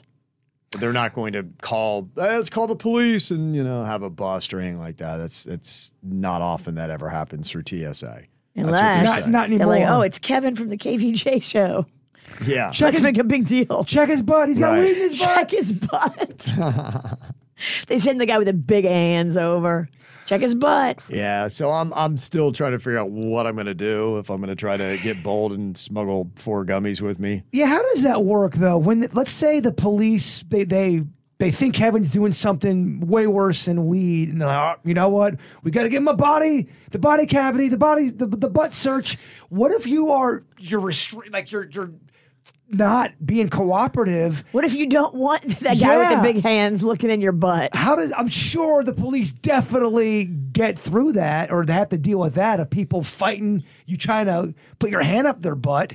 They're 0.79 0.93
not 0.93 1.15
going 1.15 1.33
to 1.33 1.47
call. 1.63 2.11
"Hey, 2.15 2.37
let's 2.37 2.51
call 2.51 2.67
the 2.67 2.77
police 2.77 3.31
and 3.31 3.57
you 3.57 3.65
know 3.65 3.85
have 3.85 4.03
a 4.03 4.11
bust 4.11 4.53
or 4.53 4.61
anything 4.61 4.79
like 4.79 4.99
that. 4.99 5.17
That's 5.17 5.47
it's 5.47 5.93
not 6.03 6.43
often 6.43 6.75
that 6.75 6.91
ever 6.91 7.09
happens 7.09 7.51
through 7.51 7.63
TSA. 7.67 7.85
That's 7.95 8.27
Unless 8.55 9.05
Not, 9.07 9.19
saying. 9.21 9.31
not 9.31 9.49
they're 9.49 9.67
like, 9.67 9.89
oh, 9.89 10.03
it's 10.03 10.19
Kevin 10.19 10.57
from 10.57 10.69
the 10.69 10.77
KVJ 10.77 11.43
show. 11.43 11.87
yeah, 12.45 12.71
check 12.71 12.87
Let's 12.87 12.97
his, 12.99 13.07
make 13.07 13.17
a 13.17 13.25
big 13.25 13.47
deal. 13.47 13.83
check 13.85 14.11
his 14.11 14.21
butt. 14.21 14.51
He's 14.51 14.59
got 14.59 14.73
Right. 14.73 14.81
weed 14.81 14.97
in 14.97 15.09
his 15.09 15.19
butt. 15.21 15.29
Check 15.37 15.51
his 15.53 15.73
butt. 15.73 16.53
they 17.87 17.99
send 17.99 18.21
the 18.21 18.27
guy 18.27 18.37
with 18.37 18.47
the 18.49 18.53
big 18.53 18.85
hands 18.85 19.39
over. 19.39 19.89
Check 20.29 20.43
his 20.43 20.55
butt. 20.55 21.01
yeah. 21.09 21.49
So 21.49 21.71
I'm 21.71 21.91
I'm 21.95 22.19
still 22.19 22.53
trying 22.53 22.73
to 22.73 22.79
figure 22.79 22.99
out 22.99 23.11
what 23.11 23.47
I'm 23.47 23.55
going 23.55 23.65
to 23.65 23.75
do 23.75 24.19
if 24.19 24.31
I'm 24.31 24.43
going 24.43 24.51
to 24.51 24.55
try 24.57 24.77
to 24.77 24.99
get 25.03 25.23
bold 25.23 25.53
and 25.53 25.77
smuggle 25.77 26.31
four 26.35 26.67
gummies 26.67 27.01
with 27.01 27.19
me. 27.19 27.45
Yeah, 27.51 27.65
how 27.65 27.83
does 27.95 28.03
that 28.03 28.27
work 28.27 28.53
though? 28.53 28.77
When 28.77 29.09
let's 29.15 29.33
say 29.33 29.61
the 29.61 29.73
police 29.73 30.45
they 30.49 30.65
they 30.65 31.05
they 31.39 31.51
think 31.51 31.77
Kevin's 31.77 32.13
doing 32.13 32.33
something 32.33 33.01
way 33.01 33.27
worse 33.27 33.65
than 33.65 33.87
weed, 33.87 34.29
and 34.29 34.41
they're 34.41 34.49
like, 34.49 34.77
oh, 34.77 34.81
you 34.85 34.93
know 34.93 35.09
what? 35.09 35.37
We 35.63 35.71
got 35.71 35.85
to 35.85 35.89
give 35.89 36.03
him 36.03 36.09
a 36.09 36.15
body, 36.15 36.69
the 36.91 36.99
body 36.99 37.27
cavity, 37.27 37.69
the 37.69 37.79
body, 37.79 38.11
the, 38.11 38.27
the 38.27 38.51
butt 38.51 38.75
search. 38.75 39.17
What 39.49 39.73
if 39.73 39.87
you 39.87 40.11
are 40.11 40.45
you're 40.59 40.81
restri- 40.81 41.33
like 41.33 41.51
you're 41.51 41.71
you're 41.71 41.93
not 42.69 43.13
being 43.25 43.49
cooperative? 43.49 44.45
What 44.53 44.65
if 44.65 44.75
you 44.75 44.87
don't 44.87 45.15
want 45.15 45.43
that 45.61 45.79
guy 45.79 45.97
with 45.97 46.17
the 46.17 46.33
big 46.33 46.43
hands 46.43 46.83
looking 46.83 47.11
in 47.11 47.21
your 47.21 47.33
butt? 47.33 47.75
How 47.75 47.97
does 47.97 48.13
I'm 48.17 48.29
sure 48.29 48.83
the 48.85 48.93
police 48.93 49.33
definitely 49.33 50.25
get 50.27 50.79
through 50.79 51.13
that, 51.13 51.51
or 51.51 51.65
they 51.65 51.73
have 51.73 51.89
to 51.91 51.99
deal 51.99 52.19
with 52.19 52.35
that 52.35 52.61
of 52.61 52.71
people 52.71 53.03
fighting 53.03 53.65
you 53.87 53.97
trying 53.97 54.27
to 54.27 54.55
put 54.79 54.91
your 54.91 55.03
hand 55.03 55.27
up 55.27 55.41
their 55.41 55.55
butt. 55.55 55.95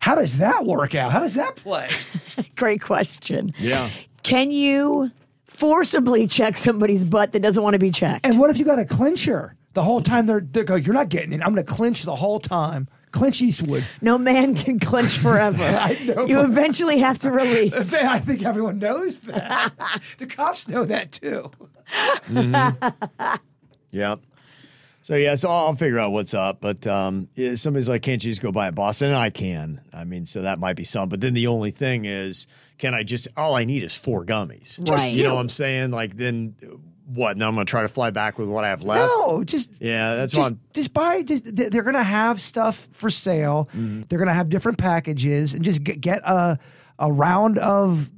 How 0.00 0.14
does 0.14 0.38
that 0.38 0.64
work 0.64 0.94
out? 0.94 1.12
How 1.12 1.20
does 1.20 1.34
that 1.34 1.56
play? 1.56 1.90
Great 2.56 2.80
question. 2.80 3.52
Yeah. 3.58 3.90
Can 4.22 4.50
you 4.50 5.10
forcibly 5.44 6.26
check 6.26 6.56
somebody's 6.56 7.04
butt 7.04 7.32
that 7.32 7.40
doesn't 7.40 7.62
want 7.62 7.74
to 7.74 7.78
be 7.78 7.90
checked? 7.90 8.24
And 8.24 8.38
what 8.38 8.50
if 8.50 8.58
you 8.58 8.64
got 8.64 8.78
a 8.78 8.84
clincher 8.84 9.56
the 9.72 9.82
whole 9.82 10.00
time? 10.00 10.26
They're 10.26 10.40
they 10.40 10.62
go, 10.62 10.76
you're 10.76 10.94
not 10.94 11.08
getting 11.08 11.32
it. 11.32 11.40
I'm 11.42 11.54
going 11.54 11.64
to 11.66 11.72
clinch 11.72 12.04
the 12.04 12.14
whole 12.14 12.38
time. 12.38 12.88
Clinch 13.12 13.40
Eastwood. 13.42 13.86
No 14.00 14.18
man 14.18 14.54
can 14.54 14.78
clench 14.78 15.18
forever. 15.18 15.64
I 15.80 15.94
know, 16.04 16.26
you 16.26 16.40
eventually 16.42 16.98
have 16.98 17.18
to 17.20 17.30
release. 17.30 17.92
I 17.94 18.18
think 18.18 18.44
everyone 18.44 18.78
knows 18.78 19.20
that. 19.20 19.72
the 20.18 20.26
cops 20.26 20.68
know 20.68 20.84
that 20.84 21.12
too. 21.12 21.50
Yeah. 23.90 24.16
So 25.02 25.14
yeah, 25.14 25.36
so 25.36 25.48
I'll 25.48 25.74
figure 25.74 25.98
out 25.98 26.12
what's 26.12 26.34
up. 26.34 26.60
But 26.60 26.86
um, 26.86 27.28
yeah, 27.34 27.54
somebody's 27.54 27.88
like, 27.88 28.02
"Can't 28.02 28.22
you 28.22 28.30
just 28.30 28.42
go 28.42 28.52
buy 28.52 28.68
a 28.68 28.72
Boston?" 28.72 29.08
And 29.08 29.16
I 29.16 29.30
can. 29.30 29.80
I 29.90 30.04
mean, 30.04 30.26
so 30.26 30.42
that 30.42 30.58
might 30.58 30.76
be 30.76 30.84
some. 30.84 31.08
But 31.08 31.22
then 31.22 31.32
the 31.32 31.46
only 31.46 31.70
thing 31.70 32.04
is, 32.04 32.46
can 32.76 32.92
I 32.92 33.04
just? 33.04 33.26
All 33.34 33.54
I 33.56 33.64
need 33.64 33.82
is 33.82 33.96
four 33.96 34.26
gummies. 34.26 34.78
Just, 34.84 34.90
Right. 34.90 35.14
You 35.14 35.22
know 35.24 35.36
what 35.36 35.40
I'm 35.40 35.48
saying? 35.48 35.92
Like 35.92 36.18
then, 36.18 36.56
what? 37.08 37.36
Now 37.36 37.48
I'm 37.48 37.54
going 37.54 37.66
to 37.66 37.70
try 37.70 37.82
to 37.82 37.88
fly 37.88 38.10
back 38.10 38.38
with 38.38 38.48
what 38.48 38.64
I 38.64 38.68
have 38.68 38.82
left. 38.82 39.10
No, 39.12 39.42
just 39.44 39.70
Yeah, 39.80 40.14
that's 40.14 40.32
just, 40.32 40.50
why 40.50 40.56
just 40.74 40.92
buy. 40.92 41.22
Just, 41.22 41.56
they- 41.56 41.68
they're 41.68 41.82
gonna 41.82 42.02
have 42.02 42.40
stuff 42.42 42.88
for 42.92 43.10
sale. 43.10 43.68
Mm-hmm. 43.72 44.02
They're 44.08 44.18
gonna 44.18 44.34
have 44.34 44.48
different 44.48 44.78
packages, 44.78 45.54
and 45.54 45.64
just 45.64 45.82
get, 45.82 46.00
get 46.00 46.22
a 46.24 46.58
a 46.98 47.12
round 47.12 47.58
of, 47.58 48.10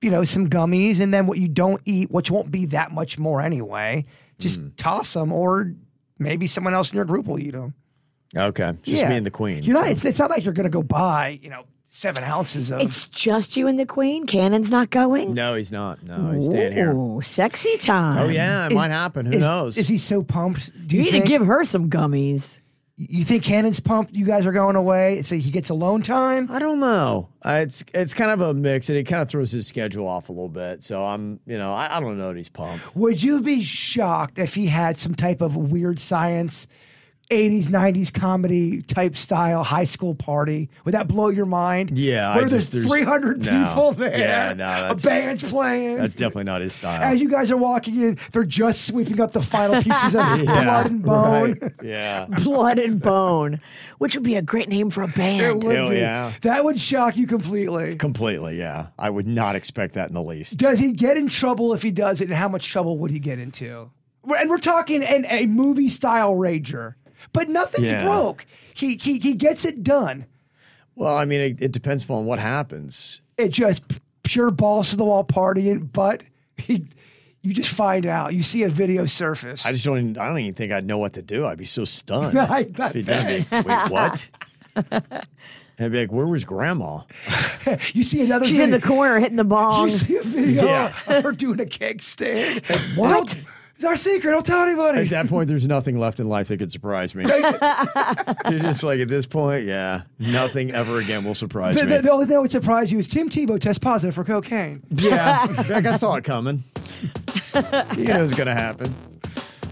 you 0.00 0.10
know, 0.10 0.24
some 0.24 0.48
gummies, 0.48 1.00
and 1.00 1.12
then 1.12 1.26
what 1.26 1.38
you 1.38 1.48
don't 1.48 1.80
eat, 1.84 2.10
which 2.10 2.30
won't 2.30 2.50
be 2.50 2.66
that 2.66 2.92
much 2.92 3.18
more 3.18 3.40
anyway. 3.40 4.04
Just 4.38 4.60
Mm. 4.60 4.72
toss 4.76 5.12
them, 5.14 5.32
or 5.32 5.72
maybe 6.18 6.46
someone 6.46 6.74
else 6.74 6.90
in 6.90 6.96
your 6.96 7.04
group 7.04 7.26
will 7.26 7.38
eat 7.38 7.52
them. 7.52 7.74
Okay, 8.36 8.72
just 8.82 9.08
me 9.08 9.16
and 9.16 9.26
the 9.26 9.30
queen. 9.30 9.62
You're 9.62 9.76
not. 9.76 9.88
It's, 9.88 10.04
it's 10.04 10.18
not 10.18 10.30
like 10.30 10.44
you're 10.44 10.52
gonna 10.54 10.68
go 10.68 10.82
buy, 10.82 11.38
you 11.42 11.50
know, 11.50 11.64
seven 11.94 12.24
ounces 12.24 12.72
of. 12.72 12.80
It's 12.80 13.06
just 13.06 13.56
you 13.56 13.68
and 13.68 13.78
the 13.78 13.86
queen. 13.86 14.26
Cannon's 14.26 14.70
not 14.70 14.90
going. 14.90 15.32
No, 15.32 15.54
he's 15.54 15.70
not. 15.70 16.02
No, 16.02 16.32
he's 16.32 16.46
staying 16.46 16.72
here. 16.72 16.92
Ooh, 16.92 17.20
sexy 17.22 17.76
time. 17.78 18.18
Oh 18.18 18.28
yeah, 18.28 18.66
it 18.66 18.72
Is- 18.72 18.76
might 18.76 18.90
happen. 18.90 19.26
Who 19.26 19.32
is, 19.32 19.40
knows? 19.40 19.78
Is 19.78 19.88
he 19.88 19.98
so 19.98 20.22
pumped? 20.22 20.70
Do 20.88 20.96
You 20.96 21.02
you, 21.02 21.04
need 21.06 21.10
think? 21.12 21.24
to 21.26 21.28
give 21.28 21.46
her 21.46 21.62
some 21.64 21.88
gummies. 21.88 22.60
you 22.96 23.24
think 23.24 23.44
Cannon's 23.44 23.78
pumped? 23.80 24.14
You 24.14 24.24
guys 24.24 24.44
are 24.44 24.52
going 24.52 24.76
away. 24.76 25.22
So 25.22 25.36
he 25.36 25.50
gets 25.50 25.70
alone 25.70 26.02
time. 26.02 26.50
I 26.50 26.58
don't 26.58 26.80
know. 26.80 27.28
Uh, 27.44 27.60
it's 27.62 27.84
it's 27.94 28.12
kind 28.14 28.30
of 28.32 28.40
a 28.40 28.52
mix, 28.54 28.88
and 28.88 28.98
it 28.98 29.04
kind 29.04 29.22
of 29.22 29.28
throws 29.28 29.52
his 29.52 29.66
schedule 29.66 30.06
off 30.08 30.28
a 30.28 30.32
little 30.32 30.48
bit. 30.48 30.82
So 30.82 31.04
I'm, 31.04 31.38
you 31.46 31.58
know, 31.58 31.72
I, 31.72 31.96
I 31.96 32.00
don't 32.00 32.18
know 32.18 32.28
that 32.28 32.36
he's 32.36 32.48
pumped. 32.48 32.94
Would 32.96 33.22
you 33.22 33.40
be 33.40 33.62
shocked 33.62 34.38
if 34.40 34.54
he 34.56 34.66
had 34.66 34.98
some 34.98 35.14
type 35.14 35.40
of 35.40 35.56
weird 35.56 35.98
science, 36.00 36.66
80s, 37.30 37.68
90s 37.68 38.12
comedy 38.12 38.82
type 38.82 39.16
style 39.16 39.64
high 39.64 39.84
school 39.84 40.14
party? 40.14 40.68
Would 40.84 40.92
that 40.94 41.08
blow 41.08 41.28
your 41.30 41.46
mind? 41.46 41.96
Yeah, 41.98 42.30
I 42.30 42.36
Where 42.36 42.48
there's 42.48 42.70
just- 42.70 42.72
there's- 42.72 42.86
300 42.88 43.44
no. 43.44 43.64
people 43.66 43.92
there. 43.92 44.18
Yeah, 44.18 44.52
no, 44.54 44.88
A 44.90 44.94
band's 44.94 45.50
playing. 45.50 45.96
That's 45.96 46.14
definitely 46.14 46.44
not 46.44 46.60
his 46.60 46.72
style. 46.74 47.02
As 47.02 47.20
you 47.20 47.28
guys 47.30 47.50
are 47.50 47.56
walking 47.56 48.00
in, 48.00 48.18
they're 48.32 48.44
just 48.44 48.86
sweeping 48.86 49.20
up 49.20 49.32
the 49.32 49.42
final 49.42 49.82
pieces 49.82 50.14
of 50.14 50.24
blood 50.44 50.86
and 50.86 51.02
bone. 51.02 51.58
right. 51.60 51.72
Yeah. 51.82 52.26
Blood 52.44 52.78
and 52.78 53.00
Bone, 53.00 53.60
which 53.98 54.14
would 54.14 54.22
be 54.24 54.36
a 54.36 54.42
great 54.42 54.68
name 54.68 54.90
for 54.90 55.02
a 55.02 55.08
band. 55.08 55.42
It 55.42 55.64
would 55.64 55.76
Hell 55.76 55.90
be. 55.90 55.96
yeah. 55.96 56.32
That 56.42 56.64
would 56.64 56.78
shock 56.80 57.16
you 57.16 57.26
completely. 57.26 57.96
Completely, 57.96 58.58
yeah. 58.58 58.88
I 58.98 59.10
would 59.10 59.26
not 59.26 59.56
expect 59.56 59.94
that 59.94 60.08
in 60.08 60.14
the 60.14 60.22
least. 60.22 60.56
Does 60.58 60.78
he 60.78 60.92
get 60.92 61.16
in 61.16 61.28
trouble 61.28 61.72
if 61.74 61.82
he 61.82 61.90
does 61.90 62.20
it, 62.20 62.24
and 62.28 62.34
how 62.36 62.48
much 62.48 62.68
trouble 62.68 62.98
would 62.98 63.10
he 63.10 63.18
get 63.18 63.38
into? 63.38 63.90
And 64.38 64.48
we're 64.50 64.58
talking 64.58 65.02
in 65.02 65.26
a 65.26 65.46
movie 65.46 65.88
style 65.88 66.34
rager, 66.34 66.94
but 67.32 67.48
nothing's 67.48 67.90
Yeah. 67.92 68.04
broke. 68.04 68.46
He, 68.74 68.96
he 68.96 69.18
he 69.18 69.34
gets 69.34 69.64
it 69.64 69.82
done. 69.84 70.26
Well, 70.96 71.16
I 71.16 71.24
mean, 71.24 71.40
it, 71.40 71.62
it 71.62 71.72
depends 71.72 72.04
upon 72.04 72.24
what 72.26 72.38
happens. 72.38 73.20
It 73.36 73.48
just 73.48 73.86
p- 73.88 73.96
pure 74.22 74.50
balls 74.50 74.90
to 74.90 74.96
the 74.96 75.04
wall 75.04 75.24
partying, 75.24 75.90
but 75.92 76.22
he, 76.56 76.86
you 77.42 77.52
just 77.52 77.70
find 77.70 78.06
out. 78.06 78.32
You 78.34 78.42
see 78.42 78.62
a 78.62 78.68
video 78.68 79.06
surface. 79.06 79.66
I 79.66 79.72
just 79.72 79.84
don't. 79.84 79.98
Even, 79.98 80.18
I 80.18 80.26
don't 80.28 80.38
even 80.38 80.54
think 80.54 80.70
I'd 80.72 80.86
know 80.86 80.98
what 80.98 81.12
to 81.14 81.22
do. 81.22 81.46
I'd 81.46 81.58
be 81.58 81.64
so 81.64 81.84
stunned. 81.84 82.38
I- 82.38 82.68
I 82.78 82.86
If 82.88 82.94
he 82.94 83.02
did. 83.02 83.50
Wait, 83.50 83.64
what? 83.90 84.28
I'd 85.76 85.90
be 85.90 85.98
like, 86.00 86.12
"Where 86.12 86.26
was 86.26 86.44
Grandma?" 86.44 87.02
you 87.92 88.02
see 88.04 88.22
another. 88.24 88.46
She's 88.46 88.60
in 88.60 88.70
the 88.70 88.80
corner 88.80 89.18
hitting 89.18 89.36
the 89.36 89.44
ball. 89.44 89.84
You 89.84 89.90
see 89.90 90.16
a 90.16 90.22
video 90.22 90.64
Yeah. 90.64 90.94
of 91.08 91.24
her 91.24 91.32
doing 91.32 91.60
a 91.60 91.66
cake 91.66 92.02
stand. 92.02 92.64
What? 92.94 93.36
It's 93.76 93.84
our 93.84 93.96
secret. 93.96 94.30
Don't 94.30 94.46
tell 94.46 94.62
anybody. 94.62 95.00
At 95.00 95.08
that 95.10 95.28
point, 95.28 95.48
there's 95.48 95.66
nothing 95.66 95.98
left 95.98 96.20
in 96.20 96.28
life 96.28 96.46
that 96.48 96.58
could 96.58 96.70
surprise 96.70 97.12
me. 97.14 97.24
You're 98.50 98.60
just 98.60 98.84
like, 98.84 99.00
at 99.00 99.08
this 99.08 99.26
point, 99.26 99.64
yeah, 99.66 100.02
nothing 100.18 100.70
ever 100.70 100.98
again 100.98 101.24
will 101.24 101.34
surprise 101.34 101.74
The, 101.74 101.84
me. 101.84 101.96
the, 101.96 102.02
the 102.02 102.10
only 102.12 102.26
thing 102.26 102.34
that 102.34 102.40
would 102.42 102.52
surprise 102.52 102.92
you 102.92 103.00
is 103.00 103.08
Tim 103.08 103.28
Tebow 103.28 103.60
test 103.60 103.80
positive 103.80 104.14
for 104.14 104.22
cocaine. 104.22 104.82
yeah, 104.90 105.44
like 105.68 105.86
I 105.86 105.96
saw 105.96 106.14
it 106.14 106.22
coming. 106.24 106.62
you 107.96 108.04
know 108.04 108.22
it's 108.22 108.34
going 108.34 108.46
to 108.46 108.54
happen. 108.54 108.94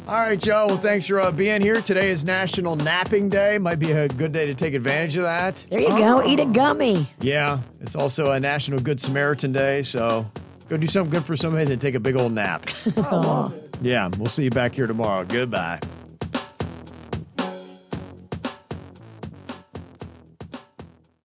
All 0.08 0.16
right, 0.16 0.38
Joe. 0.38 0.66
Well, 0.66 0.78
thanks 0.78 1.06
for 1.06 1.20
uh, 1.20 1.30
being 1.30 1.62
here. 1.62 1.80
Today 1.80 2.10
is 2.10 2.24
National 2.24 2.74
Napping 2.74 3.28
Day. 3.28 3.56
Might 3.58 3.78
be 3.78 3.92
a 3.92 4.08
good 4.08 4.32
day 4.32 4.46
to 4.46 4.54
take 4.54 4.74
advantage 4.74 5.14
of 5.14 5.22
that. 5.22 5.64
There 5.70 5.80
you 5.80 5.88
go. 5.90 6.26
Eat 6.26 6.40
a 6.40 6.46
gummy. 6.46 7.08
Yeah, 7.20 7.60
it's 7.80 7.94
also 7.94 8.32
a 8.32 8.40
National 8.40 8.80
Good 8.80 9.00
Samaritan 9.00 9.52
Day, 9.52 9.84
so 9.84 10.28
go 10.68 10.76
do 10.76 10.88
something 10.88 11.10
good 11.12 11.24
for 11.24 11.36
somebody 11.36 11.70
and 11.72 11.80
take 11.80 11.94
a 11.94 12.00
big 12.00 12.16
old 12.16 12.32
nap. 12.32 12.68
Yeah, 13.80 14.10
we'll 14.18 14.26
see 14.26 14.44
you 14.44 14.50
back 14.50 14.74
here 14.74 14.86
tomorrow. 14.86 15.24
Goodbye. 15.24 15.80